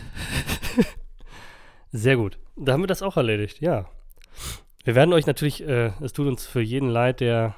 Sehr 1.93 2.17
gut. 2.17 2.39
Da 2.57 2.73
haben 2.73 2.83
wir 2.83 2.89
das 2.89 3.03
auch 3.03 3.17
erledigt, 3.17 3.61
ja. 3.61 3.89
Wir 4.83 4.95
werden 4.97 5.13
euch 5.13 5.27
natürlich, 5.27 5.63
äh, 5.63 5.93
es 6.01 6.13
tut 6.13 6.27
uns 6.27 6.47
für 6.47 6.61
jeden 6.61 6.89
leid, 6.89 7.21
der, 7.21 7.55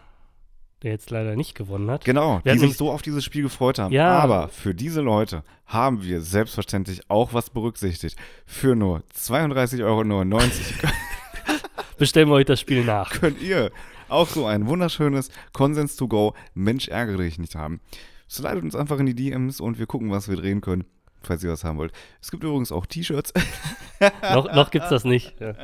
der 0.83 0.90
jetzt 0.92 1.11
leider 1.11 1.37
nicht 1.37 1.55
gewonnen 1.55 1.90
hat. 1.90 2.05
Genau, 2.05 2.40
Wir 2.45 2.53
die 2.53 2.59
sich 2.59 2.77
so 2.77 2.90
auf 2.90 3.03
dieses 3.03 3.25
Spiel 3.25 3.42
gefreut 3.42 3.79
haben. 3.79 3.92
Ja. 3.92 4.18
Aber 4.18 4.49
für 4.49 4.75
diese 4.75 5.01
Leute 5.01 5.42
haben 5.66 6.03
wir 6.03 6.21
selbstverständlich 6.21 7.09
auch 7.09 7.33
was 7.33 7.51
berücksichtigt. 7.51 8.16
Für 8.47 8.75
nur 8.75 9.03
32,99 9.16 9.85
Euro 9.85 10.03
Bestellen 11.99 12.29
wir 12.29 12.35
euch 12.35 12.47
das 12.47 12.61
Spiel 12.61 12.85
nach. 12.85 13.11
könnt 13.11 13.40
ihr 13.40 13.71
auch 14.09 14.29
so 14.29 14.47
ein 14.47 14.66
wunderschönes 14.66 15.31
Konsens 15.53 15.97
to 15.97 16.09
go 16.09 16.35
Mensch 16.55 16.88
ärgere 16.88 17.18
dich 17.18 17.38
nicht 17.38 17.55
haben. 17.55 17.81
Slidet 18.29 18.62
uns 18.64 18.75
einfach 18.75 18.99
in 18.99 19.07
die 19.07 19.14
DMs 19.14 19.61
und 19.61 19.79
wir 19.79 19.87
gucken, 19.87 20.11
was 20.11 20.29
wir 20.29 20.37
drehen 20.37 20.61
können. 20.61 20.85
falls 21.23 21.45
ihr 21.45 21.51
was 21.51 21.64
haben 21.64 21.79
wollt. 21.79 21.92
Es 22.21 22.31
gibt 22.31 22.42
übrigens 22.45 22.73
auch 22.73 22.85
T-Shirts. 22.87 23.33
noch 24.35 24.53
noch 24.53 24.71
gibt 24.71 24.85
es 24.85 24.90
das 24.90 25.05
nicht. 25.05 25.35
Ja. 25.40 25.55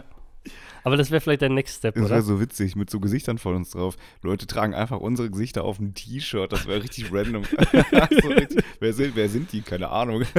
Aber 0.84 0.96
das 0.96 1.10
wäre 1.10 1.20
vielleicht 1.20 1.42
dein 1.42 1.54
Next 1.54 1.78
Step, 1.78 1.94
Das 1.94 2.04
oder? 2.04 2.14
wäre 2.14 2.22
so 2.22 2.40
witzig, 2.40 2.76
mit 2.76 2.90
so 2.90 3.00
Gesichtern 3.00 3.38
von 3.38 3.56
uns 3.56 3.70
drauf. 3.70 3.96
Leute 4.22 4.46
tragen 4.46 4.74
einfach 4.74 5.00
unsere 5.00 5.30
Gesichter 5.30 5.64
auf 5.64 5.78
ein 5.78 5.94
T-Shirt. 5.94 6.52
Das 6.52 6.66
wäre 6.66 6.82
richtig 6.82 7.12
random. 7.12 7.44
so 8.22 8.28
richtig, 8.28 8.64
wer, 8.80 8.92
sind, 8.92 9.16
wer 9.16 9.28
sind 9.28 9.52
die? 9.52 9.62
Keine 9.62 9.88
Ahnung. 9.90 10.24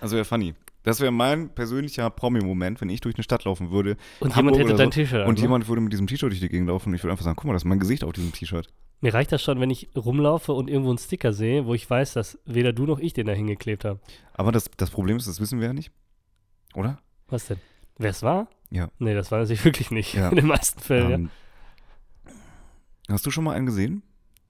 also 0.00 0.16
wäre 0.16 0.24
funny. 0.24 0.54
Das 0.82 1.00
wäre 1.00 1.12
mein 1.12 1.50
persönlicher 1.50 2.08
Promi-Moment, 2.08 2.80
wenn 2.80 2.88
ich 2.88 3.02
durch 3.02 3.14
eine 3.16 3.22
Stadt 3.22 3.44
laufen 3.44 3.70
würde. 3.70 3.98
Und 4.20 4.34
Hamburg 4.34 4.54
jemand 4.54 4.70
hätte 4.70 4.78
dein 4.78 4.90
so, 4.90 5.00
T-Shirt 5.00 5.28
Und 5.28 5.34
ne? 5.34 5.42
jemand 5.42 5.68
würde 5.68 5.82
mit 5.82 5.92
diesem 5.92 6.06
T-Shirt 6.06 6.30
durch 6.30 6.40
die 6.40 6.48
Gegend 6.48 6.68
laufen 6.68 6.88
und 6.88 6.94
ich 6.94 7.02
würde 7.02 7.12
einfach 7.12 7.24
sagen, 7.24 7.36
guck 7.36 7.44
mal, 7.46 7.52
das 7.52 7.62
ist 7.62 7.68
mein 7.68 7.80
Gesicht 7.80 8.02
auf 8.02 8.12
diesem 8.12 8.32
T-Shirt. 8.32 8.68
Mir 9.02 9.12
reicht 9.14 9.32
das 9.32 9.42
schon, 9.42 9.60
wenn 9.60 9.70
ich 9.70 9.88
rumlaufe 9.96 10.52
und 10.52 10.68
irgendwo 10.68 10.90
einen 10.90 10.98
Sticker 10.98 11.32
sehe, 11.32 11.66
wo 11.66 11.74
ich 11.74 11.88
weiß, 11.88 12.14
dass 12.14 12.38
weder 12.44 12.72
du 12.72 12.84
noch 12.86 12.98
ich 12.98 13.12
den 13.12 13.26
da 13.26 13.32
hingeklebt 13.32 13.84
habe. 13.84 14.00
Aber 14.34 14.52
das, 14.52 14.70
das 14.76 14.90
Problem 14.90 15.16
ist, 15.16 15.26
das 15.26 15.40
wissen 15.40 15.60
wir 15.60 15.68
ja 15.68 15.72
nicht. 15.72 15.90
Oder? 16.74 16.98
Was 17.28 17.46
denn? 17.46 17.58
Wer 17.98 18.10
es 18.10 18.22
war? 18.22 18.48
Ja. 18.70 18.88
Nee, 18.98 19.14
das 19.14 19.30
weiß 19.30 19.50
ich 19.50 19.64
wirklich 19.64 19.90
nicht. 19.90 20.14
Ja. 20.14 20.28
In 20.30 20.36
den 20.36 20.46
meisten 20.46 20.80
Fällen, 20.80 21.12
Ähm, 21.12 21.30
Hast 23.08 23.26
du 23.26 23.30
schon 23.30 23.44
mal 23.44 23.54
einen 23.54 23.66
gesehen? 23.66 24.02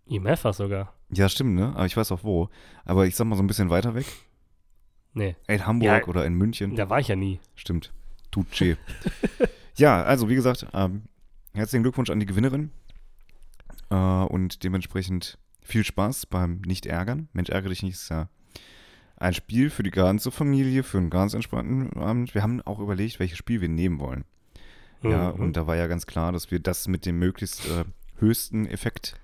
ja. 0.07 0.21
Mehrfach 0.21 0.53
sogar. 0.55 0.93
Ja, 1.13 1.29
stimmt, 1.29 1.55
ne? 1.55 1.69
Aber 1.75 1.87
ich 1.87 1.97
weiß 1.97 2.13
auch 2.13 2.23
wo. 2.25 2.51
Aber 2.85 3.07
ich 3.07 3.17
sag 3.17 3.27
mal 3.27 3.37
so 3.37 3.43
ein 3.43 3.47
bisschen 3.47 3.71
weiter 3.71 3.95
weg. 3.95 4.07
Nee, 5.15 5.35
In 5.49 5.67
Hamburg 5.67 6.03
Ja. 6.03 6.07
oder 6.07 6.25
in 6.25 6.35
München. 6.35 6.77
da 6.77 6.89
war 6.89 7.01
ich 7.01 7.09
ja 7.09 7.17
nie. 7.17 7.41
Stimmt. 7.57 7.93
Tutsche. 8.31 8.77
ja, 9.77 10.03
also 10.05 10.29
wie 10.29 10.37
gesagt, 10.37 10.67
ähm, 10.73 11.03
herzlichen 11.53 11.83
Glückwunsch 11.83 12.11
an 12.11 12.21
die 12.21 12.27
Gewinnerin. 12.27 12.71
Äh, 13.91 13.95
und 13.97 14.63
dementsprechend 14.63 15.37
viel 15.63 15.85
Spaß 15.85 16.27
beim 16.27 16.61
Nicht-Ärgern. 16.65 17.29
Mensch, 17.33 17.49
ärgere 17.51 17.71
dich 17.71 17.83
nicht, 17.83 17.95
ist 17.95 18.09
ja 18.11 18.29
ein 19.21 19.35
Spiel 19.35 19.71
für 19.71 19.83
die 19.85 19.91
ganze 19.93 20.31
Familie, 20.33 20.83
für 20.83 20.99
einen 20.99 21.11
ganz 21.11 21.35
entspannten 21.35 21.93
Abend. 22.01 22.35
Wir 22.35 22.43
haben 22.43 22.61
auch 22.63 22.81
überlegt, 22.81 23.21
welches 23.21 23.39
Spiel 23.39 23.61
wir 23.61 23.69
nehmen 23.69 24.01
wollen. 24.01 24.25
Ja, 25.03 25.33
Mhm. 25.33 25.41
und 25.41 25.57
da 25.57 25.67
war 25.67 25.77
ja 25.77 25.87
ganz 25.87 26.07
klar, 26.07 26.33
dass 26.33 26.51
wir 26.51 26.59
das 26.59 26.89
mit 26.89 27.07
dem 27.07 27.19
möglichst 27.19 27.67
äh, 27.69 27.85
höchsten 28.19 28.67
Effekt, 28.67 29.15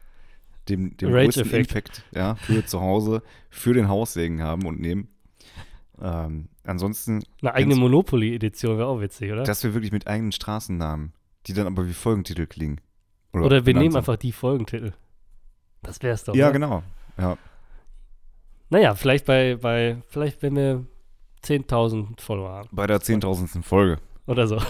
dem, 0.68 0.96
dem 0.96 1.10
größten 1.10 1.50
Effekt, 1.52 2.02
ja, 2.12 2.34
für 2.36 2.64
zu 2.64 2.80
Hause, 2.80 3.22
für 3.50 3.74
den 3.74 3.88
Haussegen 3.88 4.42
haben 4.42 4.66
und 4.66 4.80
nehmen. 4.80 5.08
Ähm, 6.00 6.48
ansonsten, 6.64 7.22
Eine 7.40 7.54
eigene 7.54 7.76
Monopoly-Edition 7.76 8.76
wäre 8.78 8.88
auch 8.88 9.00
witzig, 9.00 9.32
oder? 9.32 9.44
dass 9.44 9.64
wir 9.64 9.72
wirklich 9.74 9.92
mit 9.92 10.06
eigenen 10.06 10.32
Straßennamen, 10.32 11.12
die 11.46 11.54
dann 11.54 11.66
aber 11.66 11.86
wie 11.88 11.94
Folgentitel 11.94 12.46
klingen. 12.46 12.80
oder 13.32 13.50
wir 13.56 13.62
benannt 13.62 13.82
nehmen 13.84 13.96
einfach 13.96 14.16
die 14.16 14.32
Folgentitel. 14.32 14.92
Das 15.82 16.02
wär's 16.02 16.24
doch. 16.24 16.34
Ja, 16.34 16.46
oder? 16.46 16.52
genau. 16.52 16.82
Ja, 17.18 17.38
Naja, 18.68 18.94
vielleicht 18.94 19.26
bei, 19.26 19.56
bei, 19.56 20.02
vielleicht 20.08 20.42
wenn 20.42 20.56
wir 20.56 20.86
10.000 21.44 22.20
Follower 22.20 22.50
haben 22.50 22.68
bei 22.72 22.86
der 22.86 23.00
10.000. 23.00 23.62
Folge. 23.62 23.98
oder 24.26 24.46
so. 24.46 24.60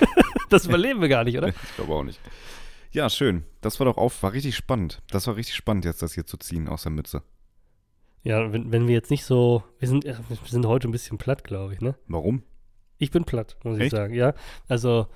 das 0.50 0.66
überleben 0.66 1.00
wir 1.00 1.08
gar 1.08 1.24
nicht, 1.24 1.36
oder? 1.36 1.48
Ich 1.48 1.76
glaube 1.76 1.94
auch 1.94 2.04
nicht. 2.04 2.20
Ja, 2.92 3.08
schön. 3.08 3.44
Das 3.60 3.78
war 3.80 3.86
doch 3.86 3.96
auf, 3.96 4.22
war 4.22 4.32
richtig 4.32 4.56
spannend. 4.56 5.02
Das 5.10 5.26
war 5.26 5.36
richtig 5.36 5.54
spannend, 5.54 5.84
jetzt 5.84 6.02
das 6.02 6.14
hier 6.14 6.26
zu 6.26 6.36
ziehen 6.36 6.68
aus 6.68 6.82
der 6.82 6.92
Mütze. 6.92 7.22
Ja, 8.22 8.52
wenn, 8.52 8.70
wenn 8.70 8.86
wir 8.86 8.94
jetzt 8.94 9.10
nicht 9.10 9.24
so, 9.24 9.62
wir 9.78 9.88
sind, 9.88 10.04
ja, 10.04 10.18
wir 10.28 10.36
sind 10.44 10.66
heute 10.66 10.88
ein 10.88 10.92
bisschen 10.92 11.18
platt, 11.18 11.44
glaube 11.44 11.74
ich, 11.74 11.80
ne? 11.80 11.94
Warum? 12.06 12.42
Ich 12.98 13.10
bin 13.10 13.24
platt, 13.24 13.56
muss 13.64 13.78
ich 13.78 13.84
Echt? 13.84 13.92
sagen, 13.92 14.14
ja. 14.14 14.34
Also, 14.68 15.06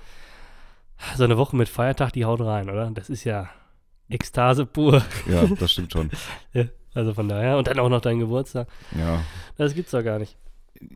so 1.16 1.25
eine 1.25 1.37
Woche 1.37 1.55
mit 1.57 1.68
Feiertag, 1.68 2.12
die 2.12 2.25
haut 2.25 2.40
rein, 2.40 2.70
oder? 2.70 2.90
Das 2.92 3.11
ist 3.11 3.25
ja 3.25 3.51
Ekstase 4.09 4.64
pur. 4.64 5.05
Ja, 5.27 5.47
das 5.47 5.73
stimmt 5.73 5.92
schon. 5.92 6.11
Ja, 6.53 6.64
also 6.94 7.12
von 7.14 7.28
daher. 7.28 7.59
Und 7.59 7.66
dann 7.66 7.78
auch 7.78 7.88
noch 7.88 8.00
dein 8.00 8.18
Geburtstag. 8.18 8.68
Ja. 8.98 9.20
Das 9.57 9.74
gibt's 9.74 9.90
doch 9.92 10.02
gar 10.02 10.18
nicht. 10.18 10.37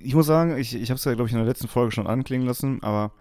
Ich 0.02 0.14
muss 0.14 0.26
sagen, 0.26 0.56
ich, 0.58 0.74
ich 0.74 0.90
habe 0.90 0.96
es 0.98 1.04
ja, 1.04 1.14
glaube 1.14 1.28
ich, 1.28 1.32
in 1.32 1.38
der 1.38 1.46
letzten 1.46 1.68
Folge 1.68 1.92
schon 1.92 2.06
anklingen 2.06 2.46
lassen, 2.46 2.82
aber 2.82 3.12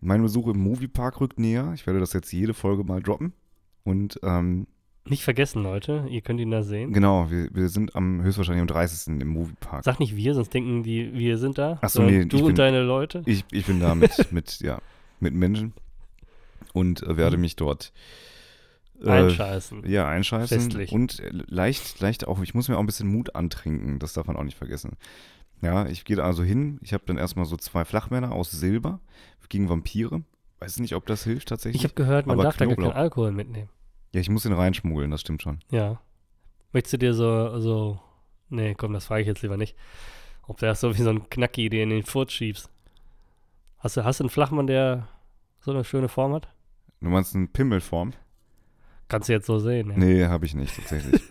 mein 0.00 0.22
Besuch 0.22 0.46
im 0.48 0.58
Moviepark 0.58 1.20
rückt 1.20 1.38
näher. 1.38 1.72
Ich 1.74 1.86
werde 1.86 2.00
das 2.00 2.12
jetzt 2.12 2.32
jede 2.32 2.54
Folge 2.54 2.84
mal 2.84 3.02
droppen. 3.02 3.32
Und 3.84 4.18
ähm, 4.22 4.66
Nicht 5.06 5.24
vergessen, 5.24 5.62
Leute. 5.62 6.06
Ihr 6.08 6.20
könnt 6.20 6.40
ihn 6.40 6.50
da 6.50 6.62
sehen. 6.62 6.92
genau, 6.92 7.30
wir, 7.30 7.48
wir 7.52 7.68
sind 7.68 7.94
am 7.96 8.22
höchstwahrscheinlich 8.22 8.60
am 8.62 8.66
30. 8.68 9.20
im 9.20 9.28
Moviepark. 9.28 9.84
Sag 9.84 9.98
nicht 10.00 10.16
wir, 10.16 10.34
sonst 10.34 10.52
denken 10.54 10.82
die, 10.82 11.12
wir 11.14 11.38
sind 11.38 11.58
da. 11.58 11.78
Ach 11.80 11.88
so, 11.88 12.00
sondern 12.00 12.18
nee, 12.18 12.24
Du 12.26 12.36
bin- 12.38 12.46
und 12.46 12.58
deine 12.58 12.82
Leute. 12.82 13.22
Ich, 13.26 13.44
ich 13.50 13.66
bin 13.66 13.80
da 13.80 13.94
mit, 13.94 14.32
mit, 14.32 14.60
ja, 14.60 14.78
mit 15.20 15.34
Menschen 15.34 15.72
und 16.72 17.02
äh, 17.02 17.16
werde 17.16 17.36
mich 17.38 17.56
dort 17.56 17.92
äh, 19.02 19.10
Einscheißen. 19.10 19.88
Ja, 19.88 20.08
einscheißen. 20.08 20.60
Festlich. 20.60 20.92
Und 20.92 21.20
äh, 21.20 21.30
leicht, 21.32 22.00
leicht 22.00 22.26
auch, 22.26 22.40
ich 22.40 22.54
muss 22.54 22.68
mir 22.68 22.76
auch 22.76 22.80
ein 22.80 22.86
bisschen 22.86 23.08
Mut 23.08 23.34
antrinken, 23.34 23.98
das 23.98 24.12
darf 24.12 24.26
man 24.26 24.36
auch 24.36 24.44
nicht 24.44 24.56
vergessen. 24.58 24.96
Ja, 25.60 25.86
ich 25.86 26.04
gehe 26.04 26.16
da 26.16 26.24
also 26.24 26.42
hin, 26.42 26.78
ich 26.82 26.92
habe 26.92 27.04
dann 27.06 27.18
erstmal 27.18 27.44
so 27.44 27.56
zwei 27.56 27.84
Flachmänner 27.84 28.32
aus 28.32 28.50
Silber 28.50 29.00
gegen 29.48 29.68
Vampire. 29.68 30.22
Weiß 30.60 30.78
nicht, 30.80 30.94
ob 30.94 31.06
das 31.06 31.24
hilft 31.24 31.48
tatsächlich. 31.48 31.82
Ich 31.82 31.84
habe 31.84 31.94
gehört, 31.94 32.26
man 32.26 32.38
darf 32.38 32.56
da 32.56 32.66
gar 32.66 32.74
Knoblauch. 32.74 32.92
keinen 32.92 33.02
Alkohol 33.02 33.32
mitnehmen. 33.32 33.68
ja, 34.12 34.20
ich 34.20 34.28
muss 34.28 34.42
den 34.42 34.52
reinschmuggeln, 34.52 35.10
das 35.10 35.20
stimmt 35.20 35.42
schon. 35.42 35.60
Ja. 35.70 36.00
Möchtest 36.72 36.94
du 36.94 36.98
dir 36.98 37.14
so, 37.14 37.58
so, 37.60 38.00
nee, 38.50 38.74
komm, 38.74 38.92
das 38.92 39.06
frage 39.06 39.22
ich 39.22 39.28
jetzt 39.28 39.42
lieber 39.42 39.56
nicht. 39.56 39.76
Ob 40.46 40.58
du 40.58 40.66
das 40.66 40.80
so 40.80 40.96
wie 40.96 41.02
so 41.02 41.10
ein 41.10 41.28
Knacki, 41.30 41.68
den 41.70 41.90
in 41.90 41.96
den 41.98 42.02
Furz 42.04 42.32
schiebst. 42.32 42.70
Hast 43.78 43.96
du, 43.96 44.04
hast 44.04 44.20
du 44.20 44.24
einen 44.24 44.30
Flachmann, 44.30 44.66
der 44.66 45.08
so 45.60 45.70
eine 45.70 45.84
schöne 45.84 46.08
Form 46.08 46.32
hat? 46.34 46.48
Du 47.00 47.08
meinst 47.08 47.34
eine 47.34 47.46
Pimmelform? 47.46 48.12
Kannst 49.08 49.28
du 49.28 49.32
jetzt 49.32 49.46
so 49.46 49.58
sehen. 49.58 49.90
Ja. 49.90 49.96
Nee, 49.96 50.24
habe 50.26 50.44
ich 50.46 50.54
nicht, 50.54 50.76
tatsächlich. 50.76 51.22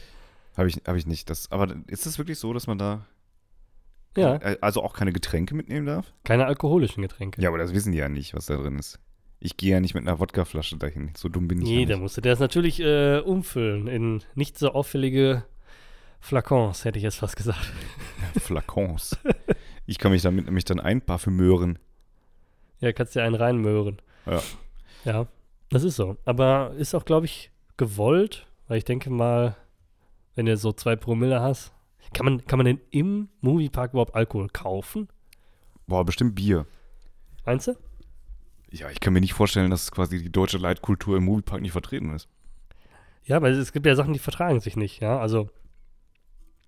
habe 0.56 0.68
ich, 0.68 0.76
hab 0.86 0.96
ich 0.96 1.06
nicht. 1.06 1.28
Das, 1.30 1.50
aber 1.52 1.74
ist 1.86 2.06
es 2.06 2.18
wirklich 2.18 2.38
so, 2.38 2.52
dass 2.52 2.66
man 2.66 2.78
da 2.78 3.06
ja, 4.16 4.36
äh, 4.36 4.56
also 4.62 4.82
auch 4.82 4.94
keine 4.94 5.12
Getränke 5.12 5.54
mitnehmen 5.54 5.86
darf? 5.86 6.12
keine 6.24 6.46
alkoholischen 6.46 7.02
Getränke. 7.02 7.40
Ja, 7.42 7.50
aber 7.50 7.58
das 7.58 7.74
wissen 7.74 7.92
die 7.92 7.98
ja 7.98 8.08
nicht, 8.08 8.34
was 8.34 8.46
da 8.46 8.56
drin 8.56 8.78
ist. 8.78 8.98
Ich 9.38 9.58
gehe 9.58 9.72
ja 9.72 9.80
nicht 9.80 9.94
mit 9.94 10.06
einer 10.08 10.18
Wodkaflasche 10.18 10.78
dahin. 10.78 11.10
So 11.14 11.28
dumm 11.28 11.46
bin 11.46 11.60
ich 11.60 11.68
Nee, 11.68 11.80
ja 11.80 11.86
da 11.86 11.92
nicht. 11.94 12.02
musst 12.02 12.16
du 12.16 12.22
das 12.22 12.38
natürlich 12.40 12.80
äh, 12.80 13.18
umfüllen 13.18 13.86
in 13.86 14.22
nicht 14.34 14.58
so 14.58 14.72
auffällige 14.72 15.44
Flakons, 16.20 16.86
hätte 16.86 16.98
ich 16.98 17.02
jetzt 17.02 17.18
fast 17.18 17.36
gesagt. 17.36 17.60
Flakons. 18.40 19.18
Ich 19.84 19.98
kann 19.98 20.12
mich 20.12 20.22
damit 20.22 20.46
nämlich 20.46 20.64
dann 20.64 20.80
einparfümören. 20.80 21.78
Ja, 22.80 22.92
kannst 22.92 23.14
dir 23.14 23.22
einen 23.22 23.34
reinmöhren. 23.34 23.98
Ja. 24.24 24.42
Ja, 25.04 25.26
das 25.76 25.84
ist 25.84 25.96
so. 25.96 26.16
Aber 26.24 26.72
ist 26.78 26.94
auch, 26.94 27.04
glaube 27.04 27.26
ich, 27.26 27.50
gewollt, 27.76 28.46
weil 28.66 28.78
ich 28.78 28.84
denke 28.84 29.10
mal, 29.10 29.56
wenn 30.34 30.46
du 30.46 30.56
so 30.56 30.72
zwei 30.72 30.96
Promille 30.96 31.40
hast, 31.40 31.72
kann 32.14 32.24
man, 32.24 32.44
kann 32.46 32.58
man 32.58 32.66
denn 32.66 32.80
im 32.90 33.28
Moviepark 33.42 33.92
überhaupt 33.92 34.14
Alkohol 34.14 34.48
kaufen? 34.48 35.08
Boah, 35.86 36.04
bestimmt 36.04 36.34
Bier. 36.34 36.66
Meinst 37.44 37.66
du? 37.66 37.76
Ja, 38.70 38.90
ich 38.90 39.00
kann 39.00 39.12
mir 39.12 39.20
nicht 39.20 39.34
vorstellen, 39.34 39.70
dass 39.70 39.92
quasi 39.92 40.22
die 40.22 40.32
deutsche 40.32 40.58
Leitkultur 40.58 41.18
im 41.18 41.24
Moviepark 41.24 41.60
nicht 41.60 41.72
vertreten 41.72 42.14
ist. 42.14 42.28
Ja, 43.24 43.42
weil 43.42 43.52
es 43.52 43.72
gibt 43.72 43.86
ja 43.86 43.94
Sachen, 43.94 44.14
die 44.14 44.18
vertragen 44.18 44.60
sich 44.60 44.76
nicht, 44.76 45.00
ja. 45.00 45.18
Also 45.18 45.50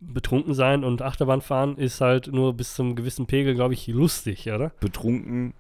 betrunken 0.01 0.53
sein 0.53 0.85
und 0.85 1.01
Achterbahn 1.01 1.41
fahren 1.41 1.77
ist 1.79 2.01
halt 2.01 2.29
nur 2.29 2.55
bis 2.55 2.75
zum 2.75 2.95
gewissen 2.95 3.27
Pegel, 3.27 3.55
glaube 3.55 3.75
ich, 3.75 3.87
lustig, 3.87 4.51
oder? 4.51 4.71
Betrunken 4.81 5.55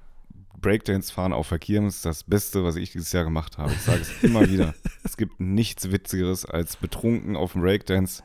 Breakdance 0.61 1.12
fahren 1.12 1.33
auf 1.33 1.47
Verkehr 1.47 1.85
ist 1.87 2.05
das 2.05 2.25
Beste, 2.25 2.64
was 2.64 2.77
ich 2.77 2.92
dieses 2.92 3.12
Jahr 3.12 3.25
gemacht 3.25 3.59
habe. 3.59 3.73
Ich 3.73 3.81
sage 3.81 4.01
es 4.01 4.23
immer 4.23 4.49
wieder. 4.49 4.75
Es 5.05 5.16
gibt 5.16 5.40
nichts 5.40 5.90
Witzigeres, 5.90 6.44
als 6.44 6.77
betrunken 6.77 7.37
auf 7.37 7.53
dem 7.53 7.62
Breakdance 7.62 8.23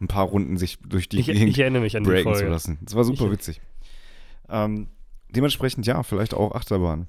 ein 0.00 0.08
paar 0.08 0.26
Runden 0.26 0.56
sich 0.58 0.78
durch 0.80 1.08
die 1.08 1.20
Ich, 1.20 1.26
Gegend 1.26 1.48
ich 1.50 1.58
erinnere 1.58 1.82
mich 1.82 1.96
an 1.96 2.04
die 2.04 2.10
breaken 2.10 2.34
zu 2.34 2.46
lassen. 2.46 2.78
Das 2.82 2.94
war 2.94 3.04
super 3.04 3.26
Ich- 3.26 3.30
witzig. 3.32 3.60
Ähm, 4.48 4.88
dementsprechend 5.30 5.86
ja, 5.86 6.02
vielleicht 6.02 6.34
auch 6.34 6.54
Achterbahn. 6.54 7.08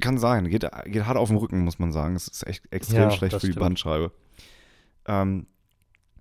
Kann 0.00 0.18
sein. 0.18 0.48
Geht, 0.48 0.66
geht 0.86 1.04
hart 1.06 1.16
auf 1.16 1.28
den 1.28 1.36
Rücken, 1.38 1.60
muss 1.64 1.78
man 1.78 1.92
sagen. 1.92 2.14
Es 2.16 2.28
ist 2.28 2.46
echt 2.46 2.64
extrem 2.72 3.02
Ja, 3.02 3.10
schlecht 3.10 3.34
für 3.34 3.40
die 3.40 3.52
stimmt. 3.52 3.60
Bandscheibe. 3.60 4.12
Ähm, 5.06 5.46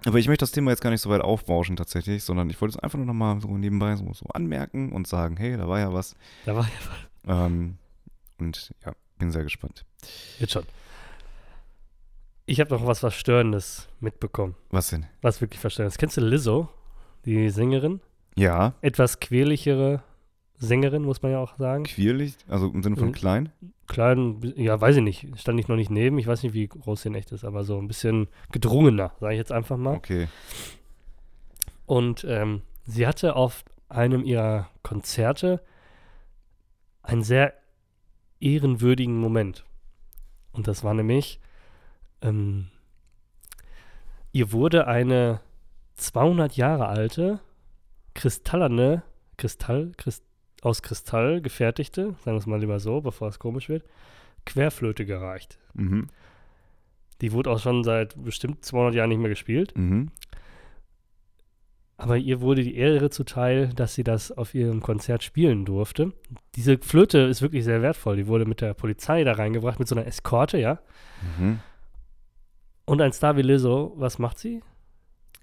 aber 0.06 0.20
ich 0.20 0.28
möchte 0.28 0.44
das 0.44 0.52
Thema 0.52 0.72
jetzt 0.72 0.82
gar 0.82 0.90
nicht 0.92 1.02
so 1.02 1.10
weit 1.10 1.22
aufbauschen 1.22 1.76
tatsächlich, 1.76 2.24
sondern 2.24 2.50
ich 2.50 2.60
wollte 2.62 2.78
es 2.78 2.84
einfach 2.84 2.98
nur 2.98 3.08
nochmal 3.08 3.40
so 3.42 3.48
nebenbei 3.58 3.96
so, 3.96 4.12
so 4.14 4.26
anmerken 4.28 4.92
und 4.92 5.08
sagen, 5.08 5.38
hey, 5.38 5.58
da 5.58 5.68
war 5.68 5.80
ja 5.80 5.92
was. 5.94 6.16
Da 6.46 6.56
war 6.56 6.64
ja 6.64 6.70
Ähm, 7.28 7.78
und 8.40 8.74
ja, 8.86 8.94
bin 9.20 9.32
sehr 9.32 9.44
gespannt. 9.44 9.86
jetzt 10.40 10.54
schon. 10.54 10.64
Ich 12.46 12.60
habe 12.62 12.74
noch 12.74 12.86
was 12.88 13.00
Verstörendes 13.00 13.90
mitbekommen. 14.00 14.56
Was 14.70 14.90
denn? 14.90 15.06
Was 15.22 15.42
wirklich 15.42 15.60
Verstörendes. 15.60 15.98
Kennst 15.98 16.16
du 16.18 16.22
Lizzo, 16.22 16.70
die 17.26 17.50
Sängerin? 17.50 18.00
Ja, 18.36 18.74
Etwas 18.82 19.20
quirligere 19.20 20.02
Sängerin, 20.60 21.04
muss 21.04 21.22
man 21.22 21.32
ja 21.34 21.40
auch 21.40 21.58
sagen. 21.58 21.84
quirlig, 21.84 22.36
also 22.48 22.68
im 22.70 22.82
Sinne 22.84 22.96
von 22.96 23.12
klein. 23.12 23.52
Klein, 23.88 24.54
ja, 24.56 24.80
weiß 24.80 24.98
ich 24.98 25.02
nicht. 25.04 25.28
Stand 25.40 25.60
ich 25.60 25.68
noch 25.68 25.76
nicht 25.76 25.92
neben. 25.92 26.18
Ich 26.20 26.28
weiß 26.28 26.44
nicht, 26.44 26.54
wie 26.54 26.68
groß 26.68 27.02
sie 27.02 27.10
in 27.10 27.16
echt 27.16 27.32
ist, 27.32 27.44
aber 27.44 27.64
so 27.64 27.78
ein 27.80 27.88
bisschen 27.88 28.28
gedrungener, 28.52 29.12
sage 29.20 29.34
ich 29.34 29.38
jetzt 29.40 29.52
einfach 29.52 29.78
mal. 29.78 29.96
Okay. 29.96 30.28
Und 31.86 32.26
ähm, 32.28 32.62
sie 32.86 33.08
hatte 33.08 33.36
auf 33.36 33.64
einem 33.90 34.24
ihrer 34.24 34.70
Konzerte 34.84 35.62
einen 37.08 37.24
sehr 37.24 37.54
ehrenwürdigen 38.40 39.18
Moment. 39.18 39.66
Und 40.52 40.68
das 40.68 40.84
war 40.84 40.94
nämlich, 40.94 41.40
ähm, 42.22 42.68
Ihr 44.34 44.52
wurde 44.52 44.86
eine 44.86 45.40
200 45.96 46.58
Jahre 46.58 46.88
alte, 46.88 47.40
kristallene, 48.14 49.02
Kristall, 49.38 49.94
Christ, 49.98 50.24
aus 50.62 50.82
Kristall 50.82 51.42
gefertigte, 51.42 52.16
sagen 52.24 52.36
wir 52.36 52.38
es 52.38 52.46
mal 52.46 52.60
lieber 52.60 52.80
so, 52.80 53.02
bevor 53.02 53.30
es 53.30 53.40
komisch 53.40 53.70
wird, 53.70 53.84
Querflöte 54.46 55.06
gereicht. 55.06 55.58
Mhm. 55.74 56.08
Die 57.22 57.32
wurde 57.32 57.50
auch 57.50 57.60
schon 57.60 57.84
seit 57.84 58.22
bestimmt 58.24 58.64
200 58.64 58.96
Jahren 58.96 59.10
nicht 59.10 59.20
mehr 59.20 59.30
gespielt. 59.30 59.76
Mhm. 59.76 60.12
Aber 62.00 62.18
ihr 62.18 62.42
wurde 62.42 62.62
die 62.64 62.76
Ehre 62.76 63.10
zuteil, 63.10 63.70
dass 63.74 63.96
sie 63.96 64.04
das 64.04 64.32
auf 64.32 64.54
ihrem 64.54 64.82
Konzert 64.82 65.24
spielen 65.24 65.66
durfte. 65.66 66.14
Diese 66.56 66.78
Flöte 66.78 67.20
ist 67.20 67.42
wirklich 67.42 67.64
sehr 67.64 67.82
wertvoll. 67.82 68.18
Die 68.18 68.28
wurde 68.28 68.46
mit 68.46 68.62
der 68.62 68.76
Polizei 68.76 69.24
da 69.24 69.34
reingebracht, 69.34 69.80
mit 69.80 69.88
so 69.88 69.96
einer 69.96 70.06
Eskorte, 70.06 70.60
ja. 70.60 70.78
Mhm. 71.40 71.60
Und 72.86 73.02
ein 73.02 73.14
Star 73.14 73.36
wie 73.36 73.42
Lizzo, 73.42 73.94
was 73.98 74.20
macht 74.20 74.38
sie? 74.38 74.62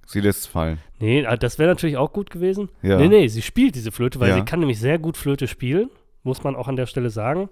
Sie 0.06 0.20
lässt 0.20 0.40
es 0.40 0.46
fallen. 0.46 0.78
Nee, 1.00 1.26
ah, 1.26 1.36
das 1.36 1.58
wäre 1.58 1.70
natürlich 1.70 1.96
auch 1.96 2.12
gut 2.12 2.30
gewesen. 2.30 2.68
Ja. 2.82 2.98
Nee, 2.98 3.08
nee, 3.08 3.26
sie 3.26 3.42
spielt 3.42 3.74
diese 3.74 3.90
Flöte, 3.90 4.20
weil 4.20 4.28
Ja. 4.28 4.36
sie 4.36 4.44
kann 4.44 4.60
nämlich 4.60 4.78
sehr 4.78 4.98
gut 4.98 5.16
Flöte 5.16 5.48
spielen, 5.48 5.90
muss 6.22 6.44
man 6.44 6.54
auch 6.56 6.68
an 6.68 6.76
der 6.76 6.86
Stelle 6.86 7.10
sagen. 7.10 7.48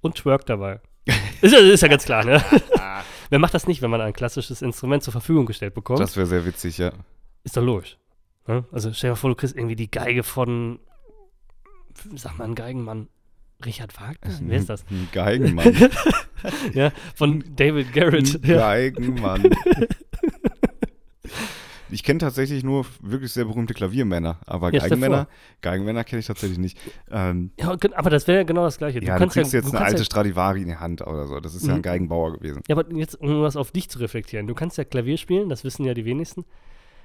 Und 0.00 0.16
twerk 0.16 0.46
dabei. 0.46 0.80
ist, 1.42 1.52
ja, 1.52 1.58
ist 1.58 1.82
ja 1.82 1.88
ganz 1.88 2.04
klar, 2.04 2.24
ne? 2.24 2.42
Wer 3.30 3.38
macht 3.38 3.52
das 3.54 3.66
nicht, 3.66 3.82
wenn 3.82 3.90
man 3.90 4.00
ein 4.00 4.12
klassisches 4.12 4.62
Instrument 4.62 5.02
zur 5.02 5.12
Verfügung 5.12 5.44
gestellt 5.46 5.74
bekommt? 5.74 6.00
Das 6.00 6.16
wäre 6.16 6.26
sehr 6.26 6.46
witzig, 6.46 6.78
ja. 6.78 6.92
ist 7.44 7.56
doch 7.56 7.62
logisch. 7.62 7.98
Ne? 8.46 8.64
Also 8.72 8.92
stell 8.92 9.08
dir 9.08 9.12
mal 9.12 9.16
vor, 9.16 9.30
du 9.30 9.36
kriegst 9.36 9.56
irgendwie 9.56 9.76
die 9.76 9.90
Geige 9.90 10.22
von, 10.22 10.78
sag 12.14 12.38
mal, 12.38 12.44
ein 12.44 12.54
Geigenmann. 12.54 13.08
Richard 13.64 13.94
Wagner? 14.00 14.36
Wer 14.40 14.58
ist 14.58 14.68
das? 14.68 14.84
Ein 14.90 15.08
Geigenmann. 15.12 15.74
Ja, 16.74 16.90
von 17.14 17.44
David 17.54 17.92
Garrett. 17.92 18.34
Ein 18.42 18.50
Ja. 18.50 18.56
Geigenmann. 18.58 19.48
Ich 21.90 22.02
kenne 22.02 22.18
tatsächlich 22.20 22.64
nur 22.64 22.86
wirklich 23.02 23.30
sehr 23.34 23.44
berühmte 23.44 23.74
Klaviermänner, 23.74 24.38
aber 24.46 24.72
Ja, 24.72 24.80
Geigenmänner, 24.80 25.28
Geigenmänner 25.60 26.04
kenne 26.04 26.20
ich 26.20 26.26
tatsächlich 26.26 26.56
nicht. 26.58 26.78
Ähm, 27.10 27.50
ja, 27.60 27.76
aber 27.94 28.08
das 28.08 28.26
wäre 28.26 28.38
ja 28.38 28.44
genau 28.44 28.64
das 28.64 28.78
Gleiche. 28.78 29.04
ja, 29.04 29.18
du 29.18 29.28
kriegst 29.28 29.52
jetzt 29.52 29.66
du 29.70 29.76
eine 29.76 29.84
alte 29.84 29.98
ja, 29.98 30.04
Stradivari 30.04 30.62
in 30.62 30.68
die 30.68 30.76
Hand 30.76 31.02
oder 31.02 31.26
so. 31.26 31.38
Das 31.38 31.54
ist 31.54 31.66
ja 31.66 31.74
ein 31.74 31.78
Mhm. 31.80 31.82
Geigenbauer 31.82 32.32
gewesen. 32.38 32.62
ja, 32.66 32.76
aber 32.78 32.90
jetzt, 32.96 33.20
um 33.20 33.42
das 33.42 33.56
auf 33.56 33.72
dich 33.72 33.90
zu 33.90 33.98
reflektieren. 33.98 34.46
Du 34.46 34.54
kannst 34.54 34.78
ja 34.78 34.84
Klavier 34.84 35.18
spielen, 35.18 35.50
das 35.50 35.64
wissen 35.64 35.84
ja 35.84 35.92
die 35.92 36.06
wenigsten. 36.06 36.46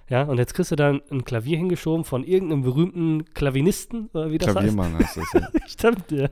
Ja, 0.09 0.23
und 0.23 0.37
jetzt 0.37 0.53
kriegst 0.53 0.71
du 0.71 0.75
dann 0.75 1.01
ein 1.11 1.25
Klavier 1.25 1.57
hingeschoben 1.57 2.05
von 2.05 2.23
irgendeinem 2.23 2.61
berühmten 2.61 3.25
Klavinisten, 3.33 4.07
oder 4.13 4.31
wie 4.31 4.37
das 4.37 4.51
Klaviermann 4.51 4.97
heißt 4.97 5.17
das. 5.17 5.33
Ja. 5.33 5.41
heißt. 5.41 5.53
Stimmt, 5.71 6.11
ja. 6.11 6.21
Ja. 6.23 6.29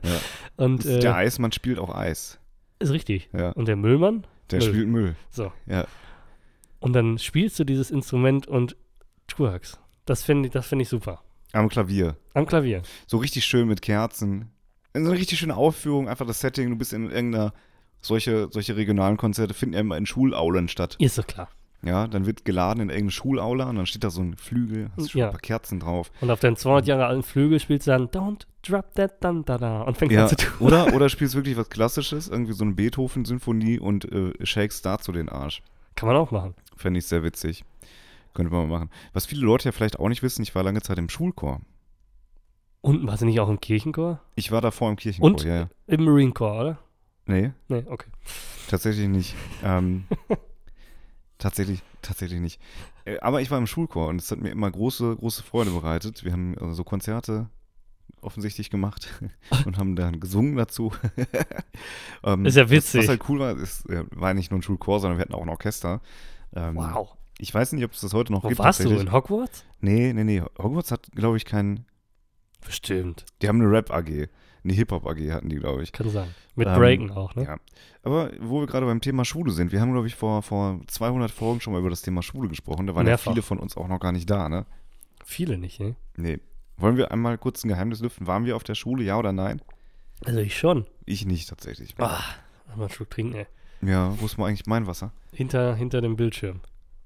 Und 0.55 0.85
äh, 0.85 0.99
Der 0.99 1.15
Eismann 1.15 1.51
spielt 1.51 1.79
auch 1.79 1.93
Eis. 1.93 2.39
ist 2.79 2.91
richtig. 2.91 3.29
Ja. 3.33 3.51
Und 3.51 3.67
der 3.67 3.75
Müllmann? 3.75 4.25
Der 4.51 4.59
Müll. 4.59 4.67
spielt 4.69 4.87
Müll. 4.87 5.15
So. 5.29 5.51
Ja. 5.65 5.85
Und 6.79 6.93
dann 6.93 7.17
spielst 7.17 7.59
du 7.59 7.63
dieses 7.65 7.91
Instrument 7.91 8.47
und 8.47 8.77
twerkst. 9.27 9.79
Das 10.05 10.23
finde 10.23 10.47
ich, 10.47 10.53
das 10.53 10.67
find 10.67 10.81
ich 10.81 10.89
super. 10.89 11.21
Am 11.51 11.67
Klavier. 11.67 12.15
Am 12.33 12.45
Klavier. 12.45 12.81
So 13.07 13.17
richtig 13.17 13.43
schön 13.45 13.67
mit 13.67 13.81
Kerzen. 13.81 14.51
So 14.93 14.99
eine 15.01 15.11
richtig 15.11 15.39
schöne 15.39 15.55
Aufführung, 15.57 16.07
einfach 16.07 16.27
das 16.27 16.39
Setting. 16.39 16.69
Du 16.69 16.77
bist 16.77 16.93
in 16.93 17.09
irgendeiner. 17.09 17.53
Solche, 18.01 18.49
solche 18.51 18.75
regionalen 18.75 19.17
Konzerte 19.17 19.55
finden 19.55 19.73
ja 19.73 19.79
immer 19.79 19.97
in 19.97 20.05
Schulaulen 20.05 20.67
statt. 20.67 20.95
Ist 20.99 21.17
doch 21.17 21.25
klar. 21.25 21.49
Ja, 21.85 22.07
dann 22.07 22.25
wird 22.25 22.45
geladen 22.45 22.81
in 22.81 22.89
irgendeine 22.89 23.11
Schulaula 23.11 23.69
und 23.69 23.75
dann 23.75 23.85
steht 23.85 24.03
da 24.03 24.09
so 24.09 24.19
ein 24.21 24.35
Flügel, 24.35 24.89
hast 24.97 25.11
schon 25.11 25.19
Ja. 25.19 25.27
ein 25.27 25.31
paar 25.31 25.39
Kerzen 25.39 25.79
drauf. 25.79 26.11
Und 26.19 26.31
auf 26.31 26.39
deinen 26.39 26.55
200 26.57 26.87
Jahre 26.87 27.05
alten 27.05 27.21
Flügel 27.23 27.59
spielst 27.59 27.85
du 27.87 27.91
dann 27.91 28.07
Don't 28.07 28.47
drop 28.67 28.95
that 28.95 29.23
dun 29.23 29.45
da 29.45 29.57
da 29.59 29.81
und 29.83 29.95
fängst 29.95 30.13
Ja, 30.15 30.23
an 30.23 30.29
zu 30.29 30.35
tun. 30.35 30.67
oder, 30.67 30.93
oder 30.95 31.09
spielst 31.09 31.35
wirklich 31.35 31.55
was 31.57 31.69
Klassisches, 31.69 32.27
irgendwie 32.27 32.53
so 32.53 32.63
eine 32.65 32.73
Beethoven-Symphonie 32.73 33.79
und 33.79 34.11
äh, 34.11 34.33
shakes 34.43 34.81
dazu 34.81 35.11
den 35.11 35.29
Arsch. 35.29 35.61
Kann 35.95 36.07
man 36.07 36.17
auch 36.17 36.31
machen. 36.31 36.55
Fände 36.75 36.97
ich 36.97 37.05
sehr 37.05 37.23
witzig. 37.23 37.63
Könnte 38.33 38.51
man 38.51 38.67
mal 38.67 38.79
machen. 38.79 38.89
Was 39.13 39.25
viele 39.27 39.45
Leute 39.45 39.65
ja 39.65 39.71
vielleicht 39.71 39.99
auch 39.99 40.09
nicht 40.09 40.23
wissen, 40.23 40.41
ich 40.41 40.55
war 40.55 40.63
lange 40.63 40.81
Zeit 40.81 40.97
im 40.97 41.07
Schulchor. 41.07 41.61
Und 42.81 43.05
warst 43.07 43.21
du 43.21 43.25
nicht 43.27 43.39
auch 43.39 43.49
im 43.49 43.59
Kirchenchor? 43.59 44.19
Ich 44.35 44.51
war 44.51 44.61
davor 44.61 44.89
im 44.89 44.95
Kirchenchor, 44.95 45.29
Und? 45.29 45.43
ja, 45.43 45.55
ja. 45.55 45.69
Im 45.87 46.03
Marine 46.05 46.31
Corps, 46.33 46.59
oder? 46.61 46.77
Nee, 47.27 47.51
Nee, 47.69 47.83
okay. 47.87 48.09
tatsächlich 48.69 49.07
nicht. 49.07 49.35
Ähm, 49.63 50.05
tatsächlich, 51.37 51.81
tatsächlich 52.01 52.39
nicht. 52.39 52.61
Äh, 53.05 53.19
aber 53.19 53.41
ich 53.41 53.51
war 53.51 53.57
im 53.57 53.67
Schulchor 53.67 54.07
und 54.07 54.21
es 54.21 54.31
hat 54.31 54.39
mir 54.39 54.49
immer 54.49 54.69
große, 54.69 55.15
große 55.17 55.43
Freude 55.43 55.71
bereitet. 55.71 56.23
Wir 56.23 56.31
haben 56.33 56.57
also 56.59 56.73
so 56.73 56.83
Konzerte 56.83 57.49
offensichtlich 58.21 58.69
gemacht 58.69 59.07
und 59.65 59.77
haben 59.77 59.95
dann 59.95 60.19
gesungen 60.19 60.55
dazu. 60.55 60.91
ähm, 62.23 62.45
Ist 62.45 62.55
ja 62.57 62.63
Was, 62.63 62.71
witzig. 62.71 63.01
was 63.01 63.09
halt 63.09 63.29
cool 63.29 63.39
war, 63.39 63.57
ist, 63.57 63.89
äh, 63.89 64.03
war 64.11 64.33
nicht 64.33 64.51
nur 64.51 64.59
ein 64.59 64.63
Schulchor, 64.63 64.99
sondern 64.99 65.17
wir 65.17 65.21
hatten 65.21 65.33
auch 65.33 65.43
ein 65.43 65.49
Orchester. 65.49 66.01
Ähm, 66.55 66.75
Wow. 66.75 67.15
Ich 67.37 67.53
weiß 67.53 67.73
nicht, 67.73 67.83
ob 67.83 67.91
es 67.91 67.99
das 67.99 68.13
heute 68.13 68.31
noch 68.31 68.43
Wo 68.45 68.47
gibt. 68.47 68.59
warst 68.59 68.83
du? 68.83 68.89
In 68.91 69.11
Hogwarts? 69.11 69.65
Nee, 69.81 70.13
nee, 70.13 70.23
nee. 70.23 70.41
Hogwarts 70.57 70.91
hat, 70.91 71.09
glaube 71.13 71.35
ich, 71.35 71.43
keinen. 71.43 71.85
Bestimmt. 72.65 73.25
Die 73.41 73.49
haben 73.49 73.59
eine 73.61 73.69
Rap-AG. 73.69 74.29
Eine 74.65 74.73
Hip-Hop-AG 74.73 75.31
hatten 75.31 75.47
die, 75.49 75.57
glaube 75.57 75.83
ich. 75.83 75.91
Kann 75.91 76.09
sein. 76.09 76.27
Mit 76.55 76.67
Ähm, 76.67 76.73
Breaken 76.75 77.11
auch, 77.11 77.35
ne? 77.35 77.43
Ja. 77.43 77.57
Aber 78.01 78.31
wo 78.39 78.61
wir 78.61 78.67
gerade 78.67 78.87
beim 78.87 78.99
Thema 78.99 79.23
Schule 79.23 79.51
sind, 79.51 79.71
wir 79.71 79.79
haben, 79.79 79.91
glaube 79.91 80.07
ich, 80.07 80.15
vor, 80.15 80.41
vor 80.41 80.81
200 80.87 81.29
Folgen 81.29 81.61
schon 81.61 81.71
mal 81.73 81.79
über 81.79 81.91
das 81.91 82.01
Thema 82.01 82.23
Schule 82.23 82.49
gesprochen. 82.49 82.87
Da 82.87 82.95
waren 82.95 83.05
Mehrfach. 83.05 83.27
ja 83.27 83.31
viele 83.33 83.43
von 83.43 83.59
uns 83.59 83.77
auch 83.77 83.87
noch 83.87 83.99
gar 83.99 84.11
nicht 84.11 84.27
da, 84.29 84.49
ne? 84.49 84.65
Viele 85.23 85.59
nicht, 85.59 85.79
ne? 85.79 85.95
Nee. 86.17 86.39
Wollen 86.77 86.97
wir 86.97 87.11
einmal 87.11 87.37
kurz 87.37 87.63
ein 87.63 87.67
Geheimnis 87.69 88.01
lüften? 88.01 88.25
Waren 88.27 88.45
wir 88.45 88.55
auf 88.55 88.63
der 88.63 88.73
Schule, 88.75 89.03
ja 89.03 89.17
oder 89.19 89.31
nein? 89.31 89.61
Also 90.25 90.39
ich 90.39 90.57
schon. 90.57 90.85
Ich 91.05 91.25
nicht 91.27 91.47
tatsächlich. 91.47 91.93
Ah, 91.99 92.19
mal 92.75 92.85
einen 92.85 92.89
Schluck 92.89 93.11
trinken, 93.11 93.35
ey. 93.35 93.45
Ja, 93.81 94.19
wo 94.19 94.25
ist 94.25 94.37
mal 94.39 94.47
eigentlich 94.47 94.65
mein 94.65 94.87
Wasser? 94.87 95.11
Hinter, 95.31 95.75
hinter 95.75 96.01
dem 96.01 96.15
Bildschirm. 96.15 96.61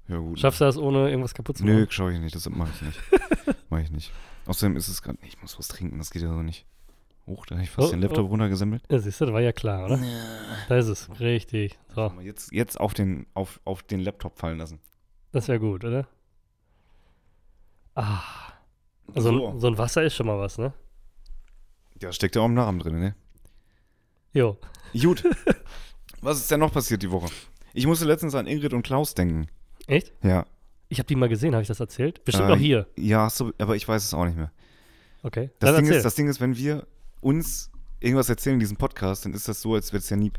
Ja, 0.08 0.16
gut. 0.16 0.40
Schaffst 0.40 0.60
du 0.62 0.64
das 0.64 0.78
ohne 0.78 1.10
irgendwas 1.10 1.34
kaputt 1.34 1.58
zu 1.58 1.64
Nö, 1.66 1.80
machen? 1.80 1.90
schaue 1.90 2.12
ich 2.14 2.20
nicht, 2.20 2.34
das 2.34 2.48
mache 2.48 2.70
ich 2.74 2.82
nicht. 2.82 3.00
mache 3.70 3.82
ich 3.82 3.90
nicht. 3.90 4.12
Außerdem 4.46 4.76
ist 4.76 4.88
es 4.88 5.02
gerade, 5.02 5.18
ich 5.22 5.40
muss 5.42 5.58
was 5.58 5.68
trinken, 5.68 5.98
das 5.98 6.10
geht 6.10 6.22
ja 6.22 6.28
so 6.28 6.42
nicht. 6.42 6.64
Hoch, 7.30 7.46
da 7.46 7.54
habe 7.54 7.64
ich 7.64 7.70
fast 7.70 7.88
Oh, 7.88 7.90
den 7.92 8.02
Laptop 8.02 8.28
runtergesammelt. 8.30 8.82
Ja, 8.90 8.98
siehst 8.98 9.20
du, 9.20 9.24
das 9.26 9.34
war 9.34 9.40
ja 9.40 9.52
klar, 9.52 9.86
oder? 9.86 9.98
Da 10.68 10.76
ist 10.76 10.88
es. 10.88 11.08
Richtig. 11.20 11.78
So, 11.94 12.12
Jetzt, 12.22 12.52
jetzt 12.52 12.78
auf, 12.80 12.92
den, 12.94 13.26
auf, 13.34 13.60
auf 13.64 13.82
den 13.82 14.00
Laptop 14.00 14.38
fallen 14.38 14.58
lassen. 14.58 14.80
das 15.32 15.48
wäre 15.48 15.60
gut, 15.60 15.84
oder? 15.84 16.06
Ah. 17.94 18.20
Also 19.14 19.30
So. 19.32 19.48
ein, 19.48 19.60
so 19.60 19.66
ein 19.68 19.78
Wasser 19.78 20.02
ist 20.02 20.14
schon 20.14 20.26
mal 20.26 20.38
was, 20.38 20.58
ne? 20.58 20.72
Ja, 22.00 22.12
steckt 22.12 22.36
ja 22.36 22.42
auch 22.42 22.46
im 22.46 22.54
Namen 22.54 22.78
drin, 22.78 22.98
ne? 22.98 23.14
Jo. 24.32 24.56
Gut. 24.92 25.24
Was 26.22 26.38
ist 26.38 26.50
denn 26.50 26.60
noch 26.60 26.72
passiert 26.72 27.02
die 27.02 27.10
Woche? 27.10 27.30
Ich 27.72 27.86
musste 27.86 28.04
letztens 28.04 28.34
an 28.34 28.46
Ingrid 28.46 28.72
und 28.74 28.82
Klaus 28.82 29.14
denken. 29.14 29.46
Echt? 29.86 30.12
Ja. 30.22 30.46
Ich 30.88 30.98
habe 30.98 31.06
die 31.06 31.16
mal 31.16 31.28
gesehen, 31.28 31.54
habe 31.54 31.62
ich 31.62 31.68
das 31.68 31.80
erzählt? 31.80 32.24
Bestimmt 32.24 32.48
Äh, 32.48 32.52
auch 32.52 32.56
hier. 32.58 32.86
Ja, 32.96 33.22
hast 33.24 33.40
du, 33.40 33.52
aber 33.58 33.74
ich 33.76 33.86
weiß 33.86 34.04
es 34.04 34.14
auch 34.14 34.24
nicht 34.24 34.36
mehr. 34.36 34.52
Okay. 35.22 35.50
Das 35.58 35.68
Dann 35.68 35.76
Ding, 35.76 35.84
erzähl. 35.86 35.96
ist, 35.98 36.04
das 36.04 36.14
Ding 36.14 36.28
ist, 36.28 36.40
wenn 36.40 36.56
wir 36.56 36.86
uns 37.20 37.70
irgendwas 38.00 38.28
erzählen 38.28 38.54
in 38.54 38.60
diesem 38.60 38.76
Podcast, 38.76 39.24
dann 39.24 39.34
ist 39.34 39.48
das 39.48 39.60
so, 39.60 39.74
als 39.74 39.92
wäre 39.92 40.00
es 40.00 40.08
ja 40.08 40.16
nie, 40.16 40.32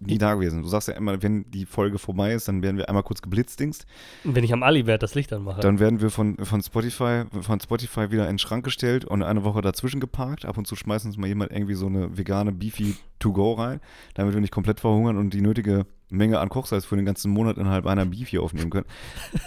nie 0.00 0.18
da 0.18 0.34
gewesen. 0.34 0.62
Du 0.62 0.68
sagst 0.68 0.88
ja 0.88 0.94
immer, 0.94 1.22
wenn 1.22 1.50
die 1.50 1.64
Folge 1.64 1.98
vorbei 1.98 2.34
ist, 2.34 2.48
dann 2.48 2.62
werden 2.62 2.76
wir 2.76 2.88
einmal 2.88 3.02
kurz 3.02 3.22
geblitzdingst. 3.22 3.86
Wenn 4.24 4.44
ich 4.44 4.52
am 4.52 4.62
Ali-Wert 4.62 5.02
das 5.02 5.14
Licht 5.14 5.32
anmache. 5.32 5.60
Dann 5.60 5.78
werden 5.80 6.00
wir 6.00 6.10
von, 6.10 6.36
von, 6.44 6.62
Spotify, 6.62 7.24
von 7.40 7.60
Spotify 7.60 8.10
wieder 8.10 8.24
in 8.24 8.34
den 8.34 8.38
Schrank 8.38 8.64
gestellt 8.64 9.04
und 9.04 9.22
eine 9.22 9.44
Woche 9.44 9.62
dazwischen 9.62 10.00
geparkt. 10.00 10.44
Ab 10.44 10.58
und 10.58 10.66
zu 10.66 10.76
schmeißt 10.76 11.06
uns 11.06 11.16
mal 11.16 11.26
jemand 11.26 11.52
irgendwie 11.52 11.74
so 11.74 11.86
eine 11.86 12.16
vegane 12.16 12.52
Beefy 12.52 12.96
to 13.18 13.32
go 13.32 13.54
rein, 13.54 13.80
damit 14.14 14.34
wir 14.34 14.40
nicht 14.40 14.52
komplett 14.52 14.80
verhungern 14.80 15.16
und 15.16 15.32
die 15.32 15.40
nötige 15.40 15.86
Menge 16.10 16.38
an 16.38 16.50
Kochsalz 16.50 16.84
für 16.84 16.96
den 16.96 17.06
ganzen 17.06 17.32
Monat 17.32 17.56
innerhalb 17.56 17.86
einer 17.86 18.04
Beefy 18.04 18.38
aufnehmen 18.38 18.70
können. 18.70 18.86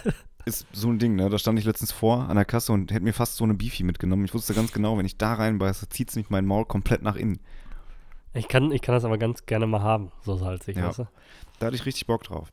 Ist 0.50 0.66
so 0.72 0.88
ein 0.90 0.98
Ding, 0.98 1.14
ne? 1.14 1.28
Da 1.30 1.38
stand 1.38 1.58
ich 1.58 1.64
letztens 1.64 1.92
vor 1.92 2.28
an 2.28 2.34
der 2.36 2.44
Kasse 2.44 2.72
und 2.72 2.90
hätte 2.90 3.04
mir 3.04 3.12
fast 3.12 3.36
so 3.36 3.44
eine 3.44 3.54
Beefy 3.54 3.84
mitgenommen. 3.84 4.24
Ich 4.24 4.34
wusste 4.34 4.52
ganz 4.52 4.72
genau, 4.72 4.98
wenn 4.98 5.06
ich 5.06 5.16
da 5.16 5.34
reinbeiße, 5.34 5.88
zieht 5.90 6.08
es 6.10 6.16
mich 6.16 6.28
mein 6.30 6.44
Maul 6.44 6.64
komplett 6.64 7.02
nach 7.02 7.14
innen. 7.16 7.38
ich, 8.34 8.48
kann, 8.48 8.72
ich 8.72 8.82
kann 8.82 8.94
das 8.94 9.04
aber 9.04 9.16
ganz 9.18 9.46
gerne 9.46 9.66
mal 9.66 9.82
haben, 9.82 10.10
so 10.22 10.36
salzig, 10.36 10.76
Ja. 10.76 10.88
weißt 10.88 10.98
du? 11.00 11.08
Da 11.60 11.66
hatte 11.66 11.76
ich 11.76 11.86
richtig 11.86 12.06
Bock 12.06 12.24
drauf. 12.24 12.48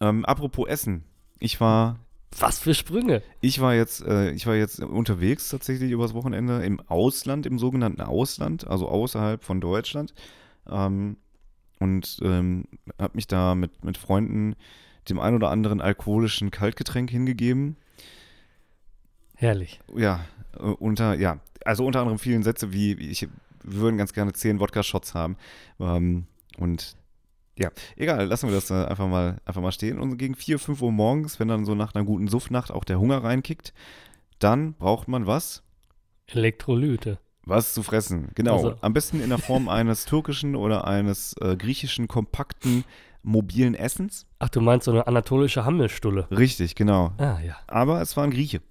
Ähm, 0.00 0.24
apropos 0.24 0.68
Essen. 0.68 1.04
Ich 1.38 1.60
war 1.60 1.98
Was 2.38 2.58
für 2.60 2.74
Sprünge. 2.74 3.22
Ich 3.40 3.60
war 3.60 3.74
jetzt, 3.74 4.02
äh, 4.04 4.30
ich 4.30 4.46
war 4.46 4.54
jetzt 4.54 4.80
unterwegs 4.80 5.48
tatsächlich 5.48 5.90
übers 5.90 6.14
Wochenende 6.14 6.62
im 6.64 6.80
Ausland, 6.88 7.46
im 7.46 7.58
sogenannten 7.58 8.00
Ausland, 8.02 8.66
also 8.66 8.88
außerhalb 8.88 9.42
von 9.42 9.60
Deutschland. 9.60 10.14
Ähm, 10.68 11.16
und 11.78 12.18
ähm, 12.22 12.64
habe 12.98 13.16
mich 13.16 13.26
da 13.26 13.54
mit, 13.54 13.84
mit 13.84 13.96
Freunden 13.98 14.54
dem 15.08 15.18
ein 15.18 15.34
oder 15.34 15.50
anderen 15.50 15.80
alkoholischen 15.80 16.50
Kaltgetränk 16.50 17.10
hingegeben. 17.10 17.76
Herrlich. 19.34 19.80
Ja, 19.94 20.24
äh, 20.54 20.62
unter, 20.62 21.14
ja, 21.14 21.40
also 21.64 21.84
unter 21.84 22.00
anderem 22.00 22.18
vielen 22.18 22.42
Sätze 22.42 22.72
wie, 22.72 22.94
ich 22.94 23.28
wir 23.66 23.80
würden 23.80 23.98
ganz 23.98 24.12
gerne 24.12 24.32
zehn 24.32 24.60
Wodka-Shots 24.60 25.14
haben. 25.14 25.36
Ähm, 25.80 26.26
und 26.58 26.96
ja, 27.58 27.70
egal, 27.96 28.26
lassen 28.26 28.48
wir 28.48 28.54
das 28.54 28.70
äh, 28.70 28.84
einfach, 28.84 29.08
mal, 29.08 29.38
einfach 29.44 29.62
mal 29.62 29.72
stehen. 29.72 29.98
Und 29.98 30.18
gegen 30.18 30.34
4, 30.34 30.58
5 30.58 30.82
Uhr 30.82 30.92
morgens, 30.92 31.40
wenn 31.40 31.48
dann 31.48 31.64
so 31.64 31.74
nach 31.74 31.94
einer 31.94 32.04
guten 32.04 32.28
Suffnacht 32.28 32.70
auch 32.70 32.84
der 32.84 33.00
Hunger 33.00 33.24
reinkickt, 33.24 33.72
dann 34.38 34.74
braucht 34.74 35.08
man 35.08 35.26
was? 35.26 35.62
Elektrolyte. 36.26 37.18
Was 37.44 37.74
zu 37.74 37.82
fressen. 37.82 38.30
Genau. 38.34 38.56
Also. 38.56 38.74
Am 38.80 38.92
besten 38.92 39.20
in 39.20 39.30
der 39.30 39.38
Form 39.38 39.68
eines 39.68 40.04
türkischen 40.04 40.54
oder 40.56 40.86
eines 40.86 41.34
äh, 41.40 41.56
griechischen 41.56 42.08
kompakten 42.08 42.84
mobilen 43.26 43.74
Essens. 43.74 44.24
Ach, 44.38 44.48
du 44.48 44.60
meinst 44.60 44.84
so 44.84 44.92
eine 44.92 45.06
anatolische 45.06 45.64
Hammelstulle. 45.64 46.28
Richtig, 46.30 46.74
genau. 46.76 47.12
Ah, 47.18 47.38
ja. 47.44 47.56
Aber 47.66 48.00
es 48.00 48.16
war 48.16 48.24
ein 48.24 48.30
Grieche. 48.30 48.62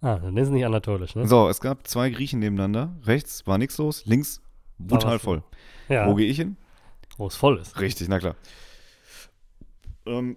Ah, 0.00 0.16
dann 0.18 0.36
ist 0.36 0.46
es 0.48 0.52
nicht 0.52 0.64
anatolisch, 0.64 1.16
ne? 1.16 1.26
So, 1.26 1.48
es 1.48 1.60
gab 1.60 1.86
zwei 1.86 2.10
Griechen 2.10 2.38
nebeneinander. 2.38 2.94
Rechts 3.04 3.46
war 3.46 3.58
nichts 3.58 3.76
los, 3.78 4.06
links 4.06 4.40
brutal 4.78 5.18
voll. 5.18 5.42
Ja, 5.88 6.06
Wo 6.06 6.14
gehe 6.14 6.28
ich 6.28 6.36
hin? 6.36 6.56
wo 7.18 7.26
es 7.26 7.34
voll 7.36 7.58
ist. 7.58 7.80
Richtig, 7.80 8.08
na 8.08 8.18
klar. 8.18 8.36
Ähm, 10.04 10.36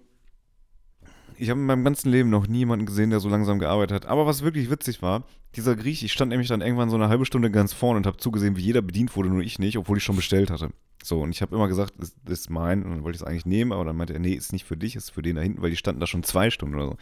ich 1.40 1.50
habe 1.50 1.60
in 1.60 1.66
meinem 1.66 1.84
ganzen 1.84 2.10
Leben 2.12 2.30
noch 2.30 2.48
nie 2.48 2.60
jemanden 2.60 2.86
gesehen, 2.86 3.10
der 3.10 3.20
so 3.20 3.30
langsam 3.30 3.60
gearbeitet 3.60 3.96
hat. 3.96 4.06
Aber 4.08 4.26
was 4.26 4.42
wirklich 4.44 4.70
witzig 4.70 5.02
war, 5.02 5.24
dieser 5.56 5.76
Griech, 5.76 6.04
ich 6.04 6.12
stand 6.12 6.30
nämlich 6.30 6.50
dann 6.50 6.62
irgendwann 6.62 6.90
so 6.90 6.96
eine 6.98 7.08
halbe 7.08 7.26
Stunde 7.26 7.50
ganz 7.50 7.72
vorne 7.74 7.98
und 7.98 8.06
habe 8.06 8.18
zugesehen, 8.18 8.58
wie 8.58 8.62
jeder 8.62 8.82
bedient 8.82 9.16
wurde, 9.16 9.30
nur 9.30 9.42
ich 9.42 9.58
nicht, 9.58 9.78
obwohl 9.78 9.98
ich 9.98 10.04
schon 10.04 10.18
bestellt 10.18 10.52
hatte. 10.52 10.70
So, 11.02 11.22
und 11.22 11.32
ich 11.32 11.42
habe 11.42 11.56
immer 11.56 11.70
gesagt, 11.70 11.94
das, 11.98 12.14
ist 12.28 12.50
mein, 12.50 12.84
und 12.84 12.92
dann 12.92 13.04
wollte 13.04 13.16
ich 13.16 13.22
es 13.22 13.28
eigentlich 13.28 13.46
nehmen, 13.46 13.72
aber 13.72 13.86
dann 13.86 13.96
meinte 13.96 14.14
er, 14.14 14.20
nee, 14.20 14.34
ist 14.34 14.52
nicht 14.52 14.66
für 14.66 14.76
dich, 14.76 14.98
ist 14.98 15.12
für 15.12 15.22
den 15.22 15.38
da 15.38 15.42
hinten, 15.42 15.62
weil 15.62 15.70
die 15.70 15.78
standen 15.78 16.02
da 16.02 16.08
schon 16.08 16.24
zwei 16.24 16.50
Stunden 16.50 16.76
oder 16.76 16.88
so. 16.88 16.98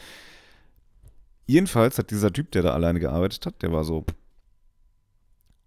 Jedenfalls 1.48 1.98
hat 1.98 2.12
dieser 2.12 2.32
Typ, 2.32 2.52
der 2.52 2.62
da 2.62 2.74
alleine 2.74 3.00
gearbeitet 3.00 3.46
hat, 3.46 3.62
der 3.64 3.72
war 3.72 3.84
so 3.84 4.06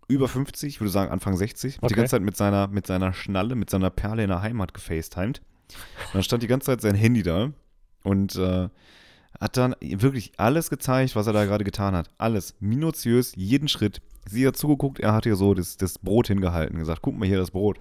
über 0.07 0.29
50, 0.29 0.69
ich 0.75 0.81
würde 0.81 0.91
sagen 0.91 1.11
Anfang 1.11 1.37
60, 1.37 1.77
hat 1.77 1.83
die 1.83 1.87
Okay. 1.87 1.95
ganze 1.95 2.11
Zeit 2.13 2.23
mit 2.23 2.37
seiner, 2.37 2.69
mit 2.69 2.87
seiner 2.87 3.13
Schnalle, 3.13 3.55
mit 3.57 3.71
seiner 3.71 3.91
Perle 3.91 4.23
in 4.23 4.29
der 4.29 4.43
Heimat 4.43 4.75
gefacetimed. 4.75 5.41
Und 5.69 6.15
dann 6.15 6.23
stand 6.23 6.43
die 6.43 6.49
ganze 6.49 6.67
Zeit 6.67 6.81
sein 6.81 6.95
Handy 6.95 7.23
da 7.23 7.53
und 8.03 8.37
äh, 8.37 8.69
hat 9.41 9.57
dann 9.57 9.75
wirklich 9.81 10.33
alles 10.37 10.71
gezeigt, 10.71 11.17
was 11.17 11.27
er 11.27 11.33
da 11.33 11.45
gerade 11.45 11.65
getan 11.65 11.95
hat. 11.95 12.11
Alles. 12.19 12.55
Minutiös, 12.61 13.33
jeden 13.37 13.69
Schritt. 13.69 14.01
Sie 14.27 14.47
hat 14.47 14.57
zugeguckt, 14.57 15.01
er 15.01 15.15
hat 15.15 15.27
ihr 15.27 15.37
so 15.37 15.55
das, 15.55 15.77
das 15.77 15.99
Brot 15.99 16.29
hingehalten, 16.29 16.79
gesagt, 16.79 17.01
guck 17.03 17.19
mal 17.19 17.27
hier 17.27 17.39
das 17.39 17.51
Brot. 17.51 17.79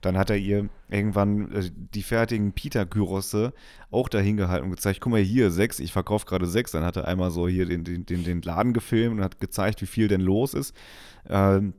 Dann 0.00 0.18
hat 0.18 0.30
er 0.30 0.36
ihr 0.36 0.68
irgendwann 0.88 1.52
äh, 1.52 1.70
die 1.94 2.02
fertigen 2.02 2.52
Pita-Gyrosse 2.52 3.52
auch 3.90 4.08
da 4.08 4.18
hingehalten 4.18 4.64
und 4.64 4.74
gezeigt, 4.74 5.00
guck 5.00 5.12
mal 5.12 5.20
hier, 5.20 5.50
sechs, 5.50 5.78
ich 5.78 5.92
verkaufe 5.92 6.26
gerade 6.26 6.46
sechs. 6.46 6.72
Dann 6.72 6.84
hat 6.84 6.96
er 6.96 7.06
einmal 7.06 7.30
so 7.30 7.46
hier 7.46 7.66
den, 7.66 7.84
den, 7.84 8.04
den, 8.06 8.24
den 8.24 8.42
Laden 8.42 8.72
gefilmt 8.72 9.18
und 9.18 9.24
hat 9.24 9.38
gezeigt, 9.38 9.80
wie 9.80 9.86
viel 9.86 10.08
denn 10.08 10.20
los 10.20 10.54
ist. 10.54 10.74
Ähm, 11.28 11.74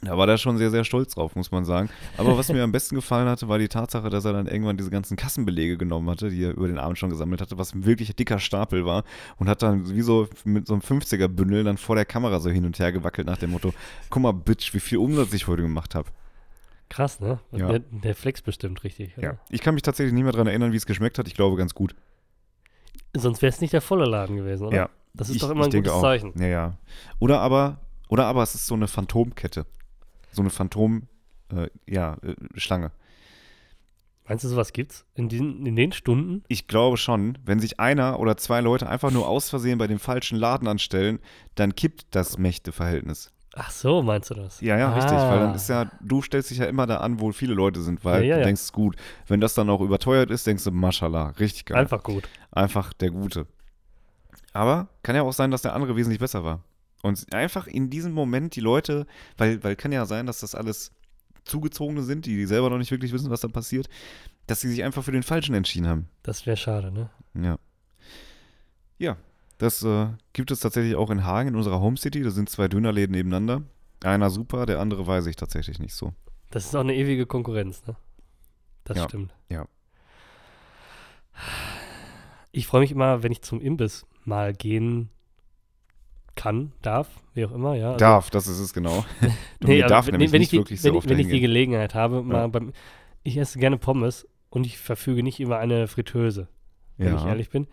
da 0.00 0.16
war 0.16 0.28
er 0.28 0.38
schon 0.38 0.58
sehr, 0.58 0.70
sehr 0.70 0.84
stolz 0.84 1.14
drauf, 1.14 1.34
muss 1.34 1.50
man 1.50 1.64
sagen. 1.64 1.88
Aber 2.16 2.38
was 2.38 2.52
mir 2.52 2.62
am 2.62 2.70
besten 2.70 2.94
gefallen 2.94 3.28
hatte, 3.28 3.48
war 3.48 3.58
die 3.58 3.66
Tatsache, 3.68 4.10
dass 4.10 4.24
er 4.24 4.32
dann 4.32 4.46
irgendwann 4.46 4.76
diese 4.76 4.90
ganzen 4.90 5.16
Kassenbelege 5.16 5.76
genommen 5.76 6.08
hatte, 6.08 6.30
die 6.30 6.44
er 6.44 6.52
über 6.52 6.68
den 6.68 6.78
Abend 6.78 6.98
schon 6.98 7.10
gesammelt 7.10 7.40
hatte, 7.40 7.58
was 7.58 7.74
ein 7.74 7.84
wirklich 7.84 8.14
dicker 8.14 8.38
Stapel 8.38 8.84
war 8.86 9.02
und 9.38 9.48
hat 9.48 9.62
dann 9.62 9.92
wie 9.94 10.02
so 10.02 10.28
mit 10.44 10.66
so 10.68 10.74
einem 10.74 10.82
50er-Bündel 10.82 11.64
dann 11.64 11.78
vor 11.78 11.96
der 11.96 12.04
Kamera 12.04 12.38
so 12.38 12.48
hin 12.48 12.64
und 12.64 12.78
her 12.78 12.92
gewackelt 12.92 13.26
nach 13.26 13.38
dem 13.38 13.50
Motto, 13.50 13.74
guck 14.08 14.22
mal, 14.22 14.32
Bitch, 14.32 14.72
wie 14.72 14.80
viel 14.80 14.98
Umsatz 14.98 15.32
ich 15.32 15.48
heute 15.48 15.62
gemacht 15.62 15.94
habe. 15.96 16.08
Krass, 16.90 17.18
ne? 17.20 17.40
Ja. 17.52 17.66
Der, 17.68 17.78
der 17.80 18.14
flex 18.14 18.40
bestimmt 18.40 18.84
richtig. 18.84 19.16
Ja. 19.16 19.36
Ich 19.50 19.60
kann 19.62 19.74
mich 19.74 19.82
tatsächlich 19.82 20.14
nicht 20.14 20.22
mehr 20.22 20.32
daran 20.32 20.46
erinnern, 20.46 20.72
wie 20.72 20.76
es 20.76 20.86
geschmeckt 20.86 21.18
hat. 21.18 21.26
Ich 21.26 21.34
glaube, 21.34 21.56
ganz 21.56 21.74
gut. 21.74 21.94
Sonst 23.16 23.42
wäre 23.42 23.50
es 23.50 23.60
nicht 23.60 23.72
der 23.72 23.80
volle 23.80 24.04
Laden 24.04 24.36
gewesen, 24.36 24.66
oder? 24.68 24.76
Ja. 24.76 24.90
Das 25.12 25.28
ist 25.28 25.36
Ich- 25.36 25.42
doch 25.42 25.50
immer 25.50 25.64
ein 25.64 25.70
gutes 25.70 25.92
auch. 25.92 26.00
Zeichen. 26.00 26.32
Ja, 26.40 26.46
ja. 26.46 26.74
Oder 27.18 27.40
aber, 27.40 27.78
oder 28.08 28.26
aber 28.26 28.42
es 28.42 28.54
ist 28.54 28.66
so 28.66 28.74
eine 28.74 28.86
Phantomkette. 28.86 29.66
So 30.32 30.42
eine 30.42 30.50
Phantom, 30.50 31.02
äh, 31.52 31.68
ja, 31.86 32.16
äh, 32.22 32.34
Schlange. 32.56 32.90
Meinst 34.28 34.44
du, 34.44 34.48
sowas 34.48 34.74
gibt's? 34.74 35.06
In 35.14 35.30
den, 35.30 35.64
in 35.64 35.74
den 35.74 35.92
Stunden? 35.92 36.42
Ich 36.48 36.66
glaube 36.68 36.98
schon, 36.98 37.38
wenn 37.46 37.60
sich 37.60 37.80
einer 37.80 38.20
oder 38.20 38.36
zwei 38.36 38.60
Leute 38.60 38.86
einfach 38.88 39.10
nur 39.10 39.26
aus 39.26 39.48
Versehen 39.48 39.78
bei 39.78 39.86
dem 39.86 39.98
falschen 39.98 40.36
Laden 40.38 40.68
anstellen, 40.68 41.18
dann 41.54 41.74
kippt 41.74 42.06
das 42.10 42.36
Mächteverhältnis. 42.36 43.32
Ach 43.54 43.70
so, 43.70 44.02
meinst 44.02 44.28
du 44.28 44.34
das? 44.34 44.60
Ja, 44.60 44.76
ja, 44.78 44.92
richtig, 44.92 45.16
weil 45.16 45.40
dann 45.40 45.52
Ah. 45.52 45.54
ist 45.54 45.68
ja, 45.68 45.90
du 46.02 46.20
stellst 46.20 46.50
dich 46.50 46.58
ja 46.58 46.66
immer 46.66 46.86
da 46.86 46.98
an, 46.98 47.18
wo 47.20 47.32
viele 47.32 47.54
Leute 47.54 47.80
sind, 47.80 48.04
weil 48.04 48.22
Ja, 48.22 48.28
ja, 48.28 48.34
du 48.34 48.40
ja. 48.40 48.46
denkst, 48.46 48.60
ist 48.60 48.72
gut. 48.74 48.96
Wenn 49.26 49.40
das 49.40 49.54
dann 49.54 49.70
auch 49.70 49.80
überteuert 49.80 50.30
ist, 50.30 50.46
denkst 50.46 50.62
du, 50.64 50.70
Mashallah, 50.72 51.30
richtig 51.40 51.64
geil. 51.64 51.78
Einfach 51.78 52.02
gut. 52.02 52.28
Einfach 52.52 52.92
der 52.92 53.10
Gute. 53.10 53.46
Aber 54.52 54.88
kann 55.02 55.16
ja 55.16 55.22
auch 55.22 55.32
sein, 55.32 55.50
dass 55.50 55.62
der 55.62 55.74
andere 55.74 55.96
wesentlich 55.96 56.20
besser 56.20 56.44
war. 56.44 56.62
Und 57.02 57.32
einfach 57.32 57.66
in 57.66 57.90
diesem 57.90 58.12
Moment 58.12 58.56
die 58.56 58.60
Leute, 58.60 59.06
weil, 59.36 59.62
weil 59.62 59.76
kann 59.76 59.92
ja 59.92 60.04
sein, 60.06 60.26
dass 60.26 60.40
das 60.40 60.54
alles 60.54 60.90
Zugezogene 61.44 62.02
sind, 62.02 62.26
die 62.26 62.44
selber 62.46 62.70
noch 62.70 62.78
nicht 62.78 62.90
wirklich 62.90 63.12
wissen, 63.12 63.30
was 63.30 63.40
da 63.40 63.48
passiert, 63.48 63.88
dass 64.46 64.60
sie 64.60 64.68
sich 64.68 64.82
einfach 64.82 65.04
für 65.04 65.12
den 65.12 65.22
Falschen 65.22 65.54
entschieden 65.54 65.86
haben. 65.86 66.08
Das 66.22 66.44
wäre 66.46 66.56
schade, 66.56 66.90
ne? 66.90 67.10
Ja. 67.34 67.58
Ja, 68.98 69.16
das 69.58 69.82
äh, 69.84 70.08
gibt 70.32 70.50
es 70.50 70.60
tatsächlich 70.60 70.96
auch 70.96 71.10
in 71.10 71.24
Hagen, 71.24 71.50
in 71.50 71.56
unserer 71.56 71.80
Home 71.80 71.96
City. 71.96 72.22
Da 72.22 72.30
sind 72.30 72.48
zwei 72.50 72.66
Dönerläden 72.68 73.14
nebeneinander. 73.14 73.62
Einer 74.02 74.30
super, 74.30 74.66
der 74.66 74.80
andere 74.80 75.06
weiß 75.06 75.26
ich 75.26 75.36
tatsächlich 75.36 75.78
nicht 75.78 75.94
so. 75.94 76.12
Das 76.50 76.64
ist 76.66 76.74
auch 76.74 76.80
eine 76.80 76.94
ewige 76.94 77.26
Konkurrenz, 77.26 77.86
ne? 77.86 77.96
Das 78.84 78.96
Ja, 78.96 79.04
stimmt. 79.08 79.34
ja. 79.50 79.66
Ich 82.52 82.66
freue 82.66 82.80
mich 82.80 82.90
immer, 82.90 83.22
wenn 83.22 83.32
ich 83.32 83.42
zum 83.42 83.60
Imbiss 83.60 84.06
mal 84.24 84.52
gehen 84.52 85.10
kann, 86.38 86.72
darf, 86.82 87.08
wie 87.34 87.44
auch 87.44 87.52
immer, 87.52 87.74
ja. 87.74 87.88
Also, 87.88 87.98
darf, 87.98 88.30
das 88.30 88.46
ist 88.46 88.60
es 88.60 88.72
genau. 88.72 89.04
Du, 89.60 89.68
mir 89.68 89.82
also 89.84 89.94
darf 89.94 90.06
wenn- 90.06 90.12
nämlich 90.12 90.32
wenn 90.32 90.38
nicht 90.40 90.46
ich 90.46 90.50
die, 90.52 90.58
wirklich 90.58 90.80
so 90.80 90.88
wenn, 90.88 90.96
oft 90.96 91.06
ich- 91.06 91.10
wenn 91.10 91.18
ich 91.18 91.26
die. 91.28 91.40
Gelegenheit 91.40 91.94
habe, 91.94 92.22
mal 92.22 92.48
beim, 92.48 92.72
ich 93.24 93.36
esse 93.36 93.58
gerne 93.58 93.76
Pommes 93.76 94.26
und 94.50 94.64
ich 94.66 94.78
verfüge 94.78 95.22
nicht 95.22 95.40
über 95.40 95.58
eine 95.58 95.88
Fritteuse, 95.88 96.48
wenn 96.96 97.14
ich 97.16 97.22
Ja. 97.22 97.28
ehrlich 97.28 97.50
bin. 97.50 97.66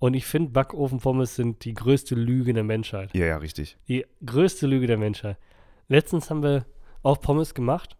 Und 0.00 0.14
ich 0.14 0.24
finde, 0.26 0.50
Backofenpommes 0.50 1.36
sind 1.36 1.64
die 1.64 1.74
größte 1.74 2.14
Lüge 2.14 2.52
der 2.52 2.64
Menschheit. 2.64 3.14
ja, 3.14 3.26
ja, 3.26 3.36
richtig. 3.36 3.76
Die 3.88 4.04
größte 4.24 4.66
Lüge 4.66 4.86
der 4.86 4.98
Menschheit. 4.98 5.36
Letztens 5.88 6.30
haben 6.30 6.42
wir 6.42 6.66
auch 7.02 7.20
Pommes 7.20 7.54
gemacht 7.54 7.96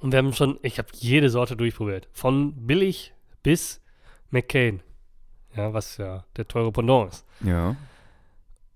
und 0.00 0.12
wir 0.12 0.18
haben 0.18 0.32
schon, 0.32 0.58
ich 0.62 0.78
habe 0.78 0.88
jede 0.94 1.28
Sorte 1.28 1.56
durchprobiert. 1.56 2.08
Von 2.12 2.66
billig 2.66 3.12
bis 3.42 3.80
McCain. 4.30 4.80
Ja, 5.56 5.72
was 5.74 5.96
ja 5.98 6.24
der 6.36 6.48
teure 6.48 6.72
Pendant 6.72 7.12
ist. 7.12 7.26
Ja. 7.44 7.76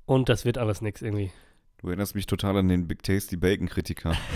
Und 0.07 0.29
das 0.29 0.45
wird 0.45 0.59
alles 0.59 0.81
nichts 0.81 1.03
irgendwie. 1.03 1.31
Du 1.79 1.89
erinnerst 1.89 2.15
mich 2.15 2.27
total 2.27 2.57
an 2.57 2.69
den 2.69 2.89
Big 2.89 3.03
Tasty 3.03 3.37
Bacon 3.37 3.69
Kritiker. 3.69 4.15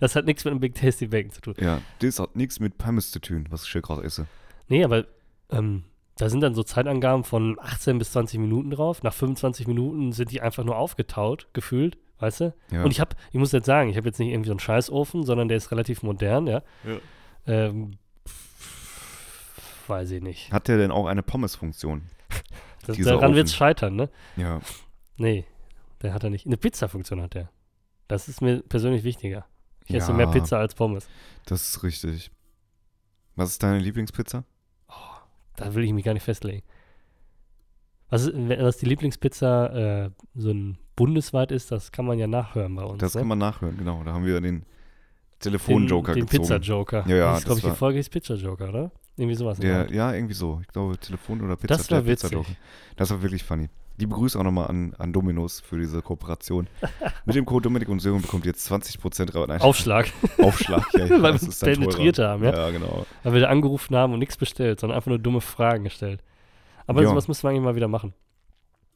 Das 0.00 0.14
hat 0.14 0.26
nichts 0.26 0.44
mit 0.44 0.50
einem 0.50 0.60
Big 0.60 0.74
Tasty 0.74 1.06
Bacon 1.06 1.30
zu 1.30 1.40
tun. 1.40 1.54
ja, 1.58 1.80
das 2.00 2.18
hat 2.18 2.36
nichts 2.36 2.60
mit 2.60 2.76
Pommes 2.76 3.12
zu 3.12 3.18
tun, 3.18 3.46
was 3.48 3.64
ich 3.64 3.72
hier 3.72 3.80
gerade 3.80 4.02
esse. 4.02 4.26
Nee, 4.68 4.84
aber 4.84 5.06
ähm, 5.50 5.84
da 6.18 6.28
sind 6.28 6.40
dann 6.42 6.54
so 6.54 6.62
Zeitangaben 6.62 7.24
von 7.24 7.56
18 7.58 7.96
bis 7.98 8.12
20 8.12 8.38
Minuten 8.40 8.70
drauf. 8.70 9.02
Nach 9.02 9.14
25 9.14 9.66
Minuten 9.66 10.12
sind 10.12 10.32
die 10.32 10.42
einfach 10.42 10.64
nur 10.64 10.76
aufgetaut, 10.76 11.48
gefühlt, 11.54 11.96
weißt 12.18 12.40
du? 12.40 12.54
Ja. 12.72 12.84
Und 12.84 12.90
ich 12.90 13.00
habe, 13.00 13.16
ich 13.32 13.38
muss 13.38 13.52
jetzt 13.52 13.64
sagen, 13.64 13.88
ich 13.88 13.96
habe 13.96 14.06
jetzt 14.06 14.18
nicht 14.18 14.28
irgendwie 14.30 14.48
so 14.48 14.52
einen 14.52 14.60
Scheißofen, 14.60 15.24
sondern 15.24 15.48
der 15.48 15.56
ist 15.56 15.70
relativ 15.70 16.02
modern, 16.02 16.46
ja. 16.46 16.62
Ja. 16.84 16.98
Ähm, 17.46 17.92
weiß 19.86 20.10
ich 20.10 20.22
nicht. 20.22 20.52
hat 20.52 20.68
der 20.68 20.76
denn 20.76 20.90
auch 20.90 21.06
eine 21.06 21.22
Pommes-Funktion? 21.22 22.02
Das, 22.86 22.96
daran 22.98 23.34
wird 23.34 23.46
es 23.48 23.54
scheitern, 23.54 23.96
ne? 23.96 24.10
Ja. 24.36 24.60
Nee, 25.16 25.44
der 26.02 26.12
hat 26.14 26.24
er 26.24 26.30
nicht. 26.30 26.46
Eine 26.46 26.56
Pizza-Funktion 26.56 27.20
hat 27.22 27.34
der. 27.34 27.50
Das 28.08 28.28
ist 28.28 28.40
mir 28.40 28.62
persönlich 28.62 29.02
wichtiger. 29.04 29.46
Ich 29.86 29.94
esse 29.94 30.10
Ja. 30.12 30.16
mehr 30.16 30.26
Pizza 30.28 30.58
als 30.58 30.74
Pommes. 30.74 31.08
Das 31.46 31.62
ist 31.68 31.82
richtig. 31.82 32.30
Was 33.34 33.50
ist 33.50 33.62
deine 33.62 33.78
Lieblingspizza? 33.78 34.44
Da 35.56 35.74
will 35.74 35.84
ich 35.84 35.92
mich 35.92 36.04
gar 36.04 36.12
nicht 36.14 36.22
festlegen. 36.22 36.62
Was, 38.08 38.30
was 38.32 38.76
die 38.76 38.86
Lieblingspizza 38.86 40.04
äh, 40.06 40.10
so 40.34 40.50
ein 40.52 40.78
bundesweit 40.94 41.50
ist, 41.50 41.72
das 41.72 41.90
kann 41.92 42.04
man 42.06 42.18
ja 42.18 42.26
nachhören 42.26 42.74
bei 42.76 42.84
uns. 42.84 42.98
Das 43.00 43.14
ne? 43.14 43.20
kann 43.22 43.28
man 43.28 43.38
nachhören, 43.38 43.76
genau. 43.76 44.02
Da 44.04 44.12
haben 44.12 44.24
wir 44.24 44.40
den 44.40 44.60
den, 44.60 44.66
Telefonjoker 45.40 46.14
den 46.14 46.26
gezogen. 46.26 46.42
Pizza-Joker. 46.42 47.04
Ja, 47.08 47.16
ja, 47.16 47.30
Das 47.32 47.38
ist, 47.40 47.44
glaube 47.46 47.58
ich, 47.58 47.64
die 47.64 47.68
war- 47.70 47.76
Folge 47.76 47.98
ist 47.98 48.10
Pizza-Joker, 48.10 48.68
oder? 48.68 48.92
Irgendwie 49.16 49.34
sowas. 49.36 49.58
der 49.58 49.90
ja, 49.92 50.12
irgendwie 50.12 50.34
so. 50.34 50.58
Ich 50.62 50.68
glaube, 50.68 50.98
Telefon 50.98 51.40
oder 51.40 51.56
Pizza. 51.56 51.76
Das 51.76 51.90
war 51.90 51.98
der 52.02 52.06
witzig. 52.12 52.30
Pizzajoker. 52.30 52.52
Das 52.96 53.10
war 53.10 53.22
wirklich 53.22 53.44
funny. 53.44 53.68
Liebe 53.98 54.14
Grüße 54.14 54.38
auch 54.38 54.42
nochmal 54.42 54.68
an, 54.68 54.92
an 54.98 55.12
Dominos 55.14 55.60
für 55.60 55.78
diese 55.78 56.02
Kooperation. 56.02 56.66
Mit 57.24 57.34
dem 57.34 57.46
Code 57.46 57.62
Dominik 57.62 57.88
und 57.88 58.00
Sören 58.00 58.20
bekommt 58.20 58.44
ihr 58.44 58.50
jetzt 58.52 58.70
20% 58.70 59.34
Rabatt. 59.34 59.48
Nein, 59.48 59.60
Aufschlag, 59.62 60.12
Aufschlag. 60.38 60.84
Ja, 60.92 61.06
ja, 61.06 61.22
weil 61.22 61.32
wir 61.40 61.42
uns 61.42 61.60
penetriert 61.60 62.18
haben, 62.18 62.44
ja? 62.44 62.52
Ja, 62.54 62.70
genau. 62.70 63.06
Weil 63.22 63.32
wir 63.32 63.40
da 63.40 63.46
angerufen 63.48 63.96
haben 63.96 64.12
und 64.12 64.18
nichts 64.18 64.36
bestellt, 64.36 64.80
sondern 64.80 64.96
einfach 64.96 65.08
nur 65.08 65.18
dumme 65.18 65.40
Fragen 65.40 65.84
gestellt. 65.84 66.22
Aber 66.86 67.02
Ja. 67.02 67.08
sowas 67.08 67.26
müssen 67.26 67.42
wir 67.44 67.50
eigentlich 67.50 67.62
mal 67.64 67.74
wieder 67.74 67.88
machen. 67.88 68.12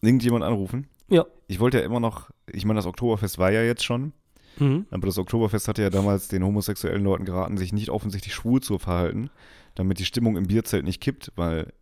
Irgendjemand 0.02 0.44
anrufen? 0.44 0.86
Ja. 1.08 1.24
Ich 1.46 1.60
wollte 1.60 1.78
ja 1.78 1.84
immer 1.84 2.00
noch, 2.00 2.30
ich 2.46 2.64
meine, 2.64 2.78
das 2.78 2.86
Oktoberfest 2.86 3.38
war 3.38 3.50
ja 3.50 3.62
jetzt 3.62 3.84
schon, 3.84 4.12
Mhm. 4.58 4.84
aber 4.90 5.06
das 5.06 5.16
Oktoberfest 5.18 5.66
hatte 5.68 5.80
ja 5.82 5.90
damals 5.90 6.28
den 6.28 6.44
homosexuellen 6.44 7.02
Leuten 7.02 7.24
geraten, 7.24 7.56
sich 7.56 7.72
nicht 7.72 7.88
offensichtlich 7.90 8.34
schwul 8.34 8.60
zu 8.60 8.78
verhalten, 8.78 9.30
damit 9.74 9.98
die 9.98 10.04
Stimmung 10.04 10.36
im 10.36 10.46
Bierzelt 10.46 10.84
nicht 10.84 11.00
kippt, 11.00 11.32
weil 11.36 11.72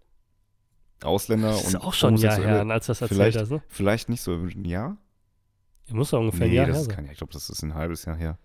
Ausländer 1.02 1.48
Das 1.50 1.64
ist 1.68 1.74
und 1.74 1.82
auch 1.84 1.94
schon 1.94 2.14
ein 2.14 2.20
Jahr 2.20 2.36
her, 2.36 2.66
als 2.68 2.86
das 2.86 3.00
erzählt 3.00 3.18
vielleicht- 3.18 3.38
hast, 3.38 3.50
ne? 3.50 3.62
vielleicht 3.68 4.08
nicht 4.08 4.20
so 4.20 4.32
ein 4.34 4.64
Jahr? 4.64 4.96
Ja, 5.86 5.94
muss 5.94 6.10
doch 6.10 6.18
ungefähr 6.20 6.46
ein 6.46 6.50
Nee, 6.50 6.56
Jahr 6.56 6.66
das 6.66 6.76
her 6.76 6.82
ist 6.82 6.90
sein. 6.90 7.04
Jahr. 7.04 7.12
Ich 7.12 7.18
glaube, 7.18 7.32
das 7.32 7.48
ist 7.50 7.62
ein 7.62 7.74
halbes 7.74 8.04
Jahr 8.04 8.16
her. 8.16 8.36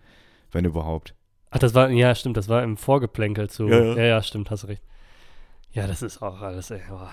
Wenn 0.52 0.66
überhaupt. 0.66 1.16
Ach, 1.50 1.60
das 1.60 1.74
war, 1.74 1.90
ja, 1.90 2.14
stimmt, 2.16 2.38
das 2.38 2.48
war 2.48 2.64
im 2.64 2.78
Vorgeplänkel 2.78 3.50
zu. 3.50 3.68
Ja, 3.68 3.84
ja. 3.84 3.96
ja, 3.96 4.04
ja 4.04 4.24
stimmt, 4.24 4.50
hast 4.52 4.68
recht. 4.68 4.84
Ja, 5.72 5.88
das 5.88 6.02
ist 6.04 6.22
auch 6.22 6.42
alles, 6.42 6.70
ey. 6.72 6.82
boah. 6.88 7.12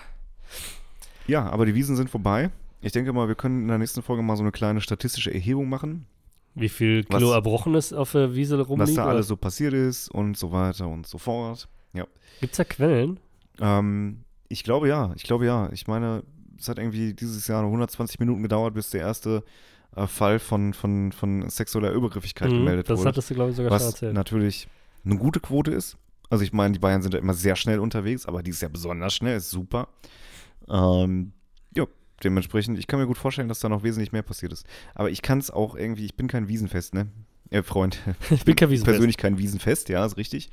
Ja, 1.26 1.48
aber 1.48 1.64
die 1.66 1.74
Wiesen 1.74 1.96
sind 1.96 2.10
vorbei. 2.10 2.50
Ich 2.82 2.92
denke 2.92 3.12
mal, 3.12 3.28
wir 3.28 3.34
können 3.34 3.62
in 3.62 3.68
der 3.68 3.78
nächsten 3.78 4.02
Folge 4.02 4.22
mal 4.22 4.36
so 4.36 4.42
eine 4.42 4.52
kleine 4.52 4.80
statistische 4.80 5.32
Erhebung 5.32 5.68
machen, 5.68 6.06
Wie 6.54 6.68
viel 6.68 7.04
Was- 7.08 7.18
Kilo 7.18 7.32
Erbrochenes 7.32 7.92
auf 7.92 8.12
der 8.12 8.34
Wiese 8.34 8.60
rumliegt? 8.60 8.88
was 8.90 8.94
da 8.96 9.06
alles 9.06 9.28
so 9.28 9.36
passiert 9.36 9.72
ist 9.72 10.08
und 10.10 10.36
so 10.36 10.52
weiter 10.52 10.88
und 10.88 11.06
so 11.06 11.16
fort. 11.18 11.68
Ja. 11.92 12.06
Gibt 12.40 12.52
es 12.52 12.56
da 12.58 12.64
Quellen? 12.64 13.18
Ähm, 13.60 14.24
ich 14.48 14.64
glaube 14.64 14.88
ja, 14.88 15.12
ich 15.16 15.22
glaube 15.24 15.46
ja. 15.46 15.70
Ich 15.72 15.86
meine, 15.86 16.22
es 16.58 16.68
hat 16.68 16.78
irgendwie 16.78 17.14
dieses 17.14 17.46
Jahr 17.46 17.60
nur 17.62 17.70
120 17.70 18.18
Minuten 18.20 18.42
gedauert, 18.42 18.74
bis 18.74 18.90
der 18.90 19.00
erste 19.02 19.44
äh, 19.96 20.06
Fall 20.06 20.38
von, 20.38 20.72
von, 20.74 21.12
von 21.12 21.48
sexueller 21.50 21.92
Übergriffigkeit 21.92 22.50
Mhm, 22.50 22.56
gemeldet 22.56 22.88
das 22.90 22.98
wurde. 22.98 23.08
hattest 23.08 23.30
du, 23.30 23.34
glaube 23.34 23.50
ich, 23.50 23.56
sogar 23.56 23.70
schon 23.70 23.86
was 23.86 23.94
erzählt. 23.94 24.14
natürlich 24.14 24.68
eine 25.04 25.16
gute 25.16 25.40
Quote 25.40 25.70
ist. 25.72 25.96
Also 26.28 26.44
ich 26.44 26.52
meine, 26.52 26.72
die 26.72 26.78
Bayern 26.78 27.02
sind 27.02 27.12
ja 27.14 27.20
immer 27.20 27.34
sehr 27.34 27.56
schnell 27.56 27.80
unterwegs, 27.80 28.26
aber 28.26 28.42
die 28.42 28.50
ist 28.50 28.62
ja 28.62 28.68
besonders 28.68 29.14
schnell, 29.14 29.36
ist 29.36 29.50
super. 29.50 29.88
Ähm, 30.68 31.32
ja, 31.76 31.86
dementsprechend, 32.22 32.78
ich 32.78 32.86
kann 32.86 33.00
mir 33.00 33.06
gut 33.06 33.18
vorstellen, 33.18 33.48
dass 33.48 33.60
da 33.60 33.68
noch 33.68 33.82
wesentlich 33.82 34.12
mehr 34.12 34.22
passiert 34.22 34.52
ist. 34.52 34.66
Aber 34.94 35.10
ich 35.10 35.22
kann 35.22 35.38
es 35.38 35.50
auch 35.50 35.74
irgendwie, 35.74 36.04
ich 36.04 36.16
bin 36.16 36.28
kein 36.28 36.48
Wiesenfest, 36.48 36.94
ne? 36.94 37.08
Äh, 37.50 37.62
Freund. 37.62 37.98
Ich 38.30 38.44
bin 38.44 38.56
kein 38.56 38.70
Wiesenfest. 38.70 38.94
Persönlich 38.94 39.16
kein 39.16 39.38
Wiesenfest, 39.38 39.88
ja, 39.88 40.04
ist 40.04 40.16
richtig. 40.16 40.50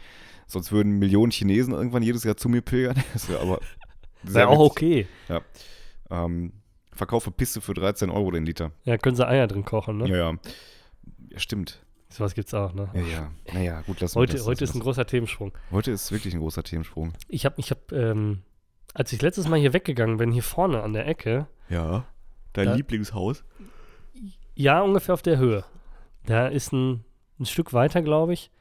Sonst 0.47 0.71
würden 0.71 0.93
Millionen 0.99 1.31
Chinesen 1.31 1.73
irgendwann 1.73 2.03
jedes 2.03 2.23
Jahr 2.23 2.37
zu 2.37 2.49
mir 2.49 2.61
pilgern. 2.61 2.95
Das 3.13 3.29
wäre 3.29 3.39
aber 3.41 3.59
Wäre 4.23 4.47
auch 4.49 4.59
okay. 4.59 5.07
Ähm, 6.09 6.53
verkaufe 6.91 7.31
Piste 7.31 7.61
für 7.61 7.73
13 7.73 8.09
Euro 8.09 8.31
den 8.31 8.45
Liter. 8.45 8.71
Ja, 8.83 8.97
können 8.97 9.15
sie 9.15 9.27
Eier 9.27 9.47
drin 9.47 9.63
kochen, 9.65 9.97
ne? 9.97 10.07
Ja, 10.09 10.15
ja. 10.15 10.33
Ja, 11.31 11.39
stimmt. 11.39 11.83
Sowas 12.09 12.33
gibt's 12.33 12.53
auch, 12.53 12.73
ne? 12.73 12.89
Ja, 12.93 13.01
ja. 13.01 13.31
Naja, 13.53 13.81
gut, 13.81 13.99
lassen 13.99 14.15
wir 14.15 14.21
Heute, 14.21 14.37
das. 14.37 14.45
heute 14.47 14.63
ist 14.63 14.73
ein 14.73 14.79
großer 14.79 15.05
Themensprung. 15.05 15.51
heute 15.71 15.91
ist 15.91 16.11
wirklich 16.11 16.33
ein 16.33 16.39
großer 16.39 16.63
Themensprung. 16.63 17.13
Ich 17.27 17.45
habe, 17.45 17.55
ich 17.59 17.69
habe, 17.69 17.81
ähm, 17.95 18.41
als 18.93 19.11
ich 19.13 19.21
letztes 19.21 19.47
Mal 19.47 19.59
hier 19.59 19.73
weggegangen 19.73 20.17
bin, 20.17 20.31
hier 20.31 20.43
vorne 20.43 20.81
an 20.81 20.93
der 20.93 21.05
Ecke, 21.07 21.47
Ja. 21.69 22.05
Dein 22.53 22.67
Da- 22.67 22.73
Lieblingshaus? 22.75 23.43
ja, 24.55 24.81
ungefähr 24.81 25.13
auf 25.13 25.21
der 25.21 25.37
Höhe, 25.37 25.63
da 26.27 26.47
ist 26.47 26.71
ein, 26.71 27.03
ein 27.39 27.45
Stück 27.45 27.73
weiter, 27.73 28.01
glaube 28.03 28.33
ich, 28.33 28.51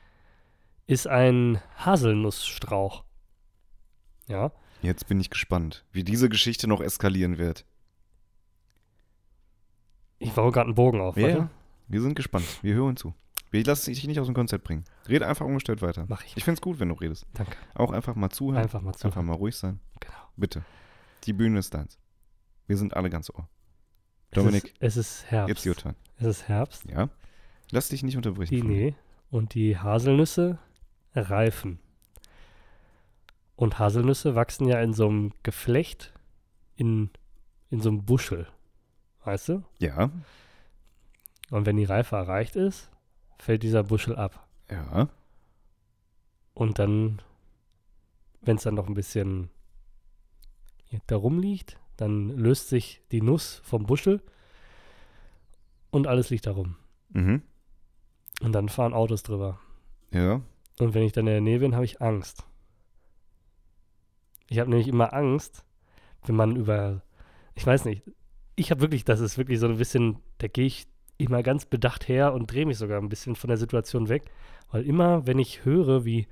ist 0.87 1.07
ein 1.07 1.61
Haselnussstrauch. 1.77 3.05
Ja, 4.29 4.51
Jetzt 4.83 5.09
bin 5.09 5.19
ich 5.21 5.31
gespannt, 5.31 5.85
wie 5.93 6.05
diese 6.05 6.29
Geschichte 6.29 6.69
noch 6.69 6.81
eskalieren 6.81 7.39
wird. 7.39 7.65
ich 10.19 10.33
baue 10.33 10.53
gerade 10.53 10.67
einen 10.67 10.75
Bogen 10.75 11.01
auf. 11.01 11.17
Ja, 11.17 11.29
ja. 11.29 11.51
Wir 11.89 12.03
sind 12.03 12.15
gespannt. 12.15 12.47
Wir 12.63 12.75
hören 12.75 12.97
zu. 12.97 13.15
Wir 13.51 13.65
lassen 13.65 13.91
dich 13.93 14.07
nicht 14.07 14.21
aus 14.21 14.27
dem 14.27 14.35
Konzept 14.35 14.65
bringen. 14.65 14.85
Rede 15.09 15.27
einfach 15.27 15.47
ungestört 15.47 15.81
weiter. 15.83 16.05
Mach 16.09 16.23
ich. 16.25 16.37
Ich 16.37 16.45
finde 16.45 16.59
es 16.59 16.61
gut, 16.61 16.79
wenn 16.79 16.89
du 16.89 16.95
redest. 16.95 17.27
Danke. 17.33 17.57
Auch 17.75 17.91
einfach 17.91 18.15
mal 18.17 18.31
zuhören. 18.31 18.63
Einfach 18.63 18.83
mal 18.83 18.93
zu. 18.95 19.07
Einfach 19.07 19.23
mal 19.23 19.35
ruhig 19.35 19.57
sein. 19.57 19.81
Genau. 20.01 20.15
Bitte. 20.37 20.65
Die 21.25 21.33
Bühne 21.33 21.59
ist 21.59 21.73
deins. 21.73 21.99
Wir 22.67 22.77
sind 22.77 22.95
alle 22.95 23.09
ganz 23.09 23.31
ohr. 23.31 23.49
Es 24.31 24.37
Dominik, 24.37 24.65
ist, 24.65 24.77
es 24.81 24.97
ist 24.97 25.31
Herbst. 25.31 25.51
it's 25.51 25.67
your 25.67 25.75
turn. 25.77 25.95
Es 26.19 26.27
ist 26.27 26.49
Herbst. 26.49 26.85
Ja? 26.91 27.09
Lass 27.71 27.89
dich 27.89 28.03
nicht 28.03 28.17
unterbrechen. 28.17 28.55
Die, 28.55 28.63
nee. 28.63 28.95
Und 29.31 29.55
die 29.55 29.77
Haselnüsse 29.79 30.59
reifen. 31.15 31.79
Und 33.57 33.79
Haselnüsse 33.79 34.35
wachsen 34.35 34.69
ja 34.69 34.81
in 34.81 34.93
so 34.93 35.09
einem 35.09 35.33
Geflecht, 35.43 36.13
in, 36.77 37.11
in 37.71 37.81
so 37.81 37.89
einem 37.89 38.05
Buschel. 38.05 38.47
Weißt 39.25 39.49
du? 39.49 39.65
Ja, 39.79 40.11
Und 41.51 41.67
wenn 41.67 41.77
die 41.77 41.85
Reife 41.85 42.17
erreicht 42.17 42.55
ist, 42.55 42.91
fällt 43.39 43.63
dieser 43.63 43.83
Buschel 43.83 44.17
ab. 44.17 44.47
ja. 44.71 45.09
Und 46.55 46.79
dann, 46.79 47.21
wenn 48.41 48.57
es 48.57 48.63
dann 48.63 48.75
noch 48.75 48.87
ein 48.89 48.95
bisschen 48.95 49.51
da 51.07 51.17
rumliegt, 51.17 51.79
dann 51.99 52.31
löst 52.31 52.71
sich 52.71 53.03
die 53.13 53.21
Nuss 53.21 53.61
vom 53.63 53.85
Buschel 53.85 54.23
und 55.91 56.07
alles 56.07 56.31
liegt 56.31 56.47
da 56.47 56.53
rum. 56.53 56.77
Mhm. 57.11 57.43
Und 58.43 58.53
dann 58.53 58.69
fahren 58.69 58.93
Autos 58.95 59.23
drüber. 59.23 59.59
Ja. 60.13 60.41
Und 60.79 60.95
wenn 60.95 61.03
ich 61.03 61.13
dann 61.13 61.27
in 61.27 61.33
der 61.33 61.41
Nähe 61.41 61.59
bin, 61.61 61.75
habe 61.75 61.85
ich 61.85 62.03
Angst. 62.03 62.45
Ich 64.49 64.59
habe 64.59 64.71
nämlich 64.71 64.89
immer 64.89 65.13
Angst, 65.13 65.65
wenn 66.27 66.37
man 66.37 66.55
über, 66.57 67.03
ich 67.55 67.67
weiß 67.67 67.85
nicht, 67.87 68.03
ich 68.55 68.71
habe 68.71 68.81
wirklich, 68.81 69.05
das 69.05 69.21
ist 69.21 69.39
wirklich 69.39 69.59
so 69.59 69.67
ein 69.67 69.79
bisschen, 69.79 70.19
da 70.39 70.49
gehe 70.49 70.67
ich 70.67 70.87
immer 71.19 71.43
ganz 71.43 71.67
bedacht 71.67 72.09
her 72.09 72.33
und 72.35 72.53
drehe 72.53 72.67
mich 72.67 72.79
sogar 72.79 73.01
ein 73.01 73.09
bisschen 73.09 73.37
von 73.37 73.49
der 73.49 73.57
Situation 73.57 74.09
weg, 74.09 74.25
weil 74.71 74.85
immer, 74.85 75.27
wenn 75.27 75.39
ich 75.39 75.65
höre, 75.65 76.05
wie 76.05 76.27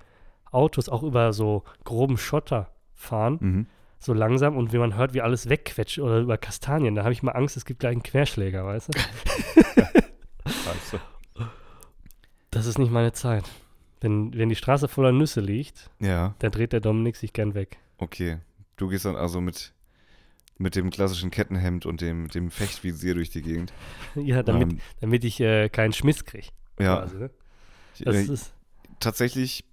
Autos 0.51 0.89
auch 0.89 1.03
über 1.03 1.33
so 1.33 1.65
groben 1.85 2.19
Schotter 2.19 2.71
fahren, 2.95 3.39
Mhm. 3.41 3.67
so 3.99 4.13
langsam 4.13 4.57
und 4.57 4.73
wie 4.73 4.79
man 4.79 4.95
hört, 4.97 5.15
wie 5.15 5.23
alles 5.23 5.49
wegquetscht 5.49 5.99
oder 5.99 6.21
über 6.21 6.39
Kastanien, 6.39 6.95
da 6.95 7.03
habe 7.03 7.13
ich 7.13 7.23
mal 7.23 7.33
Angst, 7.33 7.57
es 7.57 7.65
gibt 7.65 7.81
gleich 7.81 7.93
einen 7.93 8.03
Querschläger, 8.03 8.65
weißt 8.65 8.91
du? 8.95 8.99
Also. 12.65 12.69
Das 12.71 12.75
ist 12.75 12.79
nicht 12.79 12.93
meine 12.93 13.13
Zeit. 13.13 13.45
Wenn, 14.01 14.37
wenn 14.37 14.49
die 14.49 14.57
Straße 14.57 14.89
voller 14.89 15.13
Nüsse 15.13 15.41
liegt, 15.41 15.91
Ja, 16.01 16.35
dann 16.39 16.51
dreht 16.53 16.73
der 16.73 16.81
Dominik 16.81 17.17
sich 17.17 17.33
gern 17.33 17.55
weg. 17.55 17.79
okay. 17.99 18.39
Du 18.77 18.89
gehst 18.89 19.05
dann 19.05 19.15
also 19.15 19.41
mit, 19.41 19.73
mit 20.59 20.75
dem 20.75 20.91
klassischen 20.91 21.31
Kettenhemd 21.31 21.87
und 21.87 22.01
dem, 22.01 22.27
dem 22.29 22.51
Fechtvisier 22.51 23.15
durch 23.15 23.31
die 23.31 23.41
Gegend. 23.43 23.73
Ja, 24.17 24.43
damit, 24.43 24.73
Ähm, 24.73 24.81
damit 25.01 25.23
ich 25.25 25.39
äh, 25.41 25.69
keinen 25.69 25.93
Schmiss 25.93 26.25
kriege. 26.25 26.49
ja, 26.81 26.97
Quasi, 27.03 27.17
ne? 27.17 27.31
ich, 27.95 28.05
Das 28.05 28.17
äh, 28.17 28.33
ist, 28.33 28.53
tatsächlich 28.99 29.65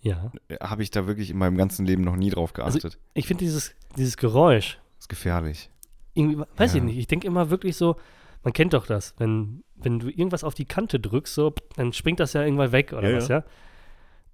ja. 0.00 0.30
habe 0.60 0.82
ich 0.84 0.90
da 0.92 1.06
wirklich 1.08 1.30
in 1.30 1.38
meinem 1.38 1.56
ganzen 1.56 1.84
Leben 1.86 2.04
noch 2.04 2.14
nie 2.16 2.30
drauf 2.30 2.52
Also- 2.58 2.78
geachtet. 2.78 3.00
Ich 3.14 3.26
finde 3.26 3.44
dieses, 3.44 3.74
dieses 3.96 4.16
Geräusch, 4.16 4.78
ist 5.00 5.08
gefährlich. 5.08 5.70
irgendwie, 6.14 6.38
weiß 6.56 6.72
ich 6.74 6.78
Ja. 6.78 6.84
nicht, 6.84 6.98
ich 6.98 7.06
denke 7.08 7.26
immer 7.26 7.50
wirklich 7.50 7.76
so, 7.76 7.96
man 8.44 8.52
kennt 8.52 8.72
doch 8.74 8.86
das, 8.86 9.14
wenn, 9.18 9.64
wenn 9.74 9.98
du 9.98 10.08
irgendwas 10.08 10.44
auf 10.44 10.54
die 10.54 10.66
Kante 10.66 11.00
drückst, 11.00 11.34
so, 11.34 11.52
dann 11.76 11.92
springt 11.92 12.20
das 12.20 12.32
ja 12.34 12.42
irgendwann 12.44 12.70
weg 12.72 12.92
oder 12.92 13.10
Ja, 13.10 13.16
was, 13.16 13.28
ja. 13.28 13.38
ja? 13.38 13.44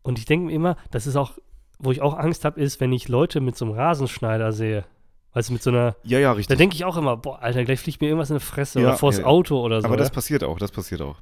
Und 0.02 0.18
ich 0.18 0.24
denke 0.26 0.46
mir 0.46 0.52
immer, 0.52 0.76
das 0.90 1.06
ist 1.06 1.16
auch, 1.16 1.38
wo 1.78 1.92
ich 1.92 2.02
auch 2.02 2.16
Angst 2.18 2.44
habe, 2.44 2.61
ist, 2.61 2.80
wenn 2.80 2.92
ich 2.92 3.08
Leute 3.08 3.40
mit 3.40 3.56
so 3.56 3.64
einem 3.64 3.74
Rasenschneider 3.74 4.52
sehe. 4.52 4.84
Weißt 5.32 5.48
du, 5.48 5.52
mit 5.52 5.62
so 5.62 5.70
einer, 5.70 5.94
Ja, 6.02 6.18
ja, 6.18 6.30
da 6.30 6.36
richtig. 6.36 6.58
denke 6.58 6.74
ich 6.74 6.84
auch 6.84 6.96
immer, 6.96 7.16
boah, 7.16 7.40
Alter, 7.40 7.64
gleich 7.64 7.78
fliegt 7.80 8.00
mir 8.00 8.08
irgendwas 8.08 8.30
in 8.30 8.36
die 8.38 8.44
Fresse 8.44 8.80
Ja, 8.80 8.88
oder 8.88 8.96
vors 8.98 9.18
ja. 9.18 9.24
Auto 9.24 9.61
oder 9.61 9.80
so. 9.80 9.86
Aber 9.86 9.96
das 9.96 10.08
ja? 10.08 10.14
passiert 10.14 10.42
auch, 10.44 10.58
das 10.58 10.72
passiert 10.72 11.00
auch. 11.02 11.18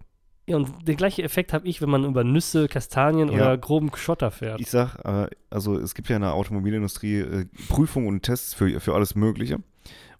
ja, 0.46 0.56
und 0.56 0.88
den 0.88 0.96
gleichen 0.96 1.22
Effekt 1.24 1.52
habe 1.52 1.68
ich, 1.68 1.82
wenn 1.82 1.90
man 1.90 2.04
über 2.06 2.24
Nüsse, 2.24 2.68
Kastanien 2.68 3.28
Ja. 3.28 3.34
oder 3.34 3.58
groben 3.58 3.90
Schotter 3.94 4.30
fährt. 4.30 4.60
Ich 4.60 4.70
sag, 4.70 4.96
äh, 5.04 5.28
also 5.50 5.76
es 5.78 5.94
gibt 5.94 6.08
ja 6.08 6.16
in 6.16 6.22
der 6.22 6.32
Automobilindustrie 6.34 7.18
äh, 7.18 7.46
Prüfungen 7.68 8.08
und 8.08 8.22
Tests 8.22 8.54
für, 8.54 8.80
für 8.80 8.94
alles 8.94 9.14
Mögliche. 9.14 9.58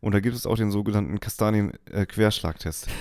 Und 0.01 0.15
da 0.15 0.21
gibt 0.21 0.37
es 0.37 0.47
auch 0.47 0.57
den 0.57 0.71
sogenannten 0.71 1.19
Kastanien-Querschlagtest. 1.19 2.87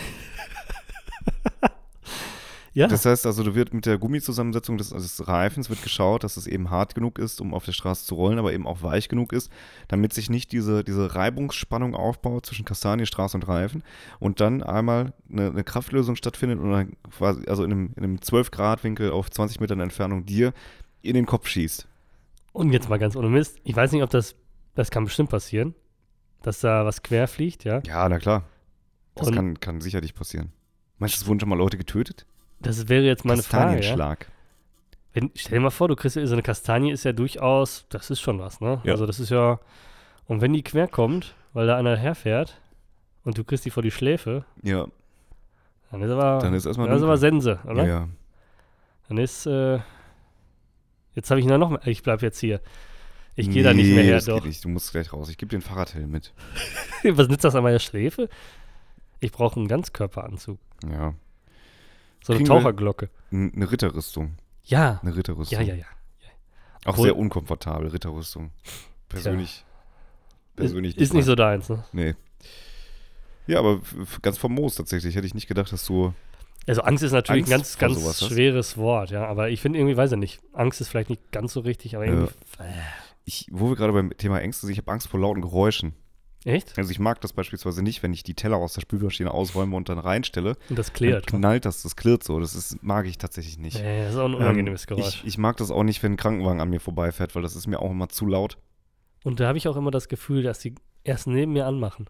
ja, 2.74 2.88
Das 2.88 3.06
heißt 3.06 3.28
also, 3.28 3.44
du 3.44 3.54
wird 3.54 3.72
mit 3.72 3.86
der 3.86 4.00
Gummizusammensetzung 4.00 4.80
des, 4.80 4.90
des 4.90 5.28
Reifens 5.28 5.70
wird 5.70 5.84
geschaut, 5.84 6.24
dass 6.24 6.38
es 6.38 6.48
eben 6.48 6.72
hart 6.72 6.96
genug 6.96 7.20
ist, 7.20 7.40
um 7.40 7.54
auf 7.54 7.66
der 7.66 7.74
Straße 7.74 8.04
zu 8.06 8.16
rollen, 8.16 8.40
aber 8.40 8.52
eben 8.52 8.66
auch 8.66 8.82
weich 8.82 9.10
genug 9.10 9.32
ist, 9.32 9.52
damit 9.88 10.12
sich 10.14 10.32
nicht 10.32 10.52
diese, 10.52 10.84
diese 10.84 11.14
Reibungsspannung 11.14 11.94
aufbaut 11.94 12.48
zwischen 12.48 12.66
Kastanie, 12.66 13.06
Straße 13.06 13.38
und 13.38 13.48
Reifen 13.48 13.84
und 14.20 14.40
dann 14.40 14.64
einmal 14.64 15.14
eine, 15.32 15.52
eine 15.52 15.64
Kraftlösung 15.64 16.16
stattfindet 16.16 16.58
und 16.60 16.72
dann 16.72 16.94
quasi, 17.12 17.46
also 17.48 17.64
in 17.64 17.72
einem, 17.72 17.94
in 17.96 18.04
einem 18.04 18.16
12-Grad-Winkel 18.18 19.12
auf 19.12 19.30
20 19.30 19.60
Metern 19.60 19.82
Entfernung 19.82 20.26
dir 20.26 20.52
in 21.04 21.14
den 21.14 21.28
Kopf 21.28 21.48
schießt. 21.48 21.88
und 22.54 22.74
jetzt 22.74 22.90
mal 22.90 22.98
ganz 22.98 23.16
ohne 23.16 23.30
Mist. 23.30 23.60
Ich 23.64 23.76
weiß 23.76 23.92
nicht, 23.92 24.02
ob 24.02 24.10
das, 24.10 24.34
das 24.74 24.90
kann 24.90 25.04
bestimmt 25.04 25.30
passieren, 25.30 25.76
dass 26.42 26.60
da 26.60 26.86
was 26.86 27.02
quer 27.04 27.28
fliegt, 27.28 27.64
ja. 27.64 27.82
Ja, 27.86 28.08
na 28.10 28.20
klar. 28.20 28.44
Das 29.16 29.28
Und- 29.28 29.36
kann, 29.36 29.60
kann 29.60 29.82
sicherlich 29.82 30.14
passieren. 30.14 30.52
Meinst 31.00 31.16
du, 31.18 31.22
es 31.22 31.28
wurden 31.28 31.40
schon 31.40 31.50
mal 31.50 31.58
Leute 31.58 31.78
getötet? 31.78 32.26
Das 32.60 32.88
wäre 32.90 33.04
jetzt 33.04 33.24
meine 33.26 33.44
Frage. 33.44 33.64
Ja? 33.64 33.76
Kastanienschlag. 33.78 34.32
Wenn, 35.14 35.32
stell 35.36 35.58
dir 35.60 35.64
mal 35.64 35.70
vor, 35.70 35.88
du 35.88 35.96
kriegst 35.96 36.16
ja- 36.16 36.26
so 36.26 36.34
eine 36.34 36.42
Kastanie 36.44 36.92
ist 36.92 37.04
ja 37.04 37.12
durchaus, 37.14 37.86
das 37.90 38.10
ist 38.10 38.20
schon 38.22 38.40
was, 38.40 38.62
ne? 38.62 38.82
Ja. 38.84 38.94
Also 38.94 39.06
das 39.06 39.20
ist 39.20 39.30
ja, 39.30 39.60
und 40.26 40.42
wenn 40.42 40.54
die 40.54 40.64
quer 40.64 40.88
kommt, 40.88 41.36
weil 41.54 41.68
da 41.68 41.78
einer 41.78 41.96
herfährt 41.96 42.60
und 43.24 43.38
du 43.38 43.44
kriegst 43.44 43.66
die 43.66 43.70
vor 43.72 43.84
die 43.84 43.92
Schläfe, 43.92 44.46
Ja, 44.64 44.88
dann 45.92 46.02
ist 46.02 46.12
aber, 46.12 46.40
dann 46.42 46.54
ist 46.54 46.66
erstmal 46.66 46.88
dann 46.88 46.98
ist 46.98 47.04
aber. 47.04 47.18
Sense, 47.18 47.60
oder? 47.66 47.84
Ja, 47.84 47.90
ja. 48.02 48.08
Dann 49.08 49.18
ist, 49.18 49.46
äh, 49.46 49.80
jetzt 51.16 51.30
habe 51.32 51.40
ich 51.40 51.46
noch 51.46 51.70
mal, 51.70 51.80
ich 51.86 52.04
bleib 52.04 52.22
jetzt 52.22 52.40
hier. 52.40 52.60
Ich 53.40 53.50
gehe 53.50 53.64
da 53.64 53.74
nicht 53.74 53.86
mehr 53.88 54.04
Nee, 54.04 54.10
her, 54.10 54.22
doch. 54.22 54.44
Nicht. 54.44 54.64
Du 54.66 54.70
musst 54.70 54.92
gleich 54.92 55.14
raus. 55.14 55.30
Ich 55.30 55.38
gebe 55.38 55.50
dir 55.52 55.60
den 55.60 55.62
Fahrradhelm 55.62 56.10
mit. 56.10 56.34
Was 57.04 57.28
nützt 57.30 57.44
das 57.44 57.54
an 57.56 57.64
meiner 57.64 57.80
Schläfe? 57.80 58.30
Ich 59.20 59.32
brauche 59.32 59.58
einen 59.60 59.68
Ganzkörperanzug. 59.68 60.60
Ja. 60.92 61.14
So 62.24 62.34
eine 62.34 62.38
Kriegen 62.40 62.48
Taucherglocke. 62.48 63.10
Eine 63.32 63.72
Ritterrüstung. 63.72 64.38
Ja. 64.64 65.00
Eine 65.04 65.16
Ritterrüstung. 65.16 65.60
Ja, 65.60 65.64
ja, 65.66 65.76
ja. 65.76 65.86
Auch 66.84 66.94
Obwohl- 66.94 67.06
sehr 67.06 67.16
unkomfortabel, 67.16 67.90
Ritterrüstung. 67.90 68.52
Persönlich. 69.08 69.64
Persönlich 70.56 70.96
ist, 70.98 71.04
ist 71.04 71.14
nicht 71.14 71.26
so 71.26 71.36
deins, 71.36 71.70
ne? 71.70 71.84
Nee. 71.92 72.16
Ja, 73.46 73.60
aber 73.60 73.82
ganz 74.24 74.38
famos 74.38 74.76
tatsächlich. 74.76 75.16
Hätte 75.16 75.28
ich 75.28 75.36
nicht 75.36 75.48
gedacht, 75.48 75.72
dass 75.72 75.86
du. 75.86 76.14
Also 76.66 76.82
Angst 76.82 77.04
ist 77.04 77.12
natürlich 77.14 77.44
Angst 77.44 77.52
ein 77.54 77.58
ganz, 77.58 77.78
ganz 77.78 78.00
sowas 78.02 78.22
hast? 78.22 78.30
schweres 78.30 78.78
Wort, 78.78 79.12
ja. 79.12 79.26
Aber 79.26 79.50
ich 79.50 79.62
finde 79.62 79.80
irgendwie, 79.80 79.96
weiß 79.96 80.12
ich 80.14 80.18
nicht, 80.18 80.42
Angst 80.54 80.82
ist 80.82 80.90
vielleicht 80.90 81.10
nicht 81.10 81.32
ganz 81.32 81.54
so 81.54 81.60
richtig, 81.62 81.96
aber 81.96 82.06
irgendwie. 82.06 82.32
Ich, 83.30 83.46
wo 83.52 83.68
wir 83.68 83.76
gerade 83.76 83.92
beim 83.92 84.16
Thema 84.16 84.40
Ängste 84.40 84.66
sind, 84.66 84.72
ich 84.72 84.78
habe 84.80 84.90
Angst 84.90 85.10
vor 85.10 85.20
lauten 85.20 85.42
Geräuschen. 85.42 85.94
Echt? 86.46 86.78
Also 86.78 86.92
ich 86.92 87.00
mag 87.00 87.20
das 87.20 87.34
beispielsweise 87.34 87.84
nicht, 87.84 88.04
wenn 88.04 88.14
ich 88.14 88.24
die 88.24 88.36
Teller 88.36 88.56
aus 88.56 88.74
der 88.74 88.80
Spülmaschine 88.80 89.32
ausräume 89.32 89.76
und 89.76 89.90
dann 89.90 90.00
reinstelle. 90.00 90.56
Und 90.70 90.80
das 90.80 90.88
Dann 90.88 90.96
klärt. 90.96 91.28
knallt 91.28 91.66
das, 91.66 91.82
das 91.84 91.98
klirrt 91.98 92.24
so. 92.24 92.40
Das 92.40 92.56
ist, 92.56 92.82
mag 92.82 93.06
ich 93.06 93.18
tatsächlich 93.18 93.58
nicht. 93.58 93.82
Nee, 93.84 94.04
das 94.04 94.14
ist 94.14 94.18
auch 94.18 94.28
ein 94.30 94.36
unangenehmes 94.36 94.84
Ähm, 94.84 94.96
Geräusch. 94.96 95.20
Ich, 95.24 95.26
ich 95.28 95.38
mag 95.38 95.58
das 95.58 95.72
auch 95.72 95.84
nicht, 95.84 96.02
wenn 96.04 96.14
ein 96.14 96.18
Krankenwagen 96.18 96.62
an 96.62 96.70
mir 96.70 96.80
vorbeifährt, 96.80 97.36
weil 97.36 97.42
das 97.42 97.58
ist 97.58 97.68
mir 97.68 97.80
auch 97.82 97.92
immer 97.92 98.08
zu 98.08 98.26
laut. 98.28 98.58
Und 99.26 99.42
da 99.42 99.48
habe 99.50 99.58
ich 99.58 99.68
auch 99.68 99.76
immer 99.76 99.92
das 99.92 100.08
Gefühl, 100.08 100.42
dass 100.42 100.60
die 100.60 100.76
erst 101.04 101.28
neben 101.28 101.52
mir 101.52 101.66
anmachen. 101.66 102.10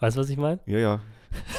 Weißt 0.00 0.16
du, 0.16 0.20
was 0.20 0.28
ich 0.28 0.38
meine? 0.38 0.58
Ja, 0.66 0.78
ja. 0.78 1.00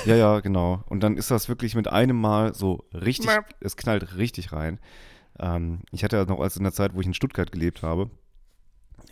Ja, 0.05 0.15
ja, 0.15 0.39
genau. 0.41 0.83
Und 0.87 1.01
dann 1.03 1.15
ist 1.15 1.31
das 1.31 1.47
wirklich 1.47 1.73
mit 1.75 1.87
einem 1.87 2.19
Mal 2.19 2.53
so 2.53 2.83
richtig, 2.93 3.29
es 3.61 3.77
knallt 3.77 4.17
richtig 4.17 4.51
rein. 4.51 4.79
Ähm, 5.39 5.79
ich 5.91 6.03
hatte 6.03 6.17
ja 6.17 6.25
noch, 6.25 6.39
als 6.39 6.57
in 6.57 6.63
der 6.63 6.73
Zeit, 6.73 6.93
wo 6.93 7.01
ich 7.01 7.07
in 7.07 7.13
Stuttgart 7.13 7.51
gelebt 7.51 7.81
habe, 7.83 8.09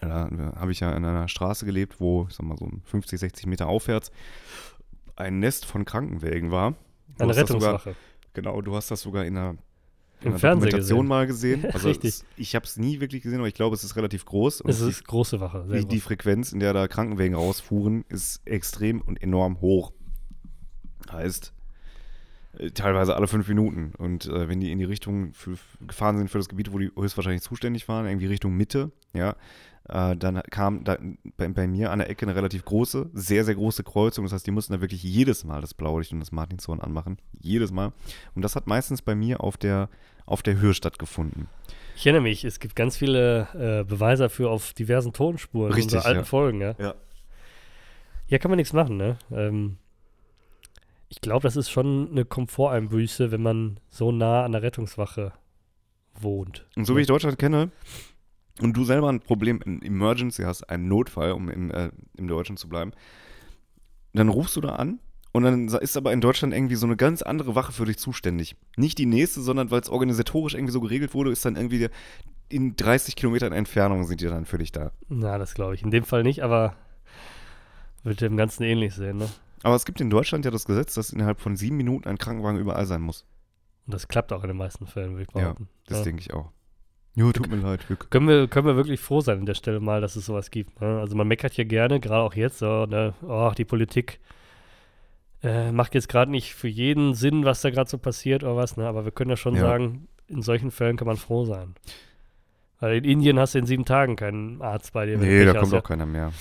da 0.01 0.30
habe 0.55 0.71
ich 0.71 0.82
ja 0.82 0.91
in 0.91 1.05
einer 1.05 1.28
Straße 1.28 1.65
gelebt, 1.65 1.99
wo, 1.99 2.28
ich 2.30 2.36
sag 2.36 2.45
mal, 2.45 2.57
so 2.57 2.69
50, 2.86 3.19
60 3.19 3.47
Meter 3.47 3.67
aufwärts 3.67 4.11
ein 5.17 5.39
Nest 5.39 5.65
von 5.65 5.84
Krankenwägen 5.84 6.51
war. 6.51 6.75
Du 7.17 7.23
Eine 7.23 7.36
Rettungswache. 7.36 7.95
genau, 8.34 8.61
du 8.61 8.75
hast 8.75 8.91
das 8.91 9.01
sogar 9.01 9.25
in 9.25 9.36
einer, 9.36 9.57
in 10.21 10.30
einer 10.34 10.39
Dokumentation 10.39 10.99
gesehen. 10.99 11.07
mal 11.07 11.28
gesehen. 11.28 11.65
Also 11.73 11.88
Richtig. 11.89 12.09
Es, 12.09 12.25
ich 12.38 12.55
habe 12.55 12.65
es 12.65 12.78
nie 12.78 12.99
wirklich 12.99 13.23
gesehen, 13.23 13.39
aber 13.39 13.47
ich 13.47 13.55
glaube, 13.55 13.75
es 13.75 13.84
ist 13.84 13.95
relativ 13.95 14.25
groß. 14.25 14.63
Es 14.67 14.80
ist 14.80 15.05
große 15.05 15.39
Wache. 15.39 15.65
Die, 15.67 15.86
die 15.86 15.95
groß. 15.97 16.03
Frequenz, 16.03 16.51
in 16.53 16.59
der 16.59 16.73
da 16.73 16.88
Krankenwägen 16.88 17.36
rausfuhren, 17.36 18.05
ist 18.09 18.41
extrem 18.45 19.01
und 19.01 19.21
enorm 19.21 19.59
hoch. 19.59 19.91
Heißt, 21.11 21.53
teilweise 22.73 23.15
alle 23.15 23.27
fünf 23.27 23.47
Minuten. 23.47 23.93
Und 23.97 24.25
äh, 24.25 24.47
wenn 24.47 24.59
die 24.59 24.71
in 24.71 24.79
die 24.79 24.85
Richtung 24.85 25.33
für, 25.33 25.57
gefahren 25.85 26.17
sind 26.17 26.29
für 26.29 26.37
das 26.37 26.49
Gebiet, 26.49 26.71
wo 26.71 26.79
die 26.79 26.91
höchstwahrscheinlich 26.95 27.41
zuständig 27.41 27.87
waren, 27.87 28.05
irgendwie 28.05 28.27
Richtung 28.27 28.55
Mitte, 28.55 28.91
ja, 29.13 29.35
äh, 29.89 30.15
dann 30.15 30.41
kam 30.49 30.83
da 30.83 30.97
bei, 31.37 31.47
bei 31.47 31.67
mir 31.67 31.91
an 31.91 31.99
der 31.99 32.09
Ecke 32.09 32.25
eine 32.25 32.35
relativ 32.35 32.65
große, 32.65 33.09
sehr, 33.13 33.45
sehr 33.45 33.55
große 33.55 33.83
Kreuzung. 33.83 34.25
Das 34.25 34.33
heißt, 34.33 34.45
die 34.45 34.51
mussten 34.51 34.73
da 34.73 34.81
wirklich 34.81 35.03
jedes 35.03 35.43
Mal 35.43 35.61
das 35.61 35.73
Blaulicht 35.73 36.11
und 36.11 36.19
das 36.19 36.31
Martinshorn 36.31 36.81
anmachen. 36.81 37.17
Jedes 37.39 37.71
Mal. 37.71 37.93
Und 38.35 38.41
das 38.41 38.55
hat 38.55 38.67
meistens 38.67 39.01
bei 39.01 39.15
mir 39.15 39.41
auf 39.41 39.57
der, 39.57 39.89
auf 40.25 40.43
der 40.43 40.59
Höhe 40.59 40.73
stattgefunden. 40.73 41.47
Ich 41.95 42.05
erinnere 42.05 42.23
mich, 42.23 42.43
es 42.43 42.59
gibt 42.59 42.75
ganz 42.75 42.97
viele 42.97 43.47
äh, 43.53 43.83
Beweise 43.83 44.23
dafür 44.23 44.51
auf 44.51 44.73
diversen 44.73 45.13
Tonspuren 45.13 45.71
Richtig, 45.71 45.95
unserer 45.95 46.05
alten 46.05 46.19
ja. 46.19 46.25
Folgen, 46.25 46.61
ja. 46.61 46.75
Ja. 46.77 46.95
Hier 48.27 48.39
kann 48.39 48.51
man 48.51 48.57
nichts 48.57 48.73
machen, 48.73 48.97
ne? 48.97 49.17
Ähm, 49.31 49.77
ich 51.09 51.21
glaube, 51.21 51.43
das 51.43 51.55
ist 51.55 51.69
schon 51.69 52.09
eine 52.11 52.25
Komforteinbüße, 52.25 53.31
wenn 53.31 53.41
man 53.41 53.79
so 53.89 54.11
nah 54.11 54.43
an 54.43 54.51
der 54.51 54.61
Rettungswache 54.61 55.33
wohnt. 56.19 56.65
Und 56.75 56.85
so 56.85 56.95
wie 56.95 57.01
ich 57.01 57.07
Deutschland 57.07 57.39
kenne 57.39 57.71
und 58.61 58.75
du 58.75 58.83
selber 58.83 59.09
ein 59.09 59.21
Problem 59.21 59.61
in 59.65 59.81
Emergency 59.81 60.43
hast, 60.43 60.63
einen 60.69 60.87
Notfall, 60.87 61.31
um 61.31 61.49
im, 61.49 61.71
äh, 61.71 61.91
im 62.17 62.27
Deutschen 62.27 62.57
zu 62.57 62.67
bleiben, 62.67 62.91
dann 64.13 64.29
rufst 64.29 64.55
du 64.55 64.61
da 64.61 64.75
an 64.75 64.99
und 65.31 65.43
dann 65.43 65.67
ist 65.67 65.95
aber 65.95 66.11
in 66.11 66.21
Deutschland 66.21 66.53
irgendwie 66.53 66.75
so 66.75 66.87
eine 66.87 66.97
ganz 66.97 67.21
andere 67.21 67.55
Wache 67.55 67.71
für 67.71 67.85
dich 67.85 67.97
zuständig. 67.97 68.55
Nicht 68.75 68.97
die 68.97 69.05
nächste, 69.05 69.41
sondern 69.41 69.71
weil 69.71 69.81
es 69.81 69.89
organisatorisch 69.89 70.55
irgendwie 70.55 70.73
so 70.73 70.81
geregelt 70.81 71.13
wurde, 71.13 71.31
ist 71.31 71.45
dann 71.45 71.55
irgendwie 71.55 71.89
in 72.49 72.75
30 72.75 73.15
Kilometern 73.15 73.53
Entfernung 73.53 74.05
sind 74.05 74.21
die 74.21 74.25
dann 74.25 74.45
für 74.45 74.57
dich 74.57 74.71
da. 74.71 74.91
Na, 75.09 75.37
das 75.37 75.53
glaube 75.53 75.75
ich. 75.75 75.83
In 75.83 75.91
dem 75.91 76.05
Fall 76.05 76.23
nicht, 76.23 76.43
aber 76.43 76.75
wird 78.03 78.21
dem 78.21 78.37
Ganzen 78.37 78.63
ähnlich 78.63 78.95
sehen, 78.95 79.17
ne? 79.17 79.29
Aber 79.63 79.75
es 79.75 79.85
gibt 79.85 79.99
in 80.01 80.09
Deutschland 80.09 80.45
ja 80.45 80.51
das 80.51 80.65
Gesetz, 80.65 80.93
dass 80.93 81.11
innerhalb 81.11 81.39
von 81.39 81.55
sieben 81.55 81.77
Minuten 81.77 82.07
ein 82.07 82.17
Krankenwagen 82.17 82.59
überall 82.59 82.85
sein 82.85 83.01
muss. 83.01 83.25
Und 83.85 83.93
das 83.93 84.07
klappt 84.07 84.31
auch 84.33 84.43
in 84.43 84.49
den 84.49 84.57
meisten 84.57 84.85
Fällen, 84.85 85.11
würde 85.13 85.23
ich 85.23 85.29
Ja, 85.35 85.41
behaupten. 85.41 85.69
Das 85.87 85.99
Ja. 85.99 86.03
denke 86.05 86.21
ich 86.21 86.33
auch. 86.33 86.51
Jo, 87.15 87.31
tut 87.31 87.49
mir 87.49 87.55
leid, 87.55 87.89
Vic. 87.89 88.11
Können 88.11 88.27
wir, 88.27 88.47
können 88.47 88.67
wir 88.67 88.75
wirklich 88.75 88.99
froh 88.99 89.21
sein 89.21 89.39
an 89.39 89.45
der 89.47 89.55
Stelle 89.55 89.79
mal, 89.79 90.01
dass 90.01 90.15
es 90.15 90.27
sowas 90.27 90.51
gibt. 90.51 90.79
Ne? 90.81 90.99
Also 90.99 91.15
man 91.15 91.27
meckert 91.27 91.53
hier 91.53 91.65
gerne, 91.65 91.99
gerade 91.99 92.21
auch 92.21 92.35
jetzt, 92.35 92.59
so, 92.59 92.85
ne? 92.85 93.15
oh, 93.27 93.51
die 93.57 93.65
Politik 93.65 94.19
äh, 95.41 95.71
macht 95.71 95.95
jetzt 95.95 96.09
gerade 96.09 96.29
nicht 96.29 96.53
für 96.53 96.67
jeden 96.67 97.15
Sinn, 97.15 97.43
was 97.43 97.61
da 97.61 97.71
gerade 97.71 97.89
so 97.89 97.97
passiert 97.97 98.43
oder 98.43 98.55
was, 98.55 98.77
ne? 98.77 98.87
aber 98.87 99.03
wir 99.05 99.11
können 99.11 99.31
ja 99.31 99.37
schon 99.37 99.55
Ja. 99.55 99.61
sagen, 99.61 100.07
in 100.27 100.43
solchen 100.43 100.69
Fällen 100.69 100.95
kann 100.97 101.07
man 101.07 101.17
froh 101.17 101.45
sein. 101.45 101.73
Weil 102.79 102.97
in 102.97 103.03
Indien 103.05 103.39
hast 103.39 103.55
du 103.55 103.59
in 103.59 103.65
sieben 103.65 103.85
Tagen 103.85 104.15
keinen 104.15 104.61
Arzt 104.61 104.93
bei 104.93 105.07
dir. 105.07 105.17
Nee, 105.17 105.45
da 105.45 105.53
hast, 105.53 105.59
kommt 105.61 105.73
ja. 105.73 105.79
auch 105.79 105.83
keiner 105.83 106.05
mehr. 106.05 106.31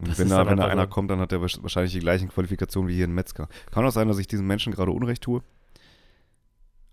Und 0.00 0.08
Das 0.08 0.18
wenn 0.18 0.28
da, 0.28 0.46
wenn 0.46 0.58
da 0.58 0.66
einer 0.66 0.86
kommt, 0.86 1.10
dann 1.10 1.18
hat 1.20 1.32
er 1.32 1.40
wahrsch- 1.40 1.60
wahrscheinlich 1.62 1.92
die 1.92 1.98
gleichen 1.98 2.28
Qualifikationen 2.28 2.88
wie 2.88 2.94
hier 2.94 3.06
ein 3.08 3.12
Metzger. 3.14 3.48
Kann 3.72 3.84
auch 3.84 3.90
sein, 3.90 4.06
dass 4.08 4.18
ich 4.18 4.28
diesen 4.28 4.46
Menschen 4.46 4.72
gerade 4.72 4.92
Unrecht 4.92 5.22
tue. 5.22 5.42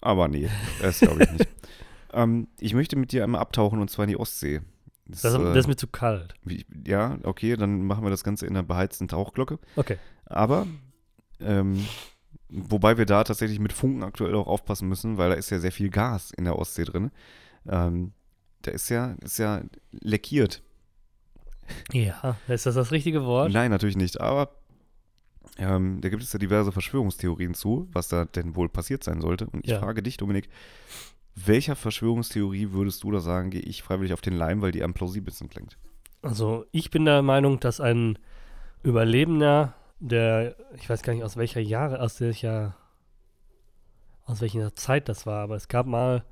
Aber 0.01 0.27
nee, 0.27 0.49
das 0.81 0.99
glaube 1.01 1.23
ich 1.23 1.31
nicht. 1.31 1.47
ähm, 2.13 2.47
ich 2.59 2.73
möchte 2.73 2.95
mit 2.95 3.11
dir 3.11 3.23
einmal 3.23 3.41
abtauchen 3.41 3.79
und 3.79 3.89
zwar 3.89 4.05
in 4.05 4.09
die 4.09 4.17
Ostsee. 4.17 4.61
Das, 5.07 5.21
Das, 5.21 5.35
äh, 5.35 5.39
das 5.43 5.57
ist 5.57 5.67
mir 5.67 5.75
zu 5.75 5.87
kalt. 5.87 6.33
wie, 6.43 6.65
ja, 6.85 7.17
okay, 7.23 7.55
dann 7.55 7.83
machen 7.85 8.03
wir 8.03 8.09
das 8.09 8.23
Ganze 8.23 8.45
in 8.47 8.55
einer 8.55 8.63
beheizten 8.63 9.07
Tauchglocke. 9.07 9.59
Okay. 9.75 9.97
Aber, 10.25 10.65
ähm, 11.39 11.85
wobei 12.49 12.97
wir 12.97 13.05
da 13.05 13.23
tatsächlich 13.23 13.59
mit 13.59 13.71
Funken 13.73 14.03
aktuell 14.03 14.33
auch 14.35 14.47
aufpassen 14.47 14.87
müssen, 14.89 15.17
weil 15.17 15.29
da 15.29 15.35
ist 15.35 15.51
ja 15.51 15.59
sehr 15.59 15.71
viel 15.71 15.89
Gas 15.89 16.31
in 16.31 16.45
der 16.45 16.57
Ostsee 16.57 16.85
drin. 16.85 17.11
Ähm, 17.67 18.13
da 18.63 18.71
ist 18.71 18.89
ja, 18.89 19.15
ist 19.23 19.37
ja 19.37 19.61
leckiert. 19.91 20.63
Ja, 21.91 22.37
ist 22.47 22.65
das 22.65 22.75
das 22.75 22.91
richtige 22.91 23.23
Wort? 23.25 23.51
Nein, 23.51 23.71
natürlich 23.71 23.97
nicht. 23.97 24.19
Aber 24.21 24.51
ähm, 25.57 26.01
da 26.01 26.09
gibt 26.09 26.21
es 26.23 26.33
ja 26.33 26.39
diverse 26.39 26.71
Verschwörungstheorien 26.71 27.53
zu, 27.53 27.87
was 27.91 28.07
da 28.07 28.25
denn 28.25 28.55
wohl 28.55 28.69
passiert 28.69 29.03
sein 29.03 29.21
sollte. 29.21 29.47
Und 29.47 29.65
ich 29.65 29.71
Ja. 29.71 29.79
frage 29.79 30.03
dich, 30.03 30.17
Dominik, 30.17 30.49
welcher 31.35 31.75
Verschwörungstheorie 31.75 32.71
würdest 32.71 33.03
du 33.03 33.11
da 33.11 33.19
sagen, 33.19 33.49
gehe 33.49 33.61
ich 33.61 33.83
freiwillig 33.83 34.13
auf 34.13 34.21
den 34.21 34.35
Leim, 34.35 34.61
weil 34.61 34.71
die 34.71 34.83
am 34.83 34.93
plausibelsten 34.93 35.49
klingt? 35.49 35.77
Also 36.21 36.65
ich 36.71 36.89
bin 36.91 37.05
der 37.05 37.21
Meinung, 37.21 37.59
dass 37.59 37.79
ein 37.79 38.17
Überlebender, 38.83 39.73
der, 39.99 40.55
ich 40.75 40.89
weiß 40.89 41.01
gar 41.03 41.13
nicht 41.13 41.23
aus 41.23 41.37
welcher 41.37 41.59
Jahre, 41.61 42.01
aus 42.01 42.19
welcher, 42.21 42.75
aus 44.25 44.41
welcher 44.41 44.75
Zeit 44.75 45.09
das 45.09 45.25
war, 45.25 45.43
aber 45.43 45.55
es 45.55 45.67
gab 45.67 45.85
mal 45.87 46.23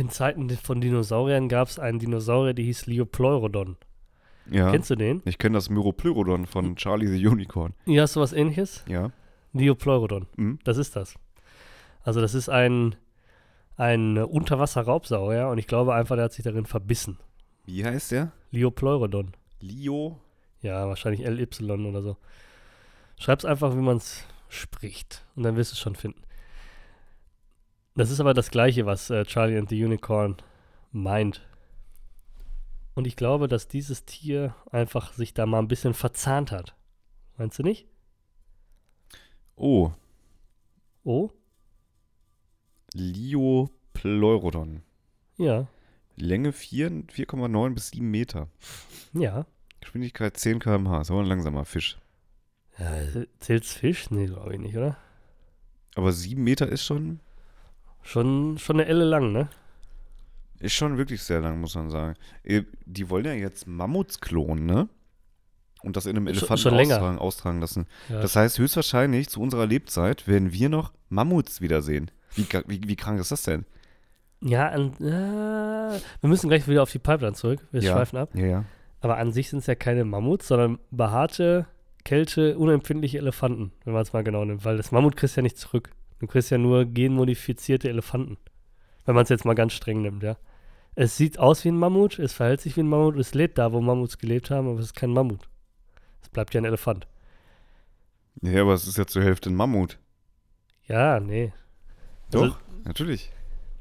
in 0.00 0.08
Zeiten 0.08 0.48
von 0.48 0.80
Dinosauriern 0.80 1.50
gab 1.50 1.68
es 1.68 1.78
einen 1.78 1.98
Dinosaurier, 1.98 2.54
der 2.54 2.64
hieß 2.64 2.86
Leopleurodon. 2.86 3.76
Ja. 4.50 4.70
Kennst 4.70 4.88
du 4.88 4.96
den? 4.96 5.20
Ich 5.26 5.36
kenne 5.36 5.58
das 5.58 5.68
Myropleurodon 5.68 6.46
von 6.46 6.74
Charlie 6.76 7.06
the 7.06 7.26
Unicorn. 7.26 7.74
Hier 7.84 8.02
hast 8.02 8.16
du 8.16 8.20
was 8.20 8.32
ähnliches? 8.32 8.82
Ja. 8.88 9.12
Leopleurodon. 9.52 10.26
Mhm. 10.36 10.58
Das 10.64 10.78
ist 10.78 10.96
das. 10.96 11.14
Also 12.02 12.22
das 12.22 12.34
ist 12.34 12.48
ein, 12.48 12.96
ein 13.76 14.16
Unterwasser-Raubsaurier 14.16 15.48
und 15.48 15.58
ich 15.58 15.66
glaube 15.66 15.94
einfach, 15.94 16.16
der 16.16 16.24
hat 16.24 16.32
sich 16.32 16.44
darin 16.44 16.64
verbissen. 16.64 17.18
Wie 17.66 17.84
heißt 17.84 18.12
der? 18.12 18.32
Leopleurodon. 18.52 19.32
Leo. 19.60 20.18
Ja, 20.62 20.88
wahrscheinlich 20.88 21.26
LY 21.26 21.46
oder 21.86 22.02
so. 22.02 22.16
Schreib's 23.18 23.44
einfach, 23.44 23.74
wie 23.74 23.82
man 23.82 23.98
es 23.98 24.24
spricht. 24.48 25.26
Und 25.36 25.42
dann 25.42 25.56
wirst 25.56 25.72
du 25.72 25.74
es 25.74 25.78
schon 25.78 25.94
finden. 25.94 26.22
Das 28.00 28.10
ist 28.10 28.18
aber 28.18 28.32
das 28.32 28.50
Gleiche, 28.50 28.86
was 28.86 29.10
äh, 29.10 29.26
Charlie 29.26 29.58
and 29.58 29.68
the 29.68 29.84
Unicorn 29.84 30.38
meint. 30.90 31.46
Und 32.94 33.06
ich 33.06 33.14
glaube, 33.14 33.46
dass 33.46 33.68
dieses 33.68 34.06
Tier 34.06 34.54
einfach 34.72 35.12
sich 35.12 35.34
da 35.34 35.44
mal 35.44 35.58
ein 35.58 35.68
bisschen 35.68 35.92
verzahnt 35.92 36.50
hat. 36.50 36.74
Meinst 37.36 37.58
du 37.58 37.62
nicht? 37.62 37.86
Oh, 39.54 39.92
Oh? 41.04 41.28
Liopleurodon. 42.94 44.82
Ja. 45.36 45.66
Länge 46.16 46.52
4 46.52 46.90
4,9 46.90 47.74
bis 47.74 47.88
7 47.88 48.10
Meter. 48.10 48.48
Ja. 49.12 49.44
Geschwindigkeit 49.80 50.38
10 50.38 50.60
km/h. 50.60 51.02
Ist 51.02 51.10
aber 51.10 51.20
ein 51.20 51.26
langsamer 51.26 51.66
Fisch. 51.66 51.98
ja 52.78 53.02
zählt's 53.40 53.74
Fisch? 53.74 54.10
Nee, 54.10 54.24
glaube 54.24 54.54
ich 54.54 54.58
nicht, 54.58 54.74
oder? 54.78 54.96
Aber 55.96 56.12
7 56.12 56.42
Meter 56.42 56.66
ist 56.66 56.82
schon, 56.82 57.20
Schon, 58.02 58.58
schon 58.58 58.76
eine 58.80 58.86
Elle 58.88 59.04
lang, 59.04 59.32
ne? 59.32 59.48
ist 60.58 60.74
schon 60.74 60.98
wirklich 60.98 61.22
sehr 61.22 61.40
lang, 61.40 61.58
muss 61.58 61.74
man 61.74 61.88
sagen. 61.90 62.16
Äh, 62.42 62.62
Die 62.84 63.08
wollen 63.08 63.24
ja 63.24 63.32
jetzt 63.32 63.66
Mammuts 63.66 64.20
klonen, 64.20 64.66
ne? 64.66 64.88
Und 65.82 65.96
das 65.96 66.04
in 66.04 66.10
einem 66.16 66.26
Schon- 66.26 66.34
Elefanten 66.36 66.58
schon 66.62 66.74
länger. 66.74 66.96
austragen, 66.96 67.18
austragen 67.18 67.60
lassen. 67.62 67.86
Ja. 68.10 68.20
Das 68.20 68.36
heißt, 68.36 68.58
höchstwahrscheinlich 68.58 69.30
zu 69.30 69.40
unserer 69.40 69.66
Lebzeit 69.66 70.28
werden 70.28 70.52
wir 70.52 70.68
noch 70.68 70.92
Mammuts 71.08 71.62
wiedersehen. 71.62 72.10
Wie, 72.34 72.46
wie, 72.66 72.80
wie 72.86 72.96
krank 72.96 73.18
ist 73.20 73.32
das 73.32 73.42
denn? 73.44 73.64
ja, 74.42 74.68
an, 74.68 74.92
äh, 75.00 75.98
wir 76.20 76.28
müssen 76.28 76.48
gleich 76.48 76.66
wieder 76.68 76.82
auf 76.82 76.90
die 76.92 76.98
Pipeline 76.98 77.34
zurück. 77.34 77.66
Wir 77.72 77.80
Ja. 77.82 77.92
schweifen 77.94 78.18
ab. 78.18 78.30
Ja, 78.34 78.46
ja. 78.46 78.64
Aber 79.00 79.16
an 79.16 79.32
sich 79.32 79.48
sind 79.48 79.60
es 79.60 79.66
ja 79.66 79.74
keine 79.74 80.04
Mammuts, 80.04 80.48
sondern 80.48 80.78
behaarte, 80.90 81.66
kälte, 82.04 82.58
unempfindliche 82.58 83.16
Elefanten, 83.18 83.72
wenn 83.84 83.94
man 83.94 84.02
es 84.02 84.12
mal 84.12 84.22
genau 84.24 84.44
nimmt. 84.44 84.64
Weil 84.66 84.76
das 84.76 84.92
Mammut 84.92 85.16
kriegst 85.16 85.36
ja 85.36 85.42
nicht 85.42 85.56
zurück. 85.58 85.90
Du 86.20 86.26
kriegst 86.26 86.50
ja 86.50 86.58
nur 86.58 86.84
genmodifizierte 86.84 87.88
Elefanten. 87.88 88.36
Wenn 89.04 89.14
man 89.14 89.24
es 89.24 89.30
jetzt 89.30 89.44
mal 89.44 89.54
ganz 89.54 89.72
streng 89.72 90.02
nimmt, 90.02 90.22
ja. 90.22 90.36
Es 90.94 91.16
sieht 91.16 91.38
aus 91.38 91.64
wie 91.64 91.70
ein 91.70 91.78
Mammut, 91.78 92.18
es 92.18 92.32
verhält 92.32 92.60
sich 92.60 92.76
wie 92.76 92.80
ein 92.80 92.88
Mammut, 92.88 93.16
es 93.16 93.34
lebt 93.34 93.58
da, 93.58 93.72
wo 93.72 93.80
Mammuts 93.80 94.18
gelebt 94.18 94.50
haben, 94.50 94.68
aber 94.68 94.78
es 94.78 94.86
ist 94.86 94.94
kein 94.96 95.10
Mammut. 95.12 95.48
Es 96.22 96.28
bleibt 96.28 96.52
ja 96.54 96.60
ein 96.60 96.64
Elefant. 96.66 97.06
Ja, 98.42 98.62
aber 98.62 98.74
es 98.74 98.86
ist 98.86 98.98
ja 98.98 99.06
zur 99.06 99.22
Hälfte 99.22 99.50
ein 99.50 99.54
Mammut. 99.56 99.98
Ja, 100.86 101.20
nee. 101.20 101.52
Doch, 102.30 102.42
Also- 102.42 102.56
natürlich. 102.84 103.30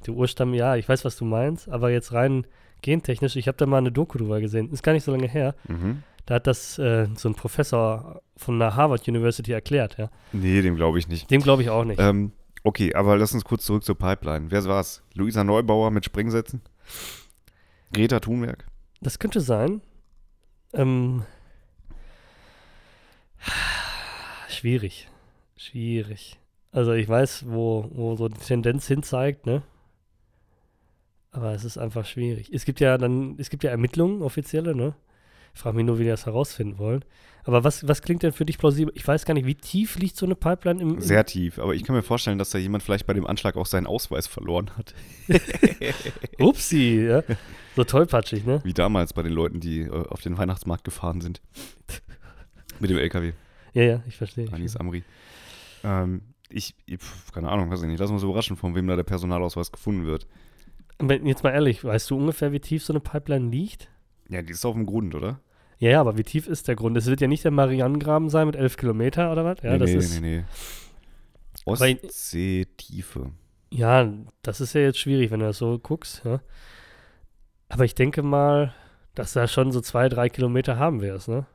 Der 0.06 0.14
Urstamm, 0.14 0.54
ja, 0.54 0.76
ich 0.78 0.88
weiß, 0.88 1.04
was 1.04 1.18
du 1.18 1.26
meinst, 1.26 1.68
aber 1.68 1.90
jetzt 1.92 2.14
rein 2.14 2.48
gentechnisch, 2.82 3.36
ich 3.36 3.48
habe 3.50 3.58
da 3.58 3.66
mal 3.66 3.80
eine 3.80 3.92
Doku 3.92 4.18
drüber 4.18 4.40
gesehen, 4.40 4.72
ist 4.72 4.84
gar 4.84 4.94
nicht 4.94 5.04
so 5.04 5.12
lange 5.12 5.28
her. 5.28 5.56
Mhm. 5.68 6.04
Da 6.30 6.36
hat 6.36 6.46
das 6.46 6.78
äh, 6.78 7.08
so 7.16 7.28
ein 7.28 7.34
Professor 7.34 8.22
von 8.38 8.60
der 8.60 8.76
Harvard 8.76 9.08
University 9.08 9.52
erklärt, 9.52 9.98
ja. 9.98 10.12
Nee, 10.32 10.62
dem 10.62 10.76
glaube 10.76 11.00
ich 11.00 11.08
nicht. 11.08 11.32
Dem 11.32 11.42
glaube 11.42 11.64
ich 11.64 11.72
auch 11.72 11.84
nicht. 11.84 12.00
Ähm, 12.00 12.34
okay, 12.64 12.94
aber 12.94 13.18
lass 13.18 13.34
uns 13.34 13.44
kurz 13.44 13.66
zurück 13.66 13.84
zur 13.84 13.98
Pipeline. 13.98 14.52
Wer 14.52 14.64
war's? 14.66 15.02
Luisa 15.16 15.44
Neubauer 15.44 15.90
mit 15.90 16.06
Springsätzen? 16.06 16.62
Greta 17.94 18.20
Thunberg? 18.20 18.68
Das 19.02 19.18
könnte 19.18 19.42
sein. 19.42 19.82
Ähm, 20.74 21.24
schwierig. 24.50 25.10
Schwierig. 25.58 26.38
Also 26.72 26.94
ich 26.94 27.10
weiß, 27.10 27.46
wo, 27.48 27.90
wo 27.92 28.16
so 28.16 28.30
die 28.30 28.40
Tendenz 28.40 28.86
hin 28.86 29.02
zeigt, 29.02 29.48
ne? 29.48 29.64
Aber 31.32 31.56
es 31.56 31.64
ist 31.64 31.80
einfach 31.80 32.06
schwierig. 32.06 32.52
Es 32.54 32.66
gibt 32.66 32.82
ja 32.82 33.00
dann, 33.00 33.36
es 33.40 33.50
gibt 33.50 33.64
ja 33.64 33.72
Ermittlungen, 33.72 34.22
offizielle, 34.22 34.76
ne? 34.76 34.94
Ich 35.60 35.64
frage 35.64 35.76
mich 35.76 35.86
nur, 35.86 36.00
wie 36.00 36.04
die 36.04 36.10
das 36.10 36.26
herausfinden 36.26 36.78
wollen. 36.78 37.04
Aber 37.44 37.66
was, 37.66 37.86
was 37.86 38.02
klingt 38.02 38.24
denn 38.24 38.32
für 38.32 38.46
dich 38.46 38.58
plausibel? 38.58 38.94
Ich 38.96 39.06
weiß 39.06 39.26
gar 39.26 39.34
nicht, 39.34 39.46
wie 39.46 39.56
tief 39.56 39.98
liegt 39.98 40.16
so 40.16 40.26
eine 40.26 40.36
Pipeline 40.36 40.82
im. 40.82 40.94
im 40.94 41.02
Sehr 41.02 41.26
tief, 41.26 41.60
aber 41.60 41.76
ich 41.76 41.84
kann 41.84 41.98
mir 41.98 42.02
vorstellen, 42.02 42.38
dass 42.38 42.52
da 42.52 42.58
jemand 42.58 42.82
vielleicht 42.82 43.06
bei 43.06 43.14
dem 43.14 43.28
Anschlag 43.28 43.58
auch 43.58 43.66
seinen 43.66 43.86
Ausweis 43.86 44.26
verloren 44.26 44.72
hat. 44.78 44.94
Upsi, 46.40 47.08
ja. 47.10 47.24
So 47.76 47.84
tollpatschig, 47.84 48.46
ne? 48.46 48.62
Wie 48.64 48.74
damals 48.74 49.12
bei 49.12 49.22
den 49.22 49.34
Leuten, 49.34 49.60
die 49.60 49.82
äh, 49.82 49.90
auf 49.90 50.22
den 50.22 50.38
Weihnachtsmarkt 50.38 50.86
gefahren 50.86 51.20
sind. 51.20 51.42
Mit 52.80 52.90
dem 52.90 52.98
LKW. 52.98 53.34
Ja, 53.74 53.84
ja, 53.84 54.04
ich 54.08 54.16
verstehe. 54.16 54.48
Anis 54.54 54.78
Amri. 54.78 55.04
Ähm, 55.84 56.22
ich, 56.48 56.74
ich, 56.86 57.00
keine 57.34 57.50
Ahnung, 57.50 57.70
weiß 57.70 57.82
ich 57.82 57.90
nicht. 57.90 58.00
Lass 58.00 58.12
uns 58.12 58.24
überraschen, 58.24 58.56
von 58.56 58.76
wem 58.76 58.88
da 58.88 58.96
der 58.96 59.04
Personalausweis 59.04 59.74
gefunden 59.74 60.06
wird. 60.06 60.26
Jetzt 61.02 61.44
mal 61.44 61.52
ehrlich, 61.52 61.84
weißt 61.84 62.10
du 62.12 62.16
ungefähr, 62.16 62.54
wie 62.54 62.62
tief 62.62 62.86
so 62.86 62.94
eine 62.94 63.02
Pipeline 63.02 63.50
liegt? 63.50 63.90
Ja, 64.30 64.42
die 64.42 64.54
ist 64.54 64.64
auf 64.64 64.76
dem 64.76 64.86
Grund, 64.86 65.16
oder? 65.16 65.42
Ja, 65.80 65.90
ja, 65.92 66.02
aber 66.02 66.18
wie 66.18 66.24
tief 66.24 66.48
ist 66.48 66.68
der 66.68 66.76
Grund? 66.76 66.98
Es 66.98 67.06
wird 67.06 67.22
ja 67.22 67.28
nicht 67.28 67.44
der 67.46 67.52
Marianengraben 67.52 68.30
sein 68.30 68.48
mit 68.48 68.56
11 68.58 68.76
Kilometer 68.78 69.32
oder 69.32 69.46
was? 69.46 69.60
Ja, 69.64 69.72
nee, 69.74 69.78
das 69.80 69.90
nee, 69.90 69.96
ist. 69.98 70.22
nee, 70.22 70.38
nee. 70.38 70.46
Ostseetiefe. 71.66 73.32
Ja, 73.72 74.12
das 74.42 74.62
ist 74.62 74.74
ja 74.74 74.82
jetzt 74.82 75.00
schwierig, 75.00 75.32
wenn 75.32 75.40
du 75.40 75.46
das 75.46 75.58
so 75.58 75.78
guckst, 75.80 76.22
ja. 76.26 76.42
Aber 77.70 77.86
ich 77.86 77.96
denke 77.96 78.24
mal, 78.24 78.74
dass 79.16 79.34
da 79.34 79.48
schon 79.48 79.72
so 79.72 79.80
zwei, 79.80 80.10
drei 80.10 80.28
Kilometer 80.30 80.78
haben 80.78 81.02
wir 81.02 81.14
es, 81.16 81.28
ne? 81.28 81.46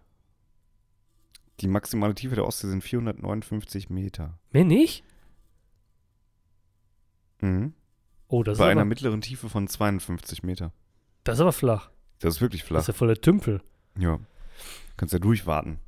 Die 1.60 1.68
maximale 1.68 2.14
Tiefe 2.14 2.34
der 2.34 2.46
Ostsee 2.46 2.68
sind 2.68 2.82
459 2.82 3.90
Meter. 3.90 4.38
Mehr 4.52 4.64
nicht? 4.64 5.04
Mhm. 7.40 7.74
Oh, 8.28 8.42
das 8.42 8.54
ist, 8.54 8.58
Bei 8.58 8.70
einer 8.70 8.80
aber, 8.82 8.88
mittleren 8.88 9.20
Tiefe 9.20 9.48
von 9.48 9.68
52 9.68 10.42
Meter. 10.42 10.72
das 11.24 11.36
ist 11.36 11.40
aber 11.40 11.52
flach. 11.52 11.90
Das 12.20 12.36
ist 12.36 12.40
wirklich 12.40 12.62
Das 12.62 12.68
flach. 12.68 12.80
ist 12.80 12.86
ja 12.88 12.94
voll 12.94 13.08
der 13.08 13.20
Tümpel. 13.20 13.60
Ja. 13.98 14.18
Kannst 14.96 15.12
ja 15.12 15.18
durchwarten. 15.18 15.78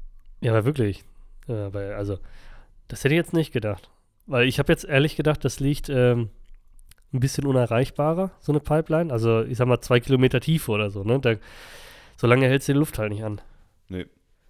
Ja, 0.40 0.52
aber 0.52 0.64
wirklich. 0.64 1.04
Ja, 1.46 1.72
weil, 1.72 1.94
also, 1.94 2.18
das 2.88 3.04
hätte 3.04 3.14
ich 3.14 3.18
jetzt 3.18 3.32
nicht 3.32 3.52
gedacht. 3.52 3.90
Weil 4.26 4.46
ich 4.48 4.58
habe 4.58 4.72
jetzt 4.72 4.84
ehrlich 4.84 5.16
gedacht, 5.16 5.44
das 5.44 5.60
liegt 5.60 5.88
ähm, 5.88 6.30
ein 7.12 7.20
bisschen 7.20 7.46
unerreichbarer, 7.46 8.30
so 8.40 8.52
eine 8.52 8.60
Pipeline. 8.60 9.12
Also, 9.12 9.42
ich 9.42 9.56
sag 9.58 9.68
mal, 9.68 9.80
zwei 9.80 10.00
Kilometer 10.00 10.40
Tiefe 10.40 10.72
oder 10.72 10.90
so, 10.90 11.04
ne? 11.04 11.20
Da, 11.20 11.34
so 12.16 12.26
lange 12.26 12.46
hältst 12.46 12.68
du 12.68 12.72
die 12.72 12.78
Luft 12.78 12.98
halt 12.98 13.12
nicht 13.12 13.22
an. 13.24 13.40
Nee. 13.88 14.06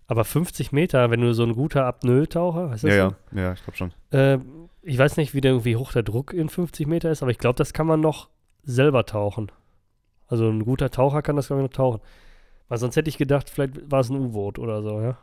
Aber 0.09 0.25
50 0.25 0.73
Meter, 0.73 1.11
wenn 1.11 1.21
du 1.21 1.35
so 1.35 1.43
ein 1.43 1.55
guter 1.55 1.85
Apnoe-Taucher, 1.85 2.71
heißt 2.71 2.85
das 2.85 2.95
Ja, 2.95 3.11
so? 3.11 3.37
ja. 3.37 3.43
Ja, 3.43 3.53
ich 3.53 3.63
glaube 3.65 3.77
schon. 3.77 3.93
Äh, 4.11 4.39
ich 4.83 4.97
weiß 4.99 5.17
nicht, 5.17 5.35
wie, 5.35 5.41
der, 5.41 5.65
wie 5.65 5.77
hoch 5.77 5.93
der 5.93 6.05
Druck 6.05 6.33
in 6.33 6.49
50 6.49 6.87
Meter 6.87 7.11
ist, 7.11 7.23
aber 7.23 7.33
ich 7.33 7.39
glaube, 7.39 7.57
das 7.57 7.73
kann 7.73 7.87
man 7.89 8.01
noch 8.01 8.29
selber 8.63 9.05
tauchen. 9.05 9.51
Also 10.29 10.49
ein 10.49 10.65
guter 10.65 10.91
Taucher 10.91 11.23
kann 11.23 11.37
das, 11.37 11.49
glaube 11.49 11.63
ich, 11.63 11.69
noch 11.69 11.77
tauchen. 11.77 12.01
Weil 12.69 12.79
sonst 12.79 12.97
hätte 12.97 13.09
ich 13.09 13.19
gedacht, 13.19 13.49
vielleicht 13.49 13.91
war 13.91 14.01
es 14.01 14.11
ein 14.11 14.17
U-Boot 14.17 14.59
oder 14.59 14.83
so, 14.83 15.01
ja. 15.01 15.19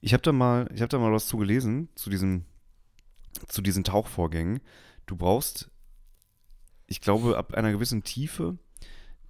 Ich 0.00 0.12
habe 0.12 0.22
da 0.22 0.32
mal, 0.32 0.68
ich 0.72 0.80
habe 0.80 0.88
da 0.88 0.98
mal 0.98 1.12
was 1.12 1.26
zu 1.26 1.36
gelesen 1.36 1.88
zu 1.94 2.10
diesem, 2.10 2.44
zu 3.48 3.60
diesen 3.60 3.84
Tauchvorgängen. 3.84 4.60
Du 5.06 5.16
brauchst, 5.16 5.70
ich 6.86 7.00
glaube, 7.00 7.36
ab 7.36 7.54
einer 7.54 7.72
gewissen 7.72 8.02
Tiefe 8.02 8.56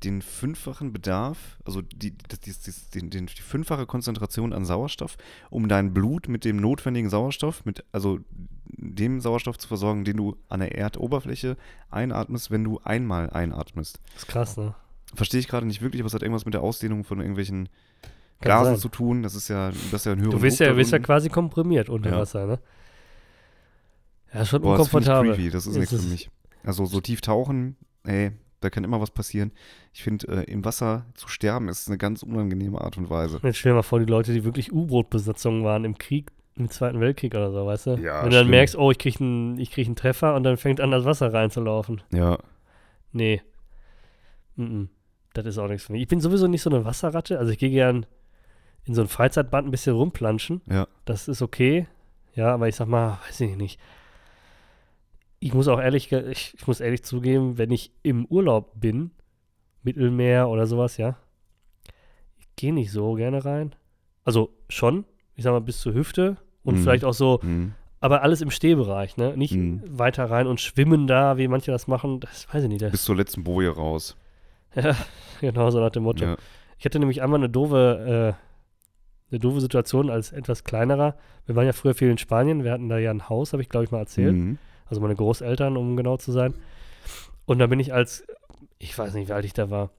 den 0.05 0.23
fünffachen 0.23 0.93
Bedarf, 0.93 1.59
also 1.65 1.81
die, 1.81 2.11
die, 2.11 2.53
die, 2.95 3.27
die 3.27 3.43
fünffache 3.43 3.87
Konzentration 3.87 4.53
an 4.53 4.65
Sauerstoff, 4.65 5.17
um 5.51 5.69
dein 5.69 5.95
Blut 5.95 6.29
mit 6.29 6.45
dem 6.45 6.57
notwendigen 6.57 7.09
Sauerstoff, 7.09 7.65
mit, 7.65 7.85
also 7.91 8.21
dem 8.67 9.21
Sauerstoff 9.21 9.57
zu 9.57 9.67
versorgen, 9.67 10.05
den 10.05 10.19
du 10.19 10.37
an 10.49 10.61
der 10.61 10.77
Erdoberfläche 10.77 11.57
einatmest, 11.91 12.51
wenn 12.51 12.65
du 12.65 12.81
einmal 12.81 13.31
einatmest. 13.31 14.01
Das 14.13 14.25
ist 14.25 14.29
krass, 14.29 14.57
ne? 14.57 14.75
Verstehe 15.15 15.41
ich 15.41 15.49
gerade 15.49 15.67
nicht 15.67 15.83
wirklich, 15.83 16.01
aber 16.03 16.07
es 16.09 16.15
hat 16.15 16.23
irgendwas 16.23 16.45
mit 16.45 16.55
der 16.55 16.63
Ausdehnung 16.63 17.05
von 17.05 17.19
irgendwelchen 17.21 17.69
Kann 18.41 18.49
Gasen 18.51 18.75
sein. 18.75 18.81
zu 18.81 18.89
tun. 18.89 19.23
Das 19.23 19.35
ist 19.35 19.49
ja, 19.49 19.71
das 19.71 19.93
ist 19.93 20.07
ja 20.07 20.13
ein 20.13 20.19
höherer 20.21 20.31
Du 20.33 20.41
bist 20.41 20.61
ja, 20.61 20.73
bist 20.73 20.93
ja 20.93 20.99
quasi 20.99 21.29
komprimiert 21.29 21.89
unter 21.89 22.11
Ja. 22.11 22.19
Wasser, 22.19 22.47
ne? 22.47 22.59
Ja, 24.33 24.45
schon 24.45 24.63
Boah, 24.63 24.77
das 24.79 24.89
finde 24.89 25.05
ich 25.05 25.09
unkomfortabel. 25.11 25.35
creepy, 25.35 25.51
das 25.51 25.67
ist 25.67 25.73
Es 25.73 25.79
nichts 25.79 25.91
für 25.91 25.97
ist- 26.01 26.11
mich. 26.11 26.31
Also 26.65 26.87
so 26.87 27.01
tief 27.01 27.21
tauchen, 27.21 27.77
ey, 28.05 28.33
da 28.61 28.71
kann 28.71 28.83
immer 28.85 29.01
was 29.01 29.11
passieren. 29.11 29.53
Ich 29.93 30.03
finde, 30.03 30.27
äh, 30.29 30.51
im 30.51 30.65
Wasser 30.65 31.05
zu 31.15 31.29
sterben 31.29 31.69
ist 31.69 31.89
eine 31.89 31.99
ganz 31.99 32.23
unangenehme 32.23 32.81
Art 32.81 32.97
und 32.97 33.11
Weise. 33.11 33.39
Jetzt 33.43 33.59
stell 33.59 33.73
dir 33.73 33.77
mal 33.77 33.83
vor, 33.83 34.01
die 34.01 34.07
Leute, 34.07 34.33
die 34.33 34.45
wirklich 34.45 34.73
U-Boot-Besatzungen 34.73 35.63
waren 35.65 35.85
im 35.85 35.99
Krieg, 35.99 36.31
im 36.57 36.71
Zweiten 36.71 37.01
Weltkrieg 37.01 37.35
oder 37.35 37.53
so, 37.53 37.67
weißt 37.67 37.87
du? 37.87 37.91
Ja, 37.97 38.23
Wenn 38.23 38.31
du 38.31 38.37
dann 38.37 38.45
schlimm. 38.47 38.51
merkst, 38.51 38.77
oh, 38.77 38.91
ich 38.91 38.99
krieg 38.99 39.21
einen 39.21 39.59
ich 39.59 39.71
krieg 39.71 39.87
einen 39.87 39.97
Treffer 39.97 40.35
und 40.35 40.43
dann 40.45 40.57
fängt 40.57 40.81
an, 40.81 40.91
das 40.91 41.05
Wasser 41.05 41.33
reinzulaufen. 41.33 42.03
Ja, 42.13 42.39
Nee. 43.13 43.43
Mm 44.57 44.85
Das 45.35 45.45
ist 45.47 45.59
auch 45.59 45.69
nichts 45.69 45.85
für 45.87 45.93
mich. 45.93 46.03
Ich 46.03 46.09
bin 46.09 46.21
sowieso 46.21 46.47
nicht 46.47 46.63
so 46.63 46.71
eine 46.71 46.85
Wasserratte. 46.85 47.39
Also 47.39 47.53
ich 47.53 47.59
gehe 47.59 47.71
gern 47.71 48.07
in 48.85 48.95
so 48.95 49.01
ein 49.03 49.09
Freizeitbad 49.09 49.65
ein 49.65 49.71
bisschen 49.71 49.95
rumplanschen. 49.97 50.63
ja. 50.71 50.87
Das 51.05 51.29
ist 51.29 51.43
okay. 51.43 51.87
Ja, 52.35 52.53
aber 52.55 52.69
ich 52.69 52.77
sag 52.77 52.89
mal, 52.89 53.19
weiß 53.27 53.41
ich 53.43 53.57
nicht. 53.57 53.79
Ich 55.41 55.53
muss 55.55 55.69
auch 55.69 55.81
ehrlich, 55.81 56.11
ich, 56.11 56.55
ich 56.57 56.67
muss 56.67 56.81
ehrlich 56.81 57.03
zugeben, 57.05 57.59
wenn 57.59 57.71
ich 57.71 57.93
im 58.03 58.25
Urlaub 58.27 58.73
bin, 58.81 59.11
Mittelmeer 59.83 60.49
oder 60.49 60.67
sowas, 60.67 60.97
ja, 60.97 61.17
ich 62.39 62.49
gehe 62.57 62.73
nicht 62.73 62.91
so 62.91 63.13
gerne 63.15 63.45
rein. 63.45 63.75
Also 64.25 64.51
schon, 64.71 65.05
ich 65.35 65.45
sag 65.45 65.53
mal, 65.53 65.61
bis 65.61 65.81
zur 65.81 65.93
Hüfte 65.93 66.39
und 66.63 66.77
Mhm. 66.77 66.83
vielleicht 66.83 67.05
auch 67.05 67.13
so, 67.13 67.41
Hm. 67.43 67.75
aber 68.01 68.23
alles 68.23 68.41
im 68.41 68.51
Stehbereich, 68.51 69.17
ne? 69.19 69.37
Nicht 69.37 69.53
Mhm. 69.55 69.83
weiter 69.87 70.31
rein 70.31 70.47
und 70.47 70.61
schwimmen 70.63 71.07
da, 71.07 71.37
wie 71.37 71.47
manche 71.49 71.71
das 71.73 71.87
machen. 71.89 72.21
Das 72.21 72.47
weiß 72.53 72.63
ich 72.65 72.69
nicht. 72.71 72.91
Bis 72.91 73.05
zur 73.05 73.17
letzten 73.17 73.45
Boje 73.45 73.69
raus. 73.71 74.17
Ja, 74.75 74.97
genau 75.41 75.71
so 75.71 75.81
nach 75.81 75.91
dem 75.91 76.05
Motto. 76.05 76.25
Ja. 76.25 76.37
Ich 76.79 76.85
hatte 76.85 76.99
nämlich 76.99 77.23
einmal 77.23 77.41
eine 77.41 77.49
doofe, 77.49 78.35
äh, 78.37 79.33
eine 79.33 79.41
doofe 79.41 79.61
Situation 79.61 80.11
als 80.11 80.33
etwas 80.33 80.65
kleinerer. 80.65 81.17
Wir 81.47 81.57
waren 81.57 81.67
ja 81.67 81.73
früher 81.73 81.95
viel 81.95 82.11
in 82.11 82.19
Spanien. 82.19 82.65
Wir 82.65 82.73
hatten 82.73 82.89
da 82.89 82.99
ja 82.99 83.11
ein 83.11 83.29
Haus, 83.29 83.53
habe 83.53 83.63
ich 83.63 83.69
glaube 83.69 83.85
ich 83.85 83.91
mal 83.91 84.01
erzählt. 84.01 84.35
Mhm. 84.35 84.59
Also 84.87 85.01
meine 85.01 85.15
Großeltern, 85.15 85.77
um 85.77 85.97
genau 85.97 86.17
zu 86.17 86.33
sein. 86.33 86.55
Und 87.47 87.59
da 87.59 87.67
bin 87.67 87.81
ich 87.81 87.93
als, 87.93 88.25
ich 88.79 88.97
weiß 88.97 89.15
nicht, 89.15 89.29
wie 89.29 89.33
alt 89.33 89.45
ich 89.45 89.53
da 89.53 89.71
war. 89.71 89.91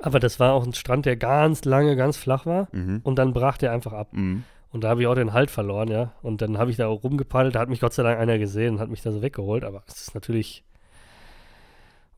Aber 0.00 0.20
das 0.20 0.38
war 0.40 0.52
auch 0.52 0.64
ein 0.64 0.74
Strand, 0.74 1.06
der 1.06 1.16
ganz 1.16 1.64
lange, 1.64 1.96
ganz 1.96 2.16
flach 2.16 2.46
war. 2.46 2.68
Mhm. 2.72 3.00
Und 3.02 3.16
dann 3.18 3.32
brach 3.32 3.58
der 3.58 3.72
einfach 3.72 3.92
ab. 3.92 4.12
Mhm. 4.12 4.44
Und 4.70 4.84
da 4.84 4.88
habe 4.88 5.02
ich 5.02 5.06
auch 5.06 5.14
den 5.14 5.32
Halt 5.32 5.50
verloren, 5.50 5.88
ja. 5.88 6.12
Und 6.22 6.40
dann 6.40 6.56
habe 6.56 6.70
ich 6.70 6.76
da 6.76 6.86
auch 6.86 7.04
rumgepaddelt. 7.04 7.54
Da 7.54 7.60
hat 7.60 7.68
mich 7.68 7.80
Gott 7.80 7.92
sei 7.92 8.02
Dank 8.02 8.18
einer 8.18 8.38
gesehen 8.38 8.74
und 8.74 8.80
hat 8.80 8.88
mich 8.88 9.02
da 9.02 9.12
so 9.12 9.22
weggeholt. 9.22 9.64
Aber 9.64 9.82
es 9.86 10.00
ist 10.00 10.14
natürlich. 10.14 10.64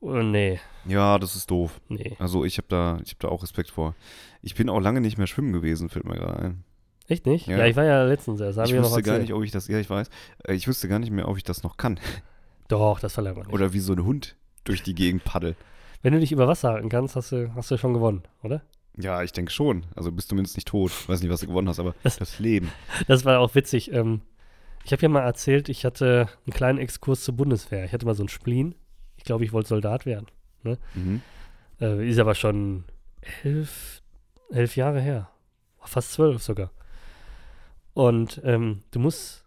Oh, 0.06 0.22
nee, 0.22 0.60
Ja, 0.86 1.18
das 1.18 1.34
ist 1.34 1.50
doof. 1.50 1.80
nee. 1.88 2.14
Also 2.18 2.44
ich 2.44 2.58
habe 2.58 2.68
da, 2.68 2.98
ich 3.04 3.12
hab 3.12 3.20
da 3.20 3.28
auch 3.28 3.42
Respekt 3.42 3.70
vor. 3.70 3.94
Ich 4.42 4.54
bin 4.54 4.68
auch 4.68 4.80
lange 4.80 5.00
nicht 5.00 5.16
mehr 5.16 5.26
schwimmen 5.26 5.52
gewesen, 5.52 5.88
fällt 5.88 6.04
mir 6.04 6.16
gerade 6.16 6.38
ein. 6.38 6.64
Echt 7.08 7.24
nicht? 7.26 7.46
Ja, 7.46 7.58
Ja. 7.58 7.66
ich 7.66 7.74
war 7.76 7.84
ja 7.84 8.04
letztens 8.04 8.40
erst. 8.40 8.58
Ich 8.58 8.72
ich 8.72 8.78
wüsste 8.80 9.02
gar 9.02 9.18
nicht, 9.18 9.32
ob 9.32 9.42
ich 9.44 9.50
das, 9.50 9.66
ja, 9.68 9.78
ich 9.78 9.88
weiß, 9.88 10.08
Äh, 10.46 10.54
ich 10.54 10.68
wüsste 10.68 10.88
gar 10.88 10.98
nicht 10.98 11.10
mehr, 11.10 11.26
ob 11.28 11.36
ich 11.38 11.42
das 11.42 11.62
noch 11.62 11.76
kann. 11.78 11.98
Doch, 12.68 13.00
das 13.00 13.14
verlangt 13.14 13.36
man 13.38 13.46
nicht. 13.46 13.54
Oder 13.54 13.72
wie 13.72 13.78
so 13.80 13.92
ein 13.94 14.04
Hund 14.04 14.36
durch 14.64 14.82
die 14.82 14.94
Gegend 14.94 15.24
paddelt. 15.24 15.56
Wenn 16.02 16.12
du 16.12 16.20
dich 16.20 16.32
über 16.32 16.48
Wasser 16.48 16.70
halten 16.72 16.88
kannst, 16.90 17.16
hast 17.16 17.32
du, 17.32 17.54
hast 17.54 17.70
du 17.70 17.78
schon 17.78 17.94
gewonnen, 17.94 18.22
oder? 18.42 18.62
Ja, 18.98 19.22
ich 19.22 19.32
denke 19.32 19.50
schon. 19.52 19.86
Also 19.96 20.12
bist 20.12 20.28
du 20.28 20.30
zumindest 20.30 20.56
nicht 20.56 20.68
tot. 20.68 20.92
Weiß 21.08 21.20
nicht, 21.22 21.30
was 21.30 21.40
du 21.40 21.46
gewonnen 21.46 21.68
hast, 21.68 21.80
aber 21.80 21.94
Das- 22.02 22.18
das 22.18 22.38
Leben. 22.38 22.70
Das 23.08 23.24
war 23.24 23.38
auch 23.40 23.54
witzig. 23.54 23.90
Ähm, 23.92 24.20
ich 24.84 24.92
habe 24.92 25.00
ja 25.02 25.08
mal 25.08 25.20
erzählt, 25.22 25.68
ich 25.70 25.84
hatte 25.86 26.28
einen 26.46 26.52
kleinen 26.54 26.78
Exkurs 26.78 27.24
zur 27.24 27.34
Bundeswehr. 27.36 27.84
Ich 27.86 27.92
hatte 27.94 28.04
mal 28.04 28.14
so 28.14 28.22
einen 28.22 28.28
Spleen. 28.28 28.74
Ich 29.24 29.26
glaube, 29.26 29.42
ich 29.46 29.54
wollte 29.54 29.70
Soldat 29.70 30.04
werden. 30.04 30.26
Mhm. 30.92 31.22
Äh, 31.80 32.06
ist 32.06 32.18
aber 32.18 32.34
schon 32.34 32.84
elf, 33.42 34.02
elf 34.50 34.76
Jahre 34.76 35.00
her. 35.00 35.30
Fast 35.80 36.12
zwölf 36.12 36.42
sogar. 36.42 36.70
Und 37.94 38.42
ähm, 38.44 38.82
du 38.90 38.98
musst 38.98 39.46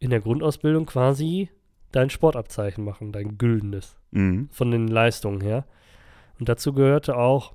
in 0.00 0.10
der 0.10 0.20
Grundausbildung 0.20 0.86
quasi 0.86 1.50
dein 1.92 2.10
Sportabzeichen 2.10 2.82
machen, 2.84 3.12
dein 3.12 3.38
güldenes, 3.38 3.96
Mhm. 4.10 4.48
von 4.50 4.72
den 4.72 4.88
Leistungen 4.88 5.40
her. 5.40 5.66
Und 6.40 6.48
dazu 6.48 6.72
gehörte 6.72 7.16
auch 7.16 7.54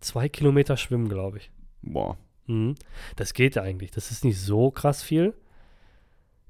zwei 0.00 0.28
Kilometer 0.28 0.76
Schwimmen, 0.76 1.08
glaube 1.08 1.38
ich. 1.38 1.50
Boah. 1.80 2.18
Mhm. 2.46 2.74
Das 3.16 3.32
geht 3.32 3.56
eigentlich. 3.56 3.90
Das 3.90 4.10
ist 4.10 4.22
nicht 4.22 4.38
so 4.38 4.70
krass 4.70 5.02
viel. 5.02 5.32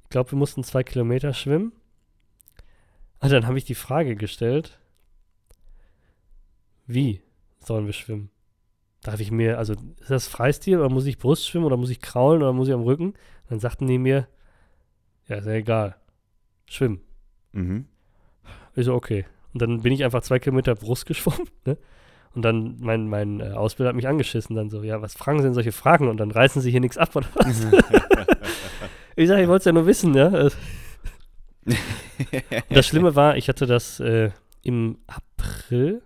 Ich 0.02 0.08
glaube, 0.10 0.32
wir 0.32 0.38
mussten 0.38 0.64
zwei 0.64 0.82
Kilometer 0.82 1.32
schwimmen. 1.34 1.70
Und 3.22 3.32
dann 3.32 3.46
habe 3.46 3.56
ich 3.56 3.64
die 3.64 3.74
Frage 3.74 4.16
gestellt, 4.16 4.78
wie 6.86 7.22
sollen 7.60 7.86
wir 7.86 7.92
schwimmen? 7.92 8.30
darf 9.02 9.20
ich 9.20 9.30
mir, 9.30 9.58
also 9.58 9.74
ist 10.00 10.10
das 10.10 10.28
Freistil 10.28 10.78
oder 10.78 10.88
muss 10.88 11.06
ich 11.06 11.18
Brust 11.18 11.46
schwimmen 11.46 11.66
oder 11.66 11.76
muss 11.76 11.90
ich 11.90 12.00
kraulen 12.00 12.42
oder 12.42 12.52
muss 12.52 12.68
ich 12.68 12.74
am 12.74 12.82
Rücken? 12.82 13.14
Dann 13.48 13.58
sagten 13.58 13.86
die 13.86 13.98
mir, 13.98 14.28
ja, 15.28 15.36
ist 15.36 15.46
ja 15.46 15.52
egal. 15.52 15.96
Schwimmen. 16.66 17.00
Mhm. 17.52 17.86
Ich 18.74 18.86
so, 18.86 18.94
okay. 18.94 19.26
Und 19.52 19.60
dann 19.60 19.82
bin 19.82 19.92
ich 19.92 20.04
einfach 20.04 20.22
zwei 20.22 20.38
Kilometer 20.38 20.74
Brust 20.74 21.06
geschwommen, 21.06 21.48
ne? 21.66 21.76
Und 22.34 22.42
dann 22.42 22.76
mein, 22.80 23.08
mein 23.08 23.40
äh, 23.40 23.50
Ausbilder 23.50 23.90
hat 23.90 23.96
mich 23.96 24.08
angeschissen, 24.08 24.56
dann 24.56 24.70
so, 24.70 24.82
ja, 24.82 25.02
was 25.02 25.12
fragen 25.12 25.40
Sie 25.40 25.44
denn 25.44 25.52
solche 25.52 25.72
Fragen? 25.72 26.08
Und 26.08 26.16
dann 26.16 26.30
reißen 26.30 26.62
Sie 26.62 26.70
hier 26.70 26.80
nichts 26.80 26.96
ab 26.96 27.14
oder 27.14 27.26
was? 27.34 27.60
ich 29.16 29.28
sage, 29.28 29.42
ich 29.42 29.48
wollte 29.48 29.58
es 29.58 29.64
ja 29.66 29.72
nur 29.72 29.84
wissen, 29.84 30.14
ja. 30.14 30.48
Das 32.68 32.86
Schlimme 32.86 33.14
war, 33.14 33.36
ich 33.36 33.48
hatte 33.48 33.66
das 33.66 34.00
äh, 34.00 34.30
im 34.62 34.98
April, 35.06 36.02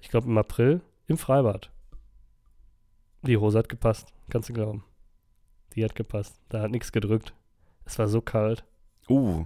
ich 0.00 0.08
glaube 0.08 0.28
im 0.28 0.38
April, 0.38 0.80
im 1.06 1.18
Freibad. 1.18 1.70
Die 3.22 3.36
Hose 3.36 3.58
hat 3.58 3.68
gepasst, 3.68 4.12
kannst 4.30 4.48
du 4.48 4.52
glauben. 4.52 4.84
Die 5.74 5.84
hat 5.84 5.94
gepasst. 5.94 6.34
Da 6.48 6.62
hat 6.62 6.70
nichts 6.70 6.92
gedrückt. 6.92 7.32
Es 7.84 7.98
war 7.98 8.08
so 8.08 8.20
kalt. 8.20 8.64
Uh, 9.08 9.44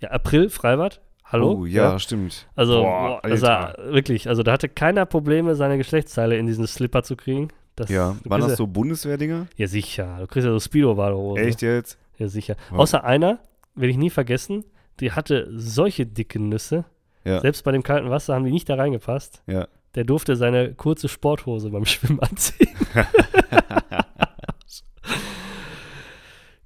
Ja, 0.00 0.10
April, 0.10 0.50
Freibad. 0.50 1.00
Hallo? 1.24 1.52
oh, 1.60 1.66
ja, 1.66 1.98
stimmt. 1.98 2.46
Also, 2.54 2.82
Boah, 2.82 3.20
war 3.24 3.74
wirklich, 3.78 4.28
also 4.28 4.44
da 4.44 4.52
hatte 4.52 4.68
keiner 4.68 5.06
Probleme, 5.06 5.56
seine 5.56 5.76
Geschlechtsteile 5.76 6.36
in 6.36 6.46
diesen 6.46 6.66
Slipper 6.66 7.02
zu 7.02 7.16
kriegen. 7.16 7.48
Das, 7.74 7.90
Ja, 7.90 8.16
waren 8.24 8.42
das 8.42 8.56
so 8.56 8.66
Bundeswehrdinger? 8.66 9.48
Ja, 9.56 9.66
sicher. 9.66 10.18
Du 10.20 10.26
kriegst 10.28 10.46
ja 10.46 10.52
so 10.52 10.60
Speedo-Badehose. 10.60 11.40
Echt 11.42 11.62
jetzt? 11.62 11.98
Ja, 12.18 12.28
sicher. 12.28 12.56
Wow. 12.70 12.80
Außer 12.80 13.02
einer, 13.02 13.40
werde 13.76 13.90
ich 13.90 13.96
nie 13.96 14.10
vergessen, 14.10 14.64
die 15.00 15.12
hatte 15.12 15.48
solche 15.52 16.06
dicken 16.06 16.48
Nüsse. 16.48 16.84
Ja. 17.24 17.40
Selbst 17.40 17.62
bei 17.64 17.72
dem 17.72 17.82
kalten 17.82 18.10
Wasser 18.10 18.34
haben 18.34 18.44
die 18.44 18.50
nicht 18.52 18.68
da 18.68 18.74
reingepasst. 18.76 19.42
Ja. 19.46 19.68
Der 19.94 20.04
durfte 20.04 20.36
seine 20.36 20.74
kurze 20.74 21.08
Sporthose 21.08 21.70
beim 21.70 21.84
Schwimmen 21.86 22.20
anziehen. 22.20 22.68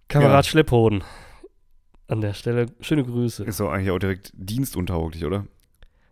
Kamerad 0.08 0.46
Schlepphoden. 0.46 1.04
An 2.08 2.20
der 2.20 2.34
Stelle 2.34 2.66
schöne 2.80 3.04
Grüße. 3.04 3.44
Ist 3.44 3.60
doch 3.60 3.70
eigentlich 3.70 3.90
auch 3.92 3.98
direkt 4.00 4.32
dienstuntauglich, 4.34 5.24
oder? 5.24 5.46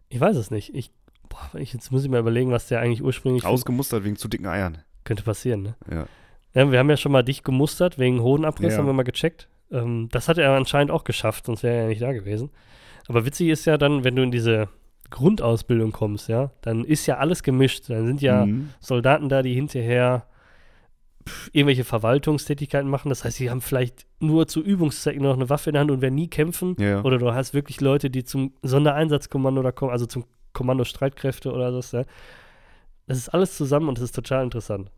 Ich 0.09 0.21
weiß 0.21 0.37
es 0.37 0.51
nicht. 0.53 0.73
Ich, 0.75 0.93
boah, 1.29 1.51
jetzt 1.59 1.91
muss 1.91 2.05
ich 2.05 2.11
mal 2.11 2.21
überlegen, 2.21 2.53
was 2.53 2.69
der 2.69 2.81
eigentlich 2.81 3.03
ursprünglich 3.03 3.45
Ausgemustert 3.45 4.05
wegen 4.05 4.17
zu 4.17 4.29
dicken 4.29 4.47
Eiern. 4.47 4.79
könnte 5.05 5.25
passieren. 5.25 5.63
Ne? 5.63 5.77
Ja. 5.91 6.07
Ja, 6.55 6.71
wir 6.71 6.79
haben 6.79 6.89
ja 6.89 6.97
schon 6.97 7.13
mal 7.13 7.23
dich 7.25 7.43
gemustert 7.43 7.99
wegen 7.99 8.23
Hodenabriss, 8.23 8.73
Ja. 8.75 8.79
haben 8.79 8.87
wir 8.87 8.93
mal 8.93 9.03
gecheckt. 9.03 9.49
Ähm, 9.71 10.09
das 10.11 10.29
hat 10.29 10.39
er 10.39 10.53
anscheinend 10.53 10.91
auch 10.91 11.05
geschafft, 11.05 11.47
sonst 11.47 11.63
wäre 11.63 11.77
er 11.77 11.83
ja 11.83 11.89
nicht 11.89 12.03
da 12.03 12.13
gewesen. 12.13 12.51
Aber 13.09 13.25
witzig 13.25 13.49
ist 13.49 13.65
ja 13.65 13.79
dann, 13.79 14.05
wenn 14.05 14.17
du 14.17 14.23
in 14.23 14.31
diese 14.31 14.69
Grundausbildung 15.11 15.93
kommst, 15.93 16.29
ja, 16.29 16.51
dann 16.61 16.85
ist 16.85 17.07
ja 17.07 17.17
alles 17.19 17.43
gemischt. 17.43 17.89
Dann 17.89 18.07
sind 18.07 18.21
ja 18.21 18.47
Mhm. 18.47 18.71
Soldaten 18.81 19.29
da, 19.29 19.43
die 19.43 19.55
hinterher 19.55 20.27
irgendwelche 21.53 21.85
Verwaltungstätigkeiten 21.85 22.89
machen. 22.89 23.09
Das 23.09 23.25
heißt, 23.25 23.37
sie 23.37 23.51
haben 23.51 23.61
vielleicht 23.61 24.07
nur 24.21 24.47
zu 24.49 24.63
Übungszwecken 24.63 25.23
noch 25.23 25.35
eine 25.35 25.51
Waffe 25.51 25.71
in 25.71 25.75
der 25.75 25.81
Hand 25.81 25.91
und 25.91 26.01
werden 26.01 26.15
nie 26.15 26.29
kämpfen. 26.29 26.77
Ja. 26.79 27.03
Oder 27.03 27.19
du 27.19 27.33
hast 27.33 27.55
wirklich 27.55 27.81
Leute, 27.81 28.11
die 28.11 28.25
zum 28.25 28.53
Sondereinsatzkommando 28.63 29.63
da 29.63 29.73
kommen, 29.73 29.93
also 29.93 30.07
zum 30.07 30.25
Kommando 30.53 30.85
Streitkräfte 30.85 31.53
oder 31.53 31.81
so. 31.83 31.99
Ja. 31.99 32.05
Das 33.07 33.19
ist 33.19 33.29
alles 33.31 33.57
zusammen 33.57 33.89
und 33.89 33.99
das 33.99 34.05
ist 34.05 34.15
total 34.15 34.45
interessant. 34.45 34.91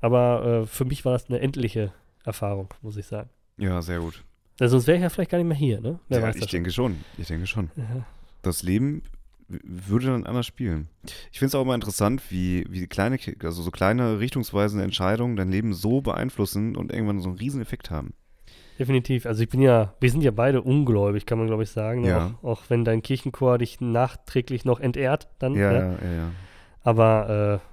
Aber 0.00 0.62
äh, 0.62 0.66
für 0.66 0.84
mich 0.84 1.04
war 1.04 1.12
das 1.12 1.28
eine 1.28 1.40
endliche 1.40 1.92
Erfahrung, 2.24 2.68
muss 2.82 2.96
ich 2.96 3.06
sagen. 3.06 3.30
Ja, 3.60 3.82
sehr 3.82 4.00
gut. 4.00 4.24
Ja, 4.58 4.68
sonst 4.68 4.86
wäre 4.86 4.96
ich 4.96 5.02
ja 5.02 5.08
vielleicht 5.08 5.30
gar 5.30 5.38
nicht 5.38 5.46
mehr 5.46 5.56
hier, 5.56 5.80
ne? 5.80 6.00
Wer 6.08 6.20
ja, 6.20 6.26
weiß 6.26 6.36
ich 6.36 6.42
schon. 6.42 6.50
denke 6.50 6.70
schon. 6.70 6.96
Ich 7.16 7.28
denke 7.28 7.46
schon. 7.46 7.70
Ja. 7.76 8.04
Das 8.42 8.62
Leben 8.62 9.02
würde 9.48 10.06
dann 10.06 10.26
anders 10.26 10.46
spielen. 10.46 10.88
Ich 11.32 11.38
finde 11.38 11.48
es 11.48 11.54
auch 11.54 11.62
immer 11.62 11.74
interessant, 11.74 12.22
wie, 12.30 12.64
wie 12.68 12.86
kleine, 12.86 13.18
also 13.42 13.62
so 13.62 13.70
kleine 13.70 14.20
richtungsweisende 14.20 14.84
Entscheidungen 14.84 15.36
dein 15.36 15.50
Leben 15.50 15.72
so 15.74 16.00
beeinflussen 16.00 16.76
und 16.76 16.92
irgendwann 16.92 17.20
so 17.20 17.30
einen 17.30 17.38
riesen 17.38 17.60
Effekt 17.60 17.90
haben. 17.90 18.14
Definitiv. 18.78 19.26
Also 19.26 19.42
ich 19.42 19.48
bin 19.48 19.60
ja, 19.60 19.94
wir 20.00 20.10
sind 20.10 20.22
ja 20.22 20.30
beide 20.30 20.62
ungläubig, 20.62 21.26
kann 21.26 21.38
man 21.38 21.46
glaube 21.48 21.64
ich 21.64 21.70
sagen. 21.70 22.02
ne? 22.02 22.08
Ja. 22.08 22.34
Auch, 22.42 22.44
auch 22.44 22.62
wenn 22.68 22.84
dein 22.84 23.02
Kirchenchor 23.02 23.58
dich 23.58 23.80
nachträglich 23.80 24.64
noch 24.64 24.80
entehrt, 24.80 25.28
dann. 25.38 25.54
Ja, 25.54 25.72
ja, 25.72 25.80
ja. 25.80 26.12
ja. 26.16 26.30
Aber 26.82 27.60
äh, 27.62 27.69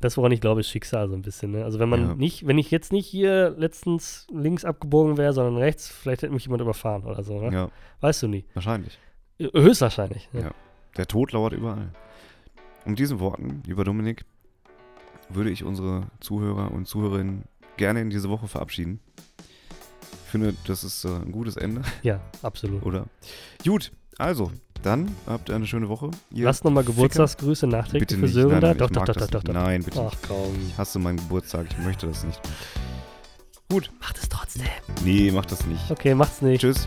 das, 0.00 0.16
woran 0.16 0.32
ich 0.32 0.40
glaube, 0.40 0.60
ist 0.60 0.68
Schicksal 0.68 1.08
so 1.08 1.14
ein 1.14 1.22
bisschen. 1.22 1.52
Ne? 1.52 1.64
Also 1.64 1.78
wenn 1.78 1.88
man 1.88 2.00
Ja. 2.00 2.14
nicht, 2.14 2.46
wenn 2.46 2.58
ich 2.58 2.70
jetzt 2.70 2.92
nicht 2.92 3.06
hier 3.06 3.50
letztens 3.56 4.26
links 4.32 4.64
abgebogen 4.64 5.16
wäre, 5.16 5.32
sondern 5.32 5.56
rechts, 5.56 5.88
vielleicht 5.88 6.22
hätte 6.22 6.32
mich 6.32 6.44
jemand 6.44 6.62
überfahren 6.62 7.04
oder 7.04 7.22
so. 7.22 7.40
Ne? 7.40 7.52
ja, 7.52 7.68
Weißt 8.00 8.22
du 8.22 8.28
nie. 8.28 8.44
wahrscheinlich. 8.54 8.98
Höchstwahrscheinlich. 9.38 10.28
Ne? 10.32 10.42
Ja. 10.42 10.50
Der 10.96 11.06
Tod 11.06 11.32
lauert 11.32 11.52
überall. 11.52 11.90
Und 12.84 12.90
mit 12.92 12.98
diesen 12.98 13.20
Worten, 13.20 13.62
lieber 13.66 13.84
Dominik, 13.84 14.24
würde 15.28 15.50
ich 15.50 15.64
unsere 15.64 16.08
Zuhörer 16.20 16.72
und 16.72 16.86
Zuhörerinnen 16.86 17.44
gerne 17.76 18.00
in 18.00 18.10
diese 18.10 18.28
Woche 18.30 18.48
verabschieden. 18.48 19.00
Ich 20.24 20.30
finde, 20.30 20.54
das 20.66 20.84
ist 20.84 21.04
äh, 21.04 21.08
ein 21.08 21.32
gutes 21.32 21.56
Ende, 21.56 21.82
Ja, 22.02 22.20
absolut. 22.42 22.84
oder? 22.84 23.06
Gut, 23.64 23.92
also, 24.18 24.50
dann 24.82 25.14
habt 25.26 25.48
ihr 25.48 25.54
eine 25.54 25.66
schöne 25.66 25.88
Woche. 25.88 26.10
Ihr 26.30 26.44
Lass 26.44 26.64
nochmal. 26.64 26.84
Geburtstagsgrüße 26.84 27.66
nachträglich 27.66 28.08
Bitte 28.08 28.14
für 28.16 28.20
nicht. 28.22 28.34
Sören 28.34 28.50
Nein, 28.52 28.60
da. 28.60 28.68
nein, 28.68 28.78
Doch, 28.78 28.90
doch, 28.90 29.04
doch, 29.04 29.26
doch, 29.26 29.42
doch. 29.42 29.52
Nein, 29.52 29.82
bitte 29.82 30.00
Ach 30.10 30.16
komm. 30.26 30.54
Ich 30.68 30.76
hasse 30.78 30.98
meinen 30.98 31.16
Geburtstag, 31.18 31.66
ich 31.70 31.78
möchte 31.84 32.06
das 32.06 32.24
nicht. 32.24 32.40
Macht 34.00 34.18
es 34.18 34.28
trotzdem. 34.28 34.66
Nee, 35.04 35.30
mach 35.32 35.46
das 35.46 35.64
nicht. 35.66 35.90
Okay, 35.90 36.14
macht's 36.14 36.42
nicht. 36.42 36.60
Tschüss. 36.60 36.86